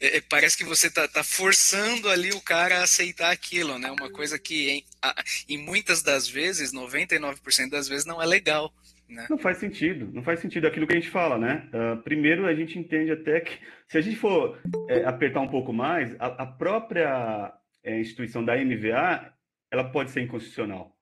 É, 0.00 0.18
é, 0.18 0.20
parece 0.20 0.56
que 0.56 0.62
você 0.62 0.88
tá, 0.88 1.08
tá, 1.08 1.24
forçando 1.24 2.08
ali 2.08 2.30
o 2.30 2.40
cara 2.40 2.78
a 2.78 2.84
aceitar 2.84 3.32
aquilo, 3.32 3.76
né? 3.76 3.90
Uma 3.90 4.08
coisa 4.08 4.38
que 4.38 4.70
em, 4.70 4.84
a, 5.02 5.14
em 5.48 5.58
muitas 5.58 6.00
das 6.00 6.28
vezes, 6.28 6.72
99% 6.72 7.68
das 7.68 7.88
vezes, 7.88 8.06
não 8.06 8.22
é 8.22 8.26
legal. 8.26 8.72
Né? 9.08 9.26
Não 9.28 9.38
faz 9.38 9.58
sentido, 9.58 10.08
não 10.12 10.22
faz 10.22 10.38
sentido 10.38 10.68
aquilo 10.68 10.86
que 10.86 10.92
a 10.92 11.00
gente 11.00 11.10
fala, 11.10 11.36
né? 11.36 11.68
Uh, 11.74 12.00
primeiro, 12.02 12.46
a 12.46 12.54
gente 12.54 12.78
entende 12.78 13.10
até 13.10 13.40
que, 13.40 13.58
se 13.88 13.98
a 13.98 14.00
gente 14.00 14.16
for 14.16 14.60
é, 14.88 15.04
apertar 15.04 15.40
um 15.40 15.48
pouco 15.48 15.72
mais, 15.72 16.14
a, 16.20 16.26
a 16.26 16.46
própria 16.46 17.52
é, 17.82 17.98
instituição 17.98 18.44
da 18.44 18.56
MVA, 18.56 19.32
ela 19.72 19.90
pode 19.90 20.12
ser 20.12 20.20
inconstitucional. 20.20 20.96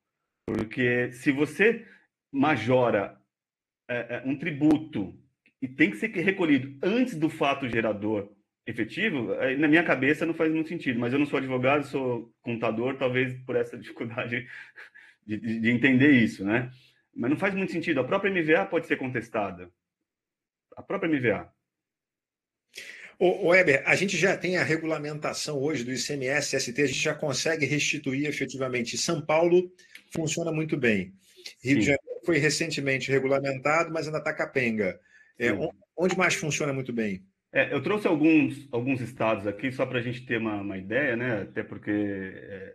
Porque 0.47 1.11
se 1.13 1.33
você 1.33 1.87
majora 2.35 3.17
é, 3.89 4.17
é, 4.17 4.23
um 4.27 4.37
tributo 4.37 5.17
e 5.63 5.69
tem 5.69 5.91
que 5.91 5.97
ser 5.97 6.09
recolhido 6.09 6.77
antes 6.83 7.15
do 7.15 7.31
fato 7.31 7.69
gerador 7.69 8.29
efetivo, 8.67 9.29
na 9.59 9.69
minha 9.69 9.85
cabeça 9.85 10.27
não 10.27 10.35
faz 10.35 10.51
muito 10.51 10.69
sentido, 10.69 10.99
mas 10.99 11.13
eu 11.13 11.19
não 11.19 11.27
sou 11.27 11.39
advogado, 11.39 11.87
sou 11.87 12.35
contador, 12.43 12.97
talvez 12.97 13.35
por 13.45 13.57
essa 13.57 13.77
dificuldade 13.79 14.49
de, 15.27 15.39
de, 15.39 15.61
de 15.61 15.71
entender 15.71 16.11
isso, 16.13 16.45
né? 16.45 16.71
Mas 17.15 17.31
não 17.31 17.37
faz 17.37 17.55
muito 17.55 17.73
sentido. 17.73 18.01
A 18.01 18.05
própria 18.05 18.31
MVA 18.33 18.67
pode 18.67 18.87
ser 18.87 18.97
contestada. 18.97 19.71
A 20.77 20.83
própria 20.83 21.09
MVA. 21.09 21.53
O 23.19 23.49
Weber, 23.49 23.83
a 23.87 23.95
gente 23.95 24.17
já 24.17 24.37
tem 24.37 24.57
a 24.57 24.65
regulamentação 24.65 25.59
hoje 25.63 25.85
do 25.85 25.93
ICMS, 25.93 26.59
ST, 26.59 26.83
a 26.83 26.87
gente 26.87 26.99
já 26.99 27.15
consegue 27.15 27.65
restituir 27.65 28.27
efetivamente. 28.27 28.99
São 28.99 29.25
Paulo 29.25 29.71
funciona 30.11 30.51
muito 30.51 30.77
bem. 30.77 31.15
Rio 31.63 31.75
Sim. 31.75 31.79
de 31.79 31.87
Janeiro 31.87 32.04
foi 32.25 32.39
recentemente 32.39 33.11
regulamentado, 33.11 33.93
mas 33.93 34.07
ainda 34.07 34.19
está 34.19 34.33
capenga. 34.33 34.99
É, 35.39 35.51
onde 35.97 36.17
mais 36.17 36.35
funciona 36.35 36.73
muito 36.73 36.93
bem? 36.93 37.25
É, 37.53 37.73
eu 37.73 37.81
trouxe 37.83 38.07
alguns, 38.07 38.69
alguns 38.73 39.01
estados 39.01 39.47
aqui 39.47 39.71
só 39.71 39.87
para 39.87 39.99
a 39.99 40.03
gente 40.03 40.27
ter 40.27 40.39
uma, 40.39 40.61
uma, 40.61 40.77
ideia, 40.77 41.17
né? 41.17 41.43
Até 41.43 41.63
porque 41.63 41.91
é, 41.91 42.75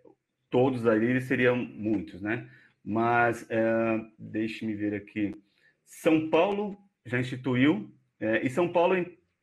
todos 0.49 0.85
ali 0.85 1.19
seriam 1.21 1.55
muitos, 1.55 2.21
né? 2.21 2.49
Mas 2.83 3.45
é, 3.49 3.99
deixe-me 4.17 4.73
ver 4.75 4.93
aqui. 4.93 5.35
São 5.85 6.29
Paulo 6.29 6.77
já 7.05 7.19
instituiu, 7.19 7.93
é, 8.19 8.45
e 8.45 8.49
São 8.49 8.71
Paulo 8.71 8.95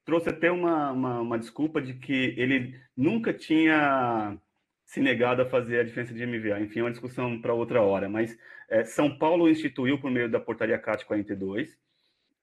trouxe 0.06 0.28
até 0.28 0.50
uma, 0.50 0.92
uma, 0.92 1.20
uma, 1.20 1.38
desculpa 1.38 1.82
de 1.82 1.94
que 1.94 2.34
ele 2.38 2.80
nunca 2.96 3.34
tinha 3.34 4.38
se 4.86 5.00
negado 5.00 5.42
a 5.42 5.46
fazer 5.46 5.80
a 5.80 5.84
diferença 5.84 6.14
de 6.14 6.24
MVA. 6.24 6.60
Enfim, 6.60 6.78
é 6.78 6.82
uma 6.84 6.90
discussão 6.90 7.40
para 7.40 7.52
outra 7.52 7.82
hora. 7.82 8.08
Mas 8.08 8.38
é, 8.70 8.84
São 8.84 9.18
Paulo 9.18 9.50
instituiu, 9.50 9.98
por 9.98 10.10
meio 10.10 10.30
da 10.30 10.40
portaria 10.40 10.78
CAT 10.78 11.04
42, 11.04 11.76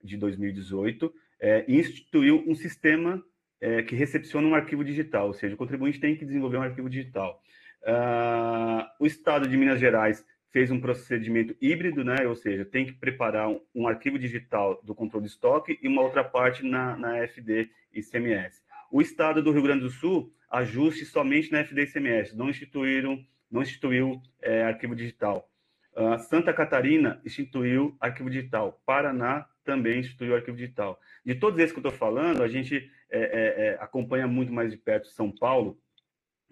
de 0.02 0.16
2018, 0.18 1.12
é, 1.40 1.64
instituiu 1.66 2.44
um 2.46 2.54
sistema 2.54 3.24
é, 3.60 3.82
que 3.82 3.96
recepciona 3.96 4.46
um 4.46 4.54
arquivo 4.54 4.84
digital, 4.84 5.28
ou 5.28 5.32
seja, 5.32 5.54
o 5.54 5.58
contribuinte 5.58 5.98
tem 5.98 6.14
que 6.14 6.24
desenvolver 6.24 6.58
um 6.58 6.62
arquivo 6.62 6.90
digital. 6.90 7.40
Uh, 7.82 8.84
o 8.98 9.06
Estado 9.06 9.46
de 9.46 9.56
Minas 9.56 9.78
Gerais 9.78 10.24
fez 10.50 10.70
um 10.70 10.80
procedimento 10.80 11.54
híbrido, 11.60 12.04
né? 12.04 12.26
ou 12.26 12.34
seja, 12.34 12.64
tem 12.64 12.86
que 12.86 12.92
preparar 12.92 13.48
um, 13.48 13.60
um 13.74 13.88
arquivo 13.88 14.18
digital 14.18 14.80
do 14.82 14.94
controle 14.94 15.26
de 15.26 15.32
estoque 15.32 15.78
e 15.82 15.88
uma 15.88 16.00
outra 16.02 16.22
parte 16.24 16.62
na, 16.62 16.96
na 16.96 17.26
FD 17.26 17.68
ICMS. 17.92 18.62
O 18.90 19.02
Estado 19.02 19.42
do 19.42 19.50
Rio 19.50 19.62
Grande 19.62 19.82
do 19.82 19.90
Sul 19.90 20.32
ajuste 20.54 21.04
somente 21.04 21.50
na 21.50 21.60
FD 21.64 21.82
ICMS, 21.82 22.36
não 22.36 22.48
instituíram, 22.48 23.24
não 23.50 23.62
instituiu 23.62 24.20
é, 24.40 24.62
arquivo 24.62 24.94
digital. 24.94 25.48
Uh, 25.96 26.18
Santa 26.18 26.52
Catarina 26.52 27.20
instituiu 27.24 27.96
arquivo 28.00 28.28
digital. 28.28 28.80
Paraná 28.84 29.46
também 29.64 30.00
instituiu 30.00 30.34
arquivo 30.34 30.56
digital. 30.56 31.00
De 31.24 31.34
todos 31.34 31.58
esses 31.58 31.72
que 31.72 31.78
eu 31.78 31.88
estou 31.88 31.98
falando, 31.98 32.42
a 32.42 32.48
gente 32.48 32.90
é, 33.10 33.18
é, 33.18 33.66
é, 33.66 33.78
acompanha 33.80 34.26
muito 34.26 34.52
mais 34.52 34.70
de 34.70 34.76
perto 34.76 35.06
São 35.08 35.30
Paulo 35.30 35.78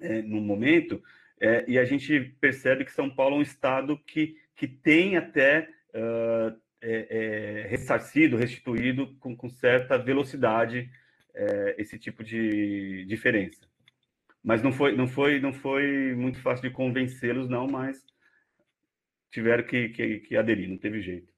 é, 0.00 0.22
no 0.22 0.40
momento, 0.40 1.02
é, 1.40 1.64
e 1.66 1.78
a 1.78 1.84
gente 1.84 2.20
percebe 2.40 2.84
que 2.84 2.92
São 2.92 3.10
Paulo 3.10 3.36
é 3.36 3.38
um 3.40 3.42
estado 3.42 3.98
que, 4.06 4.36
que 4.54 4.68
tem 4.68 5.16
até 5.16 5.68
uh, 5.94 6.62
ressarcido, 7.68 8.36
restituído 8.36 9.14
com, 9.20 9.36
com 9.36 9.48
certa 9.48 9.96
velocidade 9.96 10.90
esse 11.78 11.98
tipo 11.98 12.22
de 12.22 13.04
diferença. 13.06 13.71
Mas 14.42 14.62
não 14.62 14.72
foi, 14.72 14.96
não 14.96 15.06
foi, 15.06 15.40
não 15.40 15.52
foi 15.52 16.14
muito 16.14 16.40
fácil 16.40 16.68
de 16.68 16.74
convencê-los, 16.74 17.48
não, 17.48 17.66
mas 17.66 18.02
tiveram 19.30 19.64
que, 19.64 19.88
que, 19.90 20.18
que 20.20 20.36
aderir, 20.36 20.68
não 20.68 20.76
teve 20.76 21.00
jeito. 21.00 21.32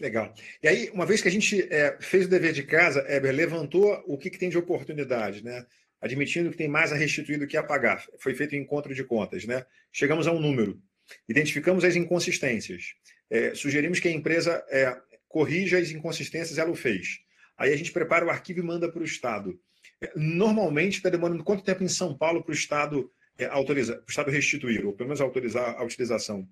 Legal. 0.00 0.32
E 0.62 0.68
aí, 0.68 0.90
uma 0.90 1.04
vez 1.04 1.20
que 1.20 1.28
a 1.28 1.30
gente 1.30 1.60
é, 1.72 1.96
fez 2.00 2.26
o 2.26 2.28
dever 2.28 2.52
de 2.52 2.62
casa, 2.62 3.04
Eber 3.08 3.34
levantou 3.34 4.02
o 4.06 4.16
que, 4.16 4.30
que 4.30 4.38
tem 4.38 4.48
de 4.48 4.56
oportunidade, 4.56 5.44
né? 5.44 5.66
Admitindo 6.00 6.50
que 6.50 6.56
tem 6.56 6.68
mais 6.68 6.92
a 6.92 6.96
restituir 6.96 7.38
do 7.38 7.46
que 7.46 7.56
a 7.56 7.62
pagar. 7.62 8.04
Foi 8.18 8.32
feito 8.32 8.54
um 8.54 8.58
encontro 8.58 8.94
de 8.94 9.02
contas, 9.02 9.44
né? 9.44 9.66
Chegamos 9.92 10.28
a 10.28 10.32
um 10.32 10.38
número. 10.38 10.80
Identificamos 11.28 11.84
as 11.84 11.96
inconsistências. 11.96 12.94
É, 13.28 13.54
sugerimos 13.54 13.98
que 13.98 14.06
a 14.06 14.12
empresa 14.12 14.64
é, 14.68 14.96
corrija 15.28 15.78
as 15.78 15.90
inconsistências, 15.90 16.58
ela 16.58 16.70
o 16.70 16.76
fez. 16.76 17.20
Aí 17.56 17.72
a 17.72 17.76
gente 17.76 17.90
prepara 17.90 18.24
o 18.24 18.30
arquivo 18.30 18.60
e 18.60 18.62
manda 18.62 18.90
para 18.90 19.02
o 19.02 19.04
Estado. 19.04 19.60
É, 20.02 20.12
normalmente 20.16 20.96
está 20.96 21.08
demorando 21.08 21.44
quanto 21.44 21.64
tempo 21.64 21.82
em 21.82 21.88
São 21.88 22.16
Paulo 22.16 22.42
para 22.42 22.52
o 22.52 22.54
Estado 22.54 23.10
é, 23.38 23.46
autorizar, 23.46 23.98
o 23.98 24.08
Estado 24.08 24.30
restituir, 24.30 24.84
ou 24.86 24.92
pelo 24.92 25.08
menos 25.08 25.20
autorizar 25.20 25.76
a 25.76 25.84
utilização? 25.84 26.48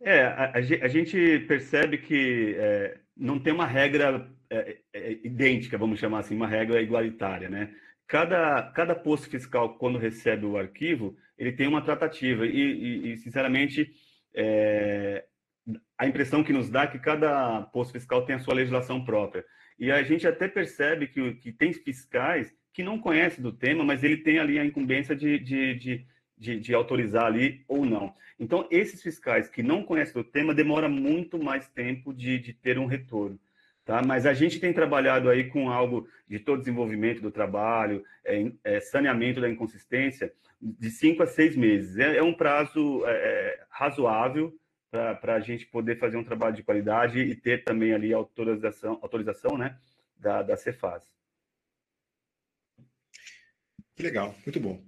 É, 0.00 0.22
a, 0.22 0.52
a 0.54 0.88
gente 0.88 1.40
percebe 1.40 1.98
que 1.98 2.54
é, 2.58 2.98
não 3.16 3.38
tem 3.38 3.52
uma 3.52 3.66
regra 3.66 4.28
é, 4.50 4.78
é, 4.92 5.12
idêntica, 5.24 5.78
vamos 5.78 5.98
chamar 5.98 6.20
assim, 6.20 6.34
uma 6.34 6.48
regra 6.48 6.80
igualitária, 6.82 7.48
né? 7.48 7.74
Cada, 8.06 8.70
cada 8.72 8.94
posto 8.94 9.30
fiscal, 9.30 9.78
quando 9.78 9.98
recebe 9.98 10.44
o 10.44 10.58
arquivo, 10.58 11.16
ele 11.38 11.52
tem 11.52 11.66
uma 11.66 11.82
tratativa 11.82 12.46
e, 12.46 12.50
e, 12.50 13.12
e 13.12 13.16
sinceramente, 13.16 13.92
é, 14.34 15.24
a 15.96 16.06
impressão 16.06 16.44
que 16.44 16.52
nos 16.52 16.68
dá 16.68 16.82
é 16.82 16.86
que 16.86 16.98
cada 16.98 17.62
posto 17.62 17.92
fiscal 17.92 18.26
tem 18.26 18.36
a 18.36 18.38
sua 18.38 18.54
legislação 18.54 19.04
própria. 19.04 19.44
E 19.78 19.90
a 19.90 20.02
gente 20.02 20.26
até 20.26 20.46
percebe 20.48 21.08
que, 21.08 21.34
que 21.34 21.50
tem 21.50 21.72
fiscais 21.72 22.52
que 22.74 22.82
não 22.82 22.98
conhecem 22.98 23.42
do 23.42 23.52
tema, 23.52 23.82
mas 23.82 24.04
ele 24.04 24.18
tem 24.18 24.38
ali 24.38 24.58
a 24.58 24.64
incumbência 24.64 25.16
de, 25.16 25.38
de, 25.38 25.74
de 25.76 26.06
de, 26.36 26.58
de, 26.58 26.74
autorizar 26.74 27.26
ali 27.26 27.64
ou 27.68 27.84
não. 27.86 28.14
Então, 28.38 28.66
esses 28.70 29.00
fiscais 29.02 29.48
que 29.48 29.62
não 29.62 29.82
conhecem 29.82 30.20
o 30.20 30.24
tema 30.24 30.54
demora 30.54 30.88
muito 30.88 31.38
mais 31.38 31.68
tempo 31.68 32.12
de, 32.12 32.38
de 32.38 32.52
ter 32.52 32.78
um 32.78 32.86
retorno. 32.86 33.38
Tá? 33.84 34.02
Mas 34.02 34.26
a 34.26 34.32
gente 34.32 34.58
tem 34.58 34.72
trabalhado 34.72 35.28
aí 35.28 35.44
com 35.44 35.70
algo 35.70 36.08
de 36.26 36.38
todo 36.38 36.58
desenvolvimento 36.58 37.20
do 37.20 37.30
trabalho, 37.30 38.02
é, 38.24 38.50
é, 38.64 38.80
saneamento 38.80 39.40
da 39.40 39.48
inconsistência, 39.48 40.32
de 40.60 40.90
cinco 40.90 41.22
a 41.22 41.26
seis 41.26 41.54
meses. 41.54 41.98
É, 41.98 42.16
é 42.16 42.22
um 42.22 42.34
prazo 42.34 43.04
é, 43.06 43.10
é, 43.12 43.64
razoável 43.68 44.54
para 44.90 45.34
a 45.34 45.40
gente 45.40 45.66
poder 45.66 45.98
fazer 45.98 46.16
um 46.16 46.24
trabalho 46.24 46.54
de 46.54 46.62
qualidade 46.62 47.18
e 47.18 47.34
ter 47.34 47.64
também 47.64 47.92
ali 47.92 48.12
autorização, 48.12 48.98
autorização 49.02 49.58
né, 49.58 49.76
da, 50.16 50.42
da 50.42 50.56
Cefaz. 50.56 51.04
Que 53.96 54.02
legal, 54.02 54.34
muito 54.44 54.60
bom. 54.60 54.82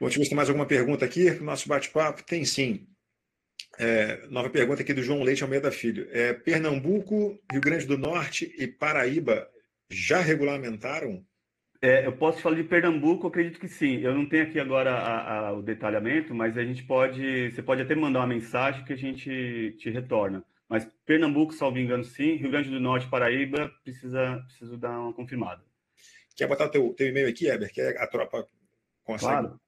Bom, 0.00 0.06
deixa 0.06 0.18
ver 0.18 0.24
se 0.24 0.30
tem 0.30 0.36
mais 0.36 0.48
alguma 0.48 0.66
pergunta 0.66 1.04
aqui 1.04 1.30
no 1.30 1.44
nosso 1.44 1.68
bate-papo. 1.68 2.24
Tem 2.24 2.44
sim. 2.44 2.86
É, 3.78 4.26
nova 4.28 4.50
pergunta 4.50 4.82
aqui 4.82 4.92
do 4.92 5.02
João 5.02 5.22
Leite 5.22 5.42
Almeida 5.42 5.70
Filho. 5.70 6.08
É, 6.10 6.32
Pernambuco, 6.32 7.38
Rio 7.50 7.60
Grande 7.60 7.86
do 7.86 7.98
Norte 7.98 8.52
e 8.58 8.66
Paraíba 8.66 9.48
já 9.90 10.20
regulamentaram? 10.20 11.24
É, 11.82 12.06
eu 12.06 12.12
posso 12.12 12.42
falar 12.42 12.56
de 12.56 12.64
Pernambuco, 12.64 13.26
acredito 13.26 13.58
que 13.58 13.68
sim. 13.68 14.00
Eu 14.00 14.14
não 14.14 14.26
tenho 14.26 14.44
aqui 14.44 14.58
agora 14.60 14.92
a, 14.92 15.48
a, 15.48 15.52
o 15.52 15.62
detalhamento, 15.62 16.34
mas 16.34 16.58
a 16.58 16.64
gente 16.64 16.82
pode, 16.82 17.50
você 17.50 17.62
pode 17.62 17.80
até 17.80 17.94
mandar 17.94 18.20
uma 18.20 18.26
mensagem 18.26 18.84
que 18.84 18.92
a 18.92 18.96
gente 18.96 19.76
te 19.78 19.88
retorna. 19.88 20.44
Mas 20.68 20.84
Pernambuco, 21.06 21.52
salvo 21.52 21.78
engano, 21.78 22.04
sim. 22.04 22.36
Rio 22.36 22.50
Grande 22.50 22.70
do 22.70 22.80
Norte, 22.80 23.08
Paraíba, 23.08 23.70
precisa, 23.82 24.42
preciso 24.46 24.76
dar 24.76 24.98
uma 24.98 25.12
confirmada. 25.12 25.62
Quer 26.36 26.46
botar 26.46 26.66
o 26.66 26.70
teu, 26.70 26.94
teu 26.94 27.08
e-mail 27.08 27.28
aqui, 27.28 27.48
Eber? 27.48 27.72
Que 27.72 27.80
a 27.80 28.06
tropa 28.06 28.46
consegue? 29.02 29.32
Claro. 29.32 29.60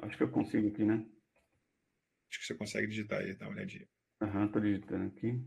Acho 0.00 0.16
que 0.16 0.22
eu 0.22 0.30
consigo 0.30 0.68
aqui, 0.68 0.84
né? 0.84 1.04
Acho 2.30 2.40
que 2.40 2.46
você 2.46 2.54
consegue 2.54 2.86
digitar 2.86 3.20
aí, 3.20 3.34
dá 3.34 3.46
uma 3.46 3.56
olhadinha. 3.56 3.86
Aham, 4.20 4.48
tô 4.48 4.60
digitando 4.60 5.06
aqui. 5.06 5.40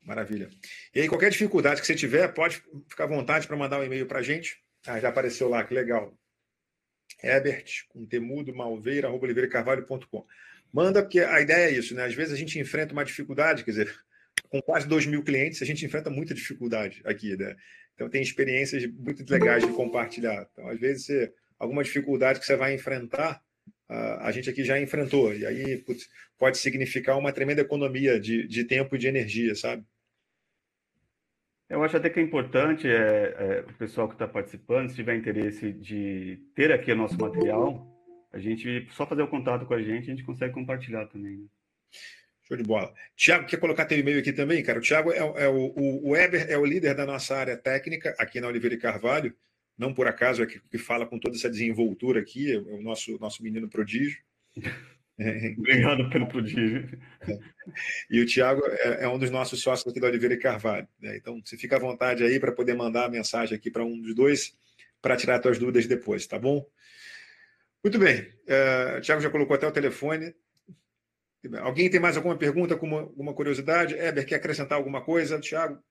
Maravilha. 0.00 0.50
E 0.94 1.00
aí, 1.00 1.08
qualquer 1.08 1.30
dificuldade 1.30 1.80
que 1.80 1.86
você 1.86 1.94
tiver, 1.94 2.28
pode 2.28 2.62
ficar 2.88 3.04
à 3.04 3.06
vontade 3.06 3.46
para 3.46 3.56
mandar 3.56 3.78
um 3.78 3.84
e-mail 3.84 4.06
para 4.06 4.18
a 4.18 4.22
gente. 4.22 4.60
Ah, 4.86 4.98
já 4.98 5.08
apareceu 5.08 5.48
lá, 5.48 5.62
que 5.64 5.74
legal. 5.74 6.16
Herbert, 7.22 7.86
com 7.88 8.04
temudo, 8.04 8.54
malveira, 8.54 9.06
arroba 9.06 9.24
oliveiracarvalho.com. 9.24 10.26
Manda, 10.72 11.02
porque 11.02 11.20
a 11.20 11.40
ideia 11.40 11.70
é 11.70 11.78
isso, 11.78 11.94
né? 11.94 12.04
Às 12.04 12.14
vezes 12.14 12.32
a 12.32 12.36
gente 12.36 12.58
enfrenta 12.58 12.92
uma 12.92 13.04
dificuldade, 13.04 13.62
quer 13.62 13.70
dizer, 13.70 13.94
com 14.48 14.60
quase 14.60 14.88
2 14.88 15.06
mil 15.06 15.22
clientes, 15.22 15.62
a 15.62 15.64
gente 15.64 15.84
enfrenta 15.84 16.10
muita 16.10 16.34
dificuldade 16.34 17.00
aqui, 17.04 17.36
né? 17.36 17.54
Então, 17.94 18.08
tem 18.08 18.22
experiências 18.22 18.86
muito 18.86 19.30
legais 19.30 19.66
de 19.66 19.72
compartilhar. 19.72 20.48
Então, 20.52 20.68
às 20.68 20.78
vezes, 20.78 21.06
você, 21.06 21.32
alguma 21.58 21.84
dificuldade 21.84 22.40
que 22.40 22.46
você 22.46 22.56
vai 22.56 22.74
enfrentar, 22.74 23.42
a 24.20 24.30
gente 24.32 24.48
aqui 24.48 24.64
já 24.64 24.80
enfrentou. 24.80 25.34
E 25.34 25.44
aí 25.46 25.78
putz, 25.78 26.08
pode 26.38 26.58
significar 26.58 27.18
uma 27.18 27.32
tremenda 27.32 27.60
economia 27.60 28.18
de, 28.18 28.46
de 28.46 28.64
tempo 28.64 28.96
e 28.96 28.98
de 28.98 29.06
energia, 29.06 29.54
sabe? 29.54 29.84
Eu 31.68 31.82
acho 31.82 31.96
até 31.96 32.10
que 32.10 32.20
é 32.20 32.22
importante 32.22 32.86
é, 32.86 33.34
é 33.38 33.60
o 33.60 33.74
pessoal 33.74 34.08
que 34.08 34.14
está 34.14 34.28
participando, 34.28 34.90
se 34.90 34.94
tiver 34.94 35.16
interesse 35.16 35.72
de 35.72 36.38
ter 36.54 36.70
aqui 36.70 36.92
o 36.92 36.96
nosso 36.96 37.18
material, 37.18 37.86
a 38.30 38.38
gente 38.38 38.86
só 38.92 39.06
fazer 39.06 39.22
o 39.22 39.28
contato 39.28 39.64
com 39.64 39.74
a 39.74 39.82
gente, 39.82 40.10
a 40.10 40.14
gente 40.14 40.24
consegue 40.24 40.52
compartilhar 40.52 41.06
também. 41.06 41.38
Né? 41.38 41.46
Show 42.42 42.56
de 42.56 42.62
bola. 42.64 42.92
Tiago, 43.16 43.46
quer 43.46 43.58
colocar 43.58 43.84
teu 43.84 43.98
e-mail 43.98 44.18
aqui 44.18 44.32
também, 44.32 44.62
cara? 44.62 44.78
O 44.78 44.82
Tiago 44.82 45.12
é, 45.12 45.18
é, 45.18 45.48
o, 45.48 45.72
o, 45.76 46.10
Weber 46.10 46.50
é 46.50 46.58
o 46.58 46.64
líder 46.64 46.94
da 46.94 47.06
nossa 47.06 47.36
área 47.36 47.56
técnica 47.56 48.14
aqui 48.18 48.40
na 48.40 48.48
Oliveira 48.48 48.74
e 48.74 48.78
Carvalho 48.78 49.34
não 49.82 49.92
por 49.92 50.06
acaso 50.06 50.42
é 50.42 50.46
que, 50.46 50.60
que 50.60 50.78
fala 50.78 51.06
com 51.06 51.18
toda 51.18 51.36
essa 51.36 51.50
desenvoltura 51.50 52.20
aqui, 52.20 52.52
é 52.52 52.58
o 52.58 52.82
nosso, 52.82 53.18
nosso 53.18 53.42
menino 53.42 53.68
prodígio. 53.68 54.18
Obrigado 55.58 56.08
pelo 56.10 56.28
prodígio. 56.28 56.98
E 58.10 58.20
o 58.20 58.26
Tiago 58.26 58.62
é, 58.66 59.04
é, 59.04 59.08
um 59.08 59.18
dos 59.18 59.30
nossos 59.30 59.60
sócios 59.60 59.90
aqui 59.90 60.00
da 60.00 60.08
Oliveira 60.08 60.34
e 60.34 60.38
Carvalho. 60.38 60.88
Né? 61.00 61.16
Então, 61.16 61.40
você 61.44 61.56
fica 61.56 61.76
à 61.76 61.78
vontade 61.78 62.22
aí 62.22 62.38
para 62.38 62.52
poder 62.52 62.74
mandar 62.74 63.06
a 63.06 63.10
mensagem 63.10 63.56
aqui 63.56 63.70
para 63.70 63.84
um 63.84 64.00
dos 64.00 64.14
dois 64.14 64.56
para 65.00 65.16
tirar 65.16 65.42
suas 65.42 65.58
dúvidas 65.58 65.86
depois, 65.86 66.26
tá 66.26 66.38
bom? 66.38 66.64
Muito 67.82 67.98
bem. 67.98 68.20
Uh, 68.20 68.98
o 68.98 69.00
Tiago 69.00 69.20
já 69.20 69.30
colocou 69.30 69.56
até 69.56 69.66
o 69.66 69.72
telefone. 69.72 70.34
Alguém 71.60 71.90
tem 71.90 72.00
mais 72.00 72.16
alguma 72.16 72.36
pergunta, 72.36 72.74
alguma, 72.74 73.00
alguma 73.00 73.34
curiosidade? 73.34 73.94
Eber, 73.94 74.26
quer 74.26 74.36
acrescentar 74.36 74.78
alguma 74.78 75.02
coisa? 75.02 75.40
Tiago? 75.40 75.82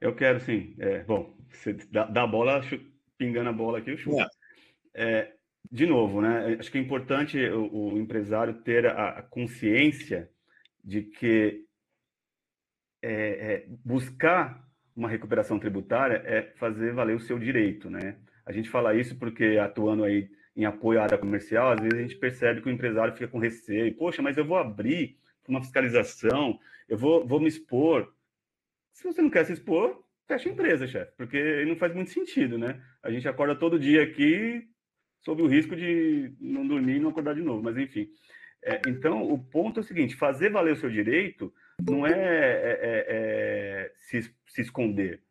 Eu 0.00 0.14
quero 0.14 0.40
sim. 0.40 0.76
É, 0.78 1.02
bom, 1.02 1.36
você 1.50 1.72
dá, 1.72 2.04
dá 2.04 2.22
a 2.22 2.26
bola, 2.26 2.60
pingando 3.16 3.50
a 3.50 3.52
bola 3.52 3.78
aqui, 3.78 3.90
eu 3.90 3.98
chuto. 3.98 4.20
É. 4.20 4.28
É, 4.94 5.34
de 5.70 5.86
novo, 5.86 6.20
né? 6.20 6.56
Acho 6.58 6.70
que 6.70 6.78
é 6.78 6.80
importante 6.80 7.38
o, 7.50 7.92
o 7.94 7.98
empresário 7.98 8.62
ter 8.62 8.86
a, 8.86 9.18
a, 9.18 9.22
consciência 9.22 10.30
de 10.82 11.02
que 11.02 11.64
é, 13.02 13.12
é, 13.12 13.66
buscar 13.84 14.66
uma 14.96 15.08
recuperação 15.08 15.58
tributária 15.58 16.22
é 16.24 16.42
fazer 16.56 16.92
valer 16.92 17.16
o 17.16 17.20
seu 17.20 17.38
direito, 17.38 17.90
né? 17.90 18.18
A 18.46 18.52
gente 18.52 18.70
fala 18.70 18.94
isso 18.94 19.16
porque 19.18 19.58
atuando 19.60 20.04
aí 20.04 20.30
em 20.58 20.64
apoio 20.64 20.98
à 20.98 21.04
área 21.04 21.16
comercial, 21.16 21.70
às 21.70 21.80
vezes 21.80 21.96
a 21.96 22.02
gente 22.02 22.16
percebe 22.16 22.60
que 22.60 22.68
o 22.68 22.72
empresário 22.72 23.14
fica 23.14 23.28
com 23.28 23.38
receio. 23.38 23.94
Poxa, 23.94 24.20
mas 24.20 24.36
eu 24.36 24.44
vou 24.44 24.58
abrir 24.58 25.16
uma 25.46 25.62
fiscalização, 25.62 26.58
eu 26.88 26.98
vou, 26.98 27.24
vou 27.24 27.38
me 27.38 27.46
expor. 27.46 28.12
Se 28.92 29.04
você 29.04 29.22
não 29.22 29.30
quer 29.30 29.46
se 29.46 29.52
expor, 29.52 30.02
fecha 30.26 30.48
a 30.48 30.52
empresa, 30.52 30.88
chefe, 30.88 31.12
porque 31.16 31.64
não 31.64 31.76
faz 31.76 31.94
muito 31.94 32.10
sentido, 32.10 32.58
né? 32.58 32.82
A 33.02 33.10
gente 33.10 33.28
acorda 33.28 33.54
todo 33.54 33.78
dia 33.78 34.02
aqui 34.02 34.68
sob 35.20 35.42
o 35.42 35.46
risco 35.46 35.76
de 35.76 36.34
não 36.40 36.66
dormir 36.66 36.96
e 36.96 37.00
não 37.00 37.10
acordar 37.10 37.36
de 37.36 37.40
novo, 37.40 37.62
mas 37.62 37.78
enfim. 37.78 38.08
É, 38.60 38.80
então, 38.88 39.22
o 39.22 39.38
ponto 39.38 39.78
é 39.78 39.82
o 39.82 39.86
seguinte: 39.86 40.16
fazer 40.16 40.50
valer 40.50 40.72
o 40.72 40.76
seu 40.76 40.90
direito 40.90 41.54
não 41.88 42.04
é, 42.04 42.10
é, 42.10 42.78
é, 42.82 43.04
é 43.08 43.92
se, 43.96 44.22
se, 44.48 44.60
esconder. 44.60 45.22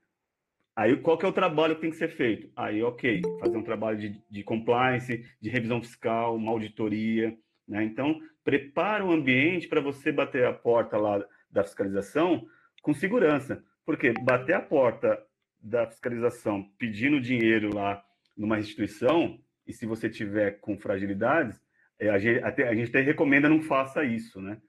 Aí, 0.78 0.96
qual 0.96 1.18
que 1.18 1.26
é 1.26 1.28
o 1.28 1.34
trabalho 1.34 1.74
que 1.74 1.82
tem 1.82 1.90
que 1.90 1.96
ser 1.96 2.10
feito? 2.10 2.52
Aí, 2.56 2.84
ok, 2.84 3.24
fazer 3.40 3.58
um 3.58 3.64
trabalho 3.64 3.98
de, 3.98 4.22
de 4.30 4.44
compliance, 4.44 5.26
de 5.42 5.50
revisão 5.50 5.82
fiscal, 5.82 6.36
uma 6.36 6.52
auditoria. 6.52 7.36
Né? 7.68 7.84
Então, 7.84 8.22
prepara 8.44 9.04
o 9.04 9.12
ambiente 9.12 9.68
para 9.68 9.82
você 9.82 10.12
bater 10.12 10.46
a 10.46 10.54
porta 10.54 10.96
lá 10.96 11.26
da 11.50 11.64
fiscalização 11.64 12.46
com 12.84 12.94
segurança. 12.94 13.64
Porque 13.84 14.14
bater 14.22 14.54
a 14.54 14.62
porta 14.62 15.20
da 15.60 15.88
fiscalização 15.88 16.70
pedindo 16.78 17.20
dinheiro 17.20 17.74
lá 17.74 18.04
numa 18.38 18.60
instituição, 18.60 19.40
e 19.66 19.74
se 19.74 19.88
você 19.88 20.08
tiver 20.08 20.60
com 20.60 20.78
fragilidades, 20.78 21.60
é, 22.00 22.12
a, 22.12 22.20
gente, 22.20 22.44
até, 22.44 22.68
a 22.68 22.76
gente 22.76 22.90
até 22.90 23.02
recomenda 23.02 23.50
não 23.50 23.64
faça 23.64 24.04
isso, 24.04 24.40
né? 24.40 24.62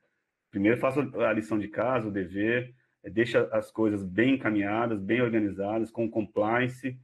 Primeiro 0.51 0.79
faça 0.79 1.01
a 1.01 1.33
lição 1.35 1.59
de 1.59 1.69
casa, 1.69 2.09
o 2.09 2.11
dever, 2.11 2.75
deixa 3.05 3.49
as 3.53 3.71
coisas 3.71 4.03
bem 4.03 4.35
encaminhadas, 4.35 5.01
bem 5.01 5.21
organizadas, 5.21 5.91
com 5.91 6.11
compliance, 6.11 6.99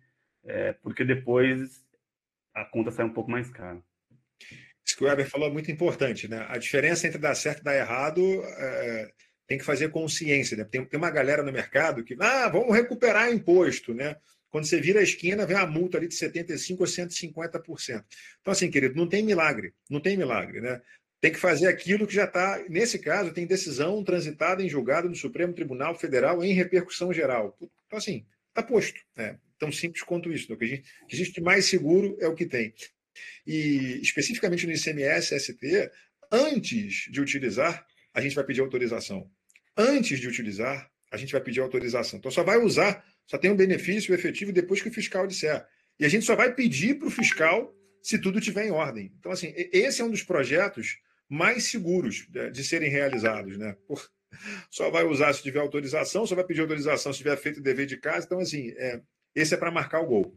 é, 0.45 0.73
porque 0.75 1.05
depois 1.05 1.85
a 2.55 2.65
conta 2.65 2.91
sai 2.91 3.05
um 3.05 3.13
pouco 3.13 3.31
mais 3.31 3.51
cara. 3.51 3.83
Isso 4.85 4.97
que 4.97 5.05
o 5.05 5.07
Weber 5.07 5.29
falou 5.29 5.49
é 5.49 5.53
muito 5.53 5.71
importante, 5.71 6.29
né? 6.29 6.47
A 6.49 6.59
diferença 6.59 7.07
entre 7.07 7.19
dar 7.19 7.35
certo 7.35 7.61
e 7.61 7.65
dar 7.65 7.75
errado 7.75 8.21
é, 8.21 9.13
tem 9.47 9.59
que 9.59 9.65
fazer 9.65 9.91
consciência, 9.91 10.57
né? 10.57 10.65
Tem, 10.65 10.85
tem 10.85 10.99
uma 10.99 11.11
galera 11.11 11.43
no 11.43 11.53
mercado 11.53 12.05
que, 12.05 12.17
ah, 12.21 12.49
vamos 12.49 12.75
recuperar 12.75 13.33
imposto, 13.33 13.95
né? 13.95 14.17
Quando 14.51 14.67
você 14.67 14.81
vira 14.81 15.01
a 15.01 15.03
esquina, 15.03 15.47
vem 15.47 15.57
a 15.57 15.67
multa 15.67 15.99
ali 15.99 16.07
de 16.07 16.15
75% 16.15 16.83
a 16.83 16.87
150%. 16.87 18.05
Então, 18.41 18.53
assim, 18.53 18.71
querido, 18.71 18.95
não 18.95 19.09
tem 19.09 19.23
milagre, 19.23 19.75
não 19.91 20.01
tem 20.01 20.17
milagre, 20.17 20.61
né? 20.61 20.81
Tem 21.25 21.33
que 21.33 21.39
fazer 21.41 21.69
aquilo 21.69 22.07
que 22.07 22.13
já 22.13 22.25
está, 22.25 22.63
nesse 22.69 22.99
caso, 22.99 23.33
tem 23.33 23.47
decisão 23.47 24.05
transitada 24.05 24.63
em 24.63 24.69
julgado 24.69 25.09
no 25.09 25.15
Supremo 25.15 25.55
Tribunal 25.55 25.99
Federal 25.99 26.45
em 26.45 26.53
repercussão 26.53 27.15
geral. 27.15 27.57
Então, 27.87 27.99
assim, 27.99 28.27
está 28.51 28.63
posto. 28.63 29.01
Né? 29.17 29.39
Tão 29.59 29.73
simples 29.73 30.03
quanto 30.03 30.31
isso. 30.31 30.53
O 30.53 30.57
que, 30.59 30.67
gente, 30.67 30.85
o 31.03 31.07
que 31.07 31.17
existe 31.17 31.41
mais 31.41 31.65
seguro 31.65 32.15
é 32.21 32.29
o 32.29 32.35
que 32.35 32.45
tem. 32.45 32.75
E, 33.47 34.01
especificamente 34.03 34.67
no 34.67 34.75
ICMS 34.75 35.41
ST, 35.41 35.91
antes 36.31 37.11
de 37.11 37.23
utilizar, 37.23 37.87
a 38.13 38.21
gente 38.21 38.35
vai 38.35 38.45
pedir 38.45 38.61
autorização. 38.61 39.27
Antes 39.75 40.21
de 40.21 40.29
utilizar, 40.29 40.91
a 41.11 41.17
gente 41.17 41.33
vai 41.33 41.41
pedir 41.41 41.61
autorização. 41.61 42.19
Então, 42.19 42.31
só 42.31 42.43
vai 42.43 42.59
usar, 42.59 43.03
só 43.27 43.39
tem 43.39 43.51
um 43.51 43.57
benefício 43.57 44.15
efetivo 44.15 44.53
depois 44.53 44.83
que 44.83 44.91
o 44.91 44.93
fiscal 44.93 45.27
disser. 45.27 45.67
E 45.99 46.05
a 46.05 46.09
gente 46.11 46.27
só 46.27 46.37
vai 46.37 46.55
pedir 46.55 46.99
para 46.99 47.09
o 47.09 47.11
fiscal 47.11 47.75
se 48.03 48.19
tudo 48.19 48.39
estiver 48.39 48.67
em 48.67 48.73
ordem. 48.73 49.11
Então, 49.19 49.33
assim, 49.33 49.55
esse 49.57 50.03
é 50.03 50.05
um 50.05 50.11
dos 50.11 50.23
projetos 50.23 51.03
mais 51.29 51.65
seguros 51.65 52.27
de, 52.29 52.51
de 52.51 52.65
serem 52.65 52.91
realizados, 52.91 53.57
né? 53.57 53.77
Por, 53.87 54.09
só 54.71 54.91
vai 54.91 55.05
usar 55.05 55.33
se 55.33 55.43
tiver 55.43 55.61
autorização, 55.61 56.27
só 56.27 56.35
vai 56.35 56.45
pedir 56.45 56.61
autorização 56.61 57.13
se 57.13 57.19
tiver 57.19 57.37
feito 57.37 57.61
o 57.61 57.63
dever 57.63 57.87
de 57.87 57.97
casa. 57.97 58.27
Então, 58.27 58.39
assim, 58.39 58.71
é, 58.77 59.01
esse 59.35 59.55
é 59.55 59.57
para 59.57 59.71
marcar 59.71 60.01
o 60.01 60.07
gol. 60.07 60.37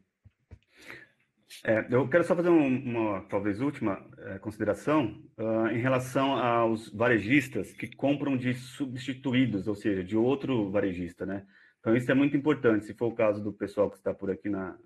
É, 1.64 1.88
eu 1.90 2.08
quero 2.08 2.24
só 2.24 2.36
fazer 2.36 2.50
um, 2.50 2.68
uma, 2.68 3.22
talvez, 3.22 3.62
última 3.62 4.06
é, 4.20 4.38
consideração 4.38 5.24
uh, 5.38 5.68
em 5.68 5.80
relação 5.80 6.34
aos 6.34 6.90
varejistas 6.90 7.72
que 7.72 7.88
compram 7.88 8.38
de 8.38 8.54
substituídos, 8.54 9.68
ou 9.68 9.76
seja, 9.76 10.04
de 10.04 10.16
outro 10.16 10.70
varejista, 10.70 11.26
né? 11.26 11.46
Então, 11.80 11.96
isso 11.96 12.12
é 12.12 12.14
muito 12.14 12.36
importante. 12.36 12.86
Se 12.86 12.94
for 12.94 13.08
o 13.08 13.16
caso 13.16 13.42
do 13.42 13.54
pessoal 13.54 13.90
que 13.90 13.98
está 13.98 14.14
por 14.14 14.30
aqui 14.30 14.50
na, 14.50 14.78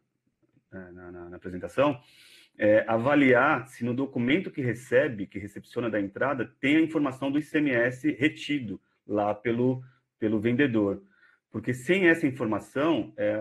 é, 0.71 0.91
na, 0.91 1.11
na, 1.11 1.29
na 1.29 1.37
apresentação, 1.37 1.99
é, 2.57 2.85
avaliar 2.87 3.67
se 3.67 3.83
no 3.83 3.93
documento 3.93 4.51
que 4.51 4.61
recebe, 4.61 5.25
que 5.25 5.39
recepciona 5.39 5.89
da 5.89 5.99
entrada, 5.99 6.51
tem 6.59 6.77
a 6.77 6.81
informação 6.81 7.31
do 7.31 7.39
ICMS 7.39 8.11
retido 8.11 8.79
lá 9.07 9.33
pelo, 9.33 9.83
pelo 10.19 10.39
vendedor. 10.39 11.01
Porque 11.51 11.73
sem 11.73 12.07
essa 12.07 12.25
informação, 12.25 13.13
é, 13.17 13.35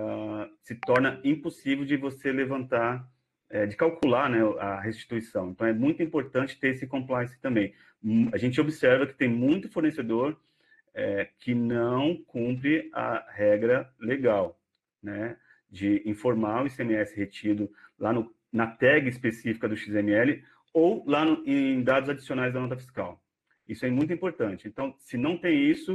se 0.63 0.75
torna 0.75 1.21
impossível 1.23 1.85
de 1.85 1.97
você 1.97 2.33
levantar, 2.33 3.09
é, 3.49 3.67
de 3.67 3.77
calcular 3.77 4.29
né, 4.29 4.41
a 4.59 4.81
restituição. 4.81 5.51
Então, 5.51 5.67
é 5.67 5.73
muito 5.73 6.03
importante 6.03 6.59
ter 6.59 6.71
esse 6.71 6.87
compliance 6.87 7.39
também. 7.41 7.73
A 8.33 8.39
gente 8.39 8.61
observa 8.61 9.07
que 9.07 9.15
tem 9.15 9.29
muito 9.29 9.71
fornecedor 9.71 10.37
é, 10.95 11.29
que 11.39 11.55
não 11.55 12.17
cumpre 12.27 12.91
a 12.93 13.25
regra 13.31 13.93
legal, 14.01 14.59
né, 15.03 15.37
de 15.71 16.03
informar 16.05 16.65
o 16.65 16.67
ICMS 16.67 17.15
retido 17.15 17.71
lá 17.99 18.13
no, 18.13 18.35
na 18.53 18.67
tag 18.67 19.09
específica 19.09 19.69
do 19.69 19.77
XML 19.77 20.43
ou 20.73 21.05
lá 21.07 21.25
no, 21.25 21.43
em 21.47 21.83
dados 21.83 22.09
adicionais 22.09 22.53
da 22.53 22.61
nota 22.61 22.77
fiscal. 22.77 23.23
Isso 23.69 23.87
é 23.87 23.91
muito 23.91 24.13
importante. 24.13 24.67
Então, 24.67 24.95
se 24.99 25.17
não 25.17 25.37
tem 25.37 25.71
isso, 25.71 25.95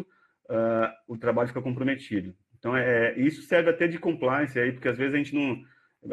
uh, 0.49 0.89
o 1.08 1.18
trabalho 1.18 1.49
fica 1.49 1.62
comprometido. 1.62 2.34
Então, 2.58 2.76
é, 2.76 3.18
isso 3.20 3.41
serve 3.43 3.70
até 3.70 3.88
de 3.88 3.99
compliance 3.99 4.58
aí, 4.60 4.72
porque 4.72 4.88
às 4.88 4.97
vezes 4.97 5.14
a 5.14 5.18
gente 5.18 5.36
não. 5.36 5.62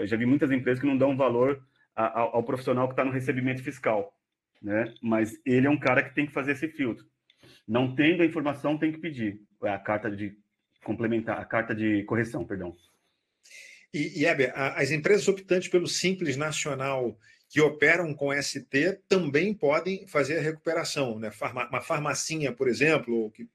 Já 0.07 0.17
vi 0.17 0.27
muitas 0.27 0.51
empresas 0.51 0.81
que 0.81 0.87
não 0.87 0.97
dão 0.97 1.17
valor 1.17 1.63
a, 1.95 2.21
ao, 2.21 2.37
ao 2.37 2.43
profissional 2.43 2.89
que 2.89 2.95
está 2.95 3.05
no 3.05 3.11
recebimento 3.11 3.63
fiscal, 3.63 4.13
né? 4.61 4.93
Mas 5.03 5.41
ele 5.47 5.67
é 5.67 5.71
um 5.71 5.79
cara 5.79 6.03
que 6.03 6.15
tem 6.15 6.27
que 6.27 6.33
fazer 6.33 6.53
esse 6.53 6.69
filtro. 6.69 7.05
Não 7.67 7.95
tendo 7.95 8.23
a 8.23 8.27
informação, 8.27 8.79
tem 8.79 8.91
que 8.91 8.99
pedir 8.99 9.41
a 9.63 9.79
carta 9.79 10.11
de 10.11 10.37
complementar, 10.85 11.39
a 11.39 11.45
carta 11.45 11.75
de 11.75 12.03
correção, 12.05 12.45
perdão. 12.45 12.75
E, 13.93 14.21
e 14.21 14.27
Heber, 14.27 14.53
as 14.55 14.91
empresas 14.91 15.27
optantes 15.29 15.69
pelo 15.69 15.87
Simples 15.87 16.37
Nacional 16.37 17.17
que 17.49 17.61
operam 17.61 18.15
com 18.15 18.33
ST 18.33 19.01
também 19.07 19.53
podem 19.53 20.07
fazer 20.07 20.39
a 20.39 20.43
recuperação, 20.43 21.19
né? 21.19 21.31
Uma 21.69 21.83
farmacinha, 21.83 22.51
por 22.51 22.67
exemplo, 22.67 23.31
que, 23.33 23.47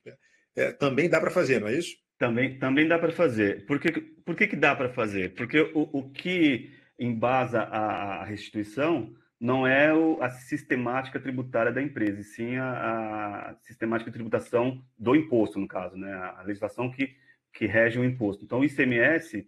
é, 0.55 0.71
também 0.71 1.09
dá 1.09 1.19
para 1.19 1.31
fazer, 1.31 1.59
não 1.59 1.67
é 1.67 1.73
isso? 1.73 1.97
Também, 2.17 2.59
também 2.59 2.87
dá 2.87 2.99
para 2.99 3.11
fazer. 3.11 3.65
Por 3.65 3.79
que, 3.79 3.91
por 3.91 4.35
que, 4.35 4.47
que 4.47 4.55
dá 4.55 4.75
para 4.75 4.89
fazer? 4.89 5.33
Porque 5.33 5.59
o, 5.59 5.89
o 5.91 6.09
que 6.11 6.71
embasa 6.99 7.61
a, 7.61 8.21
a 8.21 8.25
restituição 8.25 9.15
não 9.39 9.67
é 9.67 9.93
o, 9.93 10.21
a 10.21 10.29
sistemática 10.29 11.19
tributária 11.19 11.71
da 11.71 11.81
empresa, 11.81 12.21
e 12.21 12.23
sim 12.23 12.55
a, 12.55 13.51
a, 13.51 13.55
sistemática 13.61 14.11
tributação 14.11 14.83
do 14.97 15.15
imposto, 15.15 15.59
no 15.59 15.67
caso, 15.67 15.95
né? 15.95 16.11
a 16.11 16.41
legislação 16.43 16.89
que, 16.89 17.15
que 17.53 17.65
rege 17.67 17.99
o 17.99 18.05
imposto. 18.05 18.43
Então, 18.43 18.59
o 18.59 18.65
ICMS, 18.65 19.47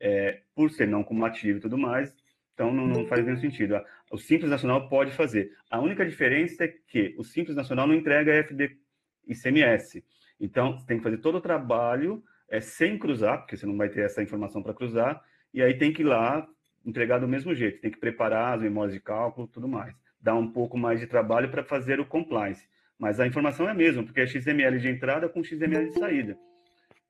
é, 0.00 0.40
por 0.54 0.70
ser 0.70 0.88
não 0.88 1.04
cumulativo 1.04 1.58
e 1.58 1.60
tudo 1.60 1.76
mais, 1.76 2.14
então 2.54 2.72
não, 2.72 2.86
não 2.86 3.06
faz 3.06 3.24
nenhum 3.24 3.38
sentido. 3.38 3.80
O 4.10 4.18
Simples 4.18 4.50
Nacional 4.50 4.88
pode 4.88 5.12
fazer. 5.12 5.52
A 5.70 5.78
única 5.80 6.04
diferença 6.04 6.64
é 6.64 6.68
que 6.68 7.14
o 7.18 7.24
Simples 7.24 7.56
Nacional 7.56 7.86
não 7.86 7.94
entrega 7.94 8.32
FD 8.44 8.76
ICMS. 9.28 10.04
Então, 10.40 10.78
você 10.78 10.86
tem 10.86 10.96
que 10.96 11.02
fazer 11.02 11.18
todo 11.18 11.36
o 11.36 11.40
trabalho 11.40 12.22
é, 12.48 12.60
sem 12.60 12.98
cruzar, 12.98 13.38
porque 13.38 13.56
você 13.56 13.66
não 13.66 13.76
vai 13.76 13.88
ter 13.88 14.00
essa 14.00 14.22
informação 14.22 14.62
para 14.62 14.74
cruzar, 14.74 15.22
e 15.52 15.62
aí 15.62 15.74
tem 15.74 15.92
que 15.92 16.02
ir 16.02 16.06
lá 16.06 16.46
entregar 16.84 17.18
do 17.18 17.28
mesmo 17.28 17.54
jeito, 17.54 17.80
tem 17.80 17.90
que 17.90 17.98
preparar 17.98 18.54
as 18.54 18.62
memórias 18.62 18.94
de 18.94 19.00
cálculo 19.00 19.46
tudo 19.46 19.68
mais. 19.68 19.94
Dá 20.20 20.34
um 20.34 20.50
pouco 20.50 20.76
mais 20.76 20.98
de 21.00 21.06
trabalho 21.06 21.50
para 21.50 21.62
fazer 21.62 22.00
o 22.00 22.06
compliance. 22.06 22.66
Mas 22.98 23.18
a 23.18 23.26
informação 23.26 23.66
é 23.66 23.70
a 23.70 23.74
mesma, 23.74 24.02
porque 24.02 24.20
é 24.20 24.26
XML 24.26 24.78
de 24.78 24.88
entrada 24.88 25.28
com 25.28 25.42
XML 25.42 25.88
de 25.88 25.98
saída. 25.98 26.38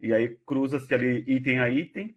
E 0.01 0.13
aí 0.13 0.37
cruza-se 0.47 0.93
ali 0.95 1.25
item 1.27 1.59
a 1.59 1.69
item, 1.69 2.15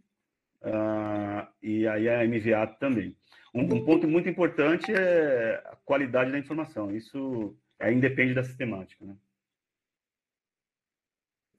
uh, 0.64 1.48
e 1.62 1.88
aí 1.88 2.08
é 2.08 2.28
MVA 2.28 2.68
também. 2.80 3.16
Um, 3.54 3.62
um, 3.62 3.86
ponto 3.86 4.08
muito 4.08 4.28
importante 4.28 4.92
é 4.92 5.62
a 5.66 5.76
qualidade 5.86 6.32
da 6.32 6.40
informação. 6.40 6.96
Isso 6.96 7.56
aí 7.80 7.94
independe 7.94 8.34
da 8.34 8.44
sistemática. 8.44 9.06
Né? 9.06 9.16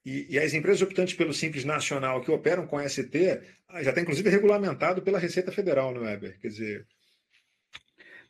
E, 0.05 0.35
e, 0.35 0.39
as 0.39 0.53
empresas 0.53 0.83
optantes 0.83 1.15
pelo 1.15 1.33
Simples 1.33 1.65
Nacional 1.65 2.21
que 2.21 2.31
operam 2.31 2.67
com 2.67 2.87
ST 2.87 3.41
ah, 3.69 3.83
já 3.83 3.91
está 3.91 4.03
inclusive 4.03 4.29
regulamentado 4.29 5.01
pela 5.03 5.19
Receita 5.19 5.51
Federal, 5.51 5.95
não 5.95 6.03
é, 6.03 6.11
Weber? 6.11 6.39
Quer 6.41 6.49
dizer. 6.49 6.87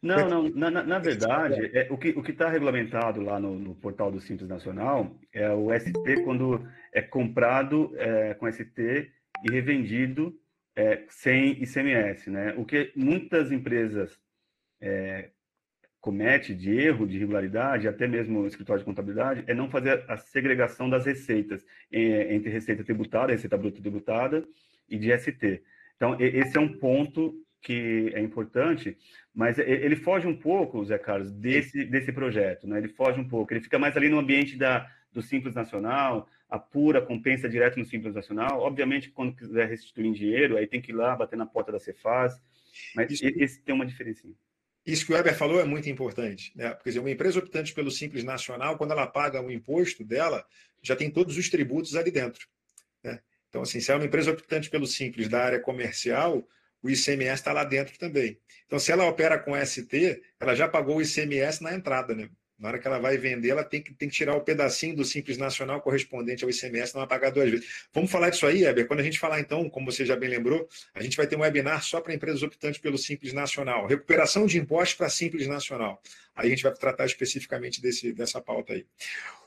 Não, 0.00 0.28
não, 0.28 0.48
na, 0.50 0.70
na 0.70 0.98
verdade, 0.98 1.70
é, 1.72 1.86
o 1.90 1.96
que 1.96 2.10
o 2.10 2.20
está 2.20 2.50
regulamentado 2.50 3.22
lá 3.22 3.40
no, 3.40 3.58
no, 3.58 3.74
portal 3.74 4.12
do 4.12 4.20
Simples 4.20 4.48
Nacional 4.48 5.18
é 5.32 5.48
o 5.50 5.68
ST 5.72 6.22
quando 6.24 6.68
é 6.92 7.00
comprado 7.00 7.90
é, 7.96 8.34
com 8.34 8.50
ST 8.52 9.10
e 9.42 9.50
revendido 9.50 10.38
é, 10.76 11.04
sem 11.08 11.62
ICMS, 11.62 12.30
né? 12.30 12.54
O 12.56 12.64
que 12.64 12.92
muitas 12.96 13.52
empresas 13.52 14.18
é, 14.80 15.30
comete 16.00 16.54
de 16.54 16.70
erro, 16.70 17.06
de 17.06 17.16
irregularidade, 17.16 17.88
até 17.88 18.06
mesmo 18.06 18.40
o 18.40 18.46
escritório 18.46 18.80
de 18.80 18.84
contabilidade, 18.84 19.44
é 19.46 19.54
não 19.54 19.70
fazer 19.70 20.04
a 20.08 20.16
segregação 20.16 20.90
das 20.90 21.06
receitas 21.06 21.64
é, 21.90 22.34
entre 22.34 22.50
receita 22.50 22.84
tributada, 22.84 23.32
receita 23.32 23.56
bruta 23.56 23.80
tributada 23.80 24.46
e 24.88 24.98
de 24.98 25.16
ST. 25.16 25.62
Então, 25.96 26.16
esse 26.20 26.56
é 26.56 26.60
um 26.60 26.76
ponto 26.78 27.34
que 27.62 28.12
é 28.14 28.20
importante, 28.20 28.98
mas 29.34 29.58
ele 29.58 29.96
foge 29.96 30.26
um 30.26 30.36
pouco, 30.36 30.84
Zé 30.84 30.98
Carlos, 30.98 31.32
desse, 31.32 31.86
desse 31.86 32.12
projeto, 32.12 32.66
né? 32.66 32.76
Ele 32.76 32.88
foge 32.88 33.18
um 33.18 33.26
pouco, 33.26 33.54
ele 33.54 33.62
fica 33.62 33.78
mais 33.78 33.96
ali 33.96 34.10
no 34.10 34.18
ambiente 34.18 34.58
da, 34.58 34.86
do 35.14 35.22
Simples 35.22 35.54
Nacional, 35.54 36.28
a 36.50 36.58
pura 36.58 37.00
compensa 37.00 37.48
direto 37.48 37.78
no 37.78 37.84
Simples 37.86 38.14
Nacional. 38.14 38.60
Obviamente, 38.60 39.10
quando 39.10 39.34
quiser 39.34 39.68
restituir 39.68 40.06
em 40.06 40.12
dinheiro, 40.12 40.56
aí 40.56 40.66
tem 40.66 40.80
que 40.80 40.90
ir 40.90 40.94
lá 40.94 41.16
bater 41.16 41.36
na 41.36 41.46
porta 41.46 41.72
da 41.72 41.78
Cefaz, 41.78 42.34
mas 42.94 43.10
Isso. 43.10 43.24
esse 43.24 43.62
tem 43.62 43.74
uma 43.74 43.86
diferença. 43.86 44.28
Isso 44.84 45.06
que 45.06 45.12
o 45.12 45.14
Weber 45.14 45.34
falou 45.34 45.60
é 45.60 45.64
muito 45.64 45.88
importante. 45.88 46.52
Né? 46.54 46.70
Porque 46.70 46.90
dizer, 46.90 47.00
uma 47.00 47.10
empresa 47.10 47.38
optante 47.38 47.72
pelo 47.72 47.90
Simples 47.90 48.24
Nacional, 48.24 48.76
quando 48.76 48.90
ela 48.90 49.06
paga 49.06 49.40
o 49.40 49.50
imposto 49.50 50.04
dela, 50.04 50.44
já 50.82 50.94
tem 50.94 51.10
todos 51.10 51.38
os 51.38 51.48
tributos 51.48 51.94
ali 51.94 52.10
dentro. 52.10 52.46
Né? 53.02 53.20
Então, 53.48 53.62
assim, 53.62 53.80
se 53.80 53.90
é 53.90 53.94
uma 53.94 54.04
empresa 54.04 54.32
optante 54.32 54.68
pelo 54.68 54.86
Simples 54.86 55.28
da 55.28 55.42
área 55.42 55.60
comercial, 55.60 56.46
o 56.82 56.90
ICMS 56.90 57.40
está 57.40 57.52
lá 57.52 57.64
dentro 57.64 57.96
também. 57.98 58.38
Então, 58.66 58.78
se 58.78 58.92
ela 58.92 59.06
opera 59.06 59.38
com 59.38 59.54
ST, 59.64 60.22
ela 60.38 60.54
já 60.54 60.68
pagou 60.68 60.96
o 60.96 61.02
ICMS 61.02 61.62
na 61.62 61.74
entrada, 61.74 62.14
né? 62.14 62.28
Na 62.58 62.68
hora 62.68 62.78
que 62.78 62.86
ela 62.86 62.98
vai 62.98 63.18
vender, 63.18 63.50
ela 63.50 63.64
tem 63.64 63.82
que, 63.82 63.92
tem 63.92 64.08
que 64.08 64.14
tirar 64.14 64.36
o 64.36 64.40
pedacinho 64.40 64.94
do 64.94 65.04
Simples 65.04 65.36
Nacional 65.36 65.80
correspondente 65.80 66.44
ao 66.44 66.50
ICMS, 66.50 66.94
não 66.94 67.00
vai 67.00 67.08
pagar 67.08 67.30
duas 67.30 67.50
vezes. 67.50 67.86
Vamos 67.92 68.10
falar 68.10 68.30
disso 68.30 68.46
aí, 68.46 68.64
Heber. 68.64 68.86
Quando 68.86 69.00
a 69.00 69.02
gente 69.02 69.18
falar, 69.18 69.40
então, 69.40 69.68
como 69.68 69.90
você 69.90 70.06
já 70.06 70.16
bem 70.16 70.30
lembrou, 70.30 70.68
a 70.94 71.02
gente 71.02 71.16
vai 71.16 71.26
ter 71.26 71.36
um 71.36 71.40
webinar 71.40 71.82
só 71.82 72.00
para 72.00 72.14
empresas 72.14 72.42
optantes 72.42 72.80
pelo 72.80 72.96
Simples 72.96 73.32
Nacional. 73.32 73.86
Recuperação 73.86 74.46
de 74.46 74.58
impostos 74.58 74.96
para 74.96 75.08
Simples 75.08 75.46
Nacional. 75.46 76.00
Aí 76.34 76.46
a 76.46 76.50
gente 76.50 76.62
vai 76.62 76.72
tratar 76.72 77.06
especificamente 77.06 77.82
desse, 77.82 78.12
dessa 78.12 78.40
pauta 78.40 78.72
aí. 78.72 78.86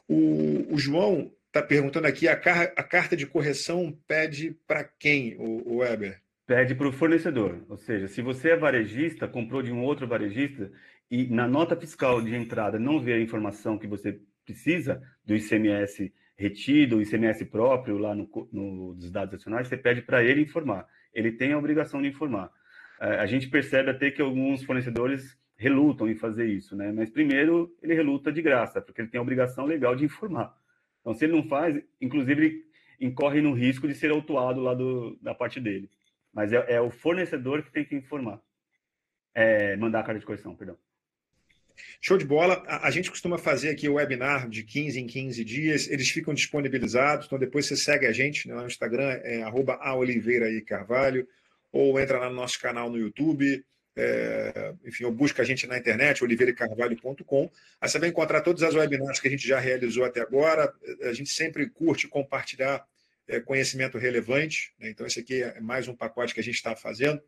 O, 0.08 0.74
o 0.74 0.78
João 0.78 1.32
está 1.48 1.62
perguntando 1.62 2.08
aqui: 2.08 2.28
a, 2.28 2.36
car 2.36 2.74
a, 2.76 2.84
carta 2.84 3.16
de 3.16 3.26
correção 3.26 3.98
pede 4.08 4.56
para 4.68 4.84
quem, 4.84 5.36
o, 5.38 5.74
o 5.74 5.78
Weber? 5.78 6.22
Pede 6.46 6.76
para 6.76 6.88
o 6.88 6.94
fornecedor. 6.94 7.66
Ou 7.68 7.78
seja, 7.78 8.08
se 8.08 8.22
você 8.22 8.52
é 8.52 8.56
varejista, 8.56 9.28
comprou 9.28 9.62
de 9.62 9.72
um 9.72 9.84
outro 9.84 10.08
varejista, 10.08 10.72
e 11.10 11.28
na 11.28 11.48
nota 11.48 11.76
fiscal 11.76 12.22
de 12.22 12.36
entrada 12.36 12.78
não 12.78 13.00
vê 13.00 13.14
a 13.14 13.22
informação 13.22 13.78
que 13.78 13.88
você 13.88 14.20
precisa 14.46 15.02
do 15.26 15.36
ICMS 15.36 16.14
retido, 16.38 16.98
o 16.98 17.02
ICMS 17.02 17.46
próprio 17.46 17.98
lá 17.98 18.14
no, 18.14 18.30
no, 18.52 18.94
nos 18.94 19.10
dados 19.10 19.34
adicionais, 19.34 19.68
você 19.68 19.78
pede 19.78 20.02
para 20.02 20.24
ele 20.24 20.42
informar. 20.42 20.88
Ele 21.14 21.32
tem 21.32 21.52
a 21.54 21.58
obrigação 21.58 22.02
de 22.02 22.08
informar. 22.08 22.52
A 23.00 23.26
gente 23.26 23.48
percebe 23.48 23.90
até 23.90 24.12
que 24.12 24.22
alguns 24.22 24.64
fornecedores 24.64 25.38
relutam 25.56 26.10
em 26.10 26.16
fazer 26.16 26.48
isso, 26.48 26.76
né? 26.76 26.92
Mas 26.92 27.10
primeiro 27.10 27.76
ele 27.82 27.94
reluta 27.94 28.32
de 28.32 28.42
graça, 28.42 28.82
porque 28.82 29.02
ele 29.02 29.10
tem 29.10 29.20
a 29.20 29.22
obrigação 29.22 29.66
legal 29.66 29.96
de 29.96 30.06
informar. 30.06 30.56
Então, 31.02 31.14
se 31.14 31.26
ele 31.26 31.34
não 31.34 31.44
faz, 31.44 31.82
inclusive 32.00 32.46
ele 32.46 32.66
incorre 33.00 33.42
no 33.42 33.54
risco 33.54 33.88
de 33.88 33.96
ser 33.96 34.12
autuado 34.12 34.62
lá 34.62 34.74
do, 34.74 35.18
da 35.22 35.34
parte 35.34 35.60
dele. 35.60 35.90
Mas 36.34 36.54
é, 36.54 36.74
é 36.74 36.82
o 36.82 36.92
fornecedor 36.92 37.64
que 37.64 37.72
tem 37.72 37.86
que 37.86 37.96
informar. 37.96 38.40
É, 39.34 39.76
mandar 39.78 40.00
a 40.00 40.04
carta 40.04 40.20
de 40.20 40.26
correção, 40.26 40.56
perdão. 40.56 40.78
Show 42.02 42.18
de 42.18 42.26
bola. 42.26 42.64
A, 42.68 42.88
a, 42.88 42.92
gente 42.92 43.10
costuma 43.10 43.38
fazer 43.38 43.70
aqui 43.70 43.88
o 43.88 43.96
webinar 43.96 44.50
de 44.50 44.64
15 44.64 45.00
em 45.00 45.08
15 45.08 45.44
dias, 45.44 45.90
eles 45.90 46.10
ficam 46.10 46.34
disponibilizados, 46.34 47.26
então 47.26 47.40
depois 47.40 47.66
você 47.66 47.76
segue 47.76 48.06
a 48.06 48.12
gente 48.12 48.48
né, 48.48 48.56
no 48.56 48.68
Instagram, 48.68 49.20
é 49.24 49.44
arroba 49.44 49.80
Carvalho, 50.66 51.28
ou 51.72 52.00
entra 52.00 52.20
lá 52.20 52.30
no 52.30 52.36
nosso 52.36 52.60
canal 52.60 52.90
no 52.90 52.98
YouTube, 52.98 53.64
é, 53.96 54.74
enfim, 54.86 55.06
ou 55.06 55.12
busca 55.12 55.42
a 55.42 55.46
gente 55.46 55.66
na 55.66 55.78
internet, 55.78 56.24
oliveirecarvalho.com. 56.24 57.52
Aí 57.82 57.90
você 57.90 57.98
vai 57.98 58.10
encontrar 58.10 58.42
todas 58.42 58.62
as 58.64 58.76
webinars 58.76 59.20
que 59.20 59.28
a 59.28 59.32
gente 59.32 59.48
já 59.48 59.60
realizou 59.60 60.06
até 60.06 60.22
agora. 60.22 60.72
A 61.02 61.14
gente 61.14 61.32
sempre 61.32 61.68
curte 61.68 62.08
compartilhar 62.08 62.86
é, 63.28 63.40
conhecimento 63.40 63.98
relevante, 63.98 64.74
né? 64.80 64.90
então 64.90 65.06
esse 65.06 65.20
aqui 65.20 65.44
é 65.44 65.60
mais 65.60 65.88
um 65.88 65.96
pacote 65.96 66.34
que 66.34 66.40
a 66.40 66.44
gente 66.44 66.56
está 66.56 66.76
fazendo. 66.76 67.22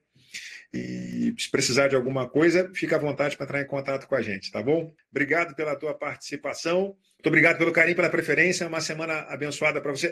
E 0.74 1.34
se 1.38 1.50
precisar 1.50 1.88
de 1.88 1.96
alguma 1.96 2.30
coisa, 2.30 2.70
fica 2.74 2.96
à 2.96 3.00
vontade 3.00 3.36
para 3.36 3.46
entrar 3.46 3.62
em 3.62 3.68
contato 3.68 4.08
com 4.08 4.16
a 4.16 4.22
gente, 4.22 4.52
tá 4.52 4.62
bom? 4.62 4.94
Obrigado 5.10 5.56
pela 5.56 5.76
tua 5.76 5.94
participação. 5.94 6.96
Muito 7.20 7.28
obrigado 7.28 7.58
pelo 7.58 7.72
carinho, 7.72 7.96
pela 7.96 8.10
preferência. 8.10 8.68
Uma 8.68 8.80
semana 8.80 9.22
abençoada 9.22 9.82
para 9.82 9.92
você. 9.92 10.08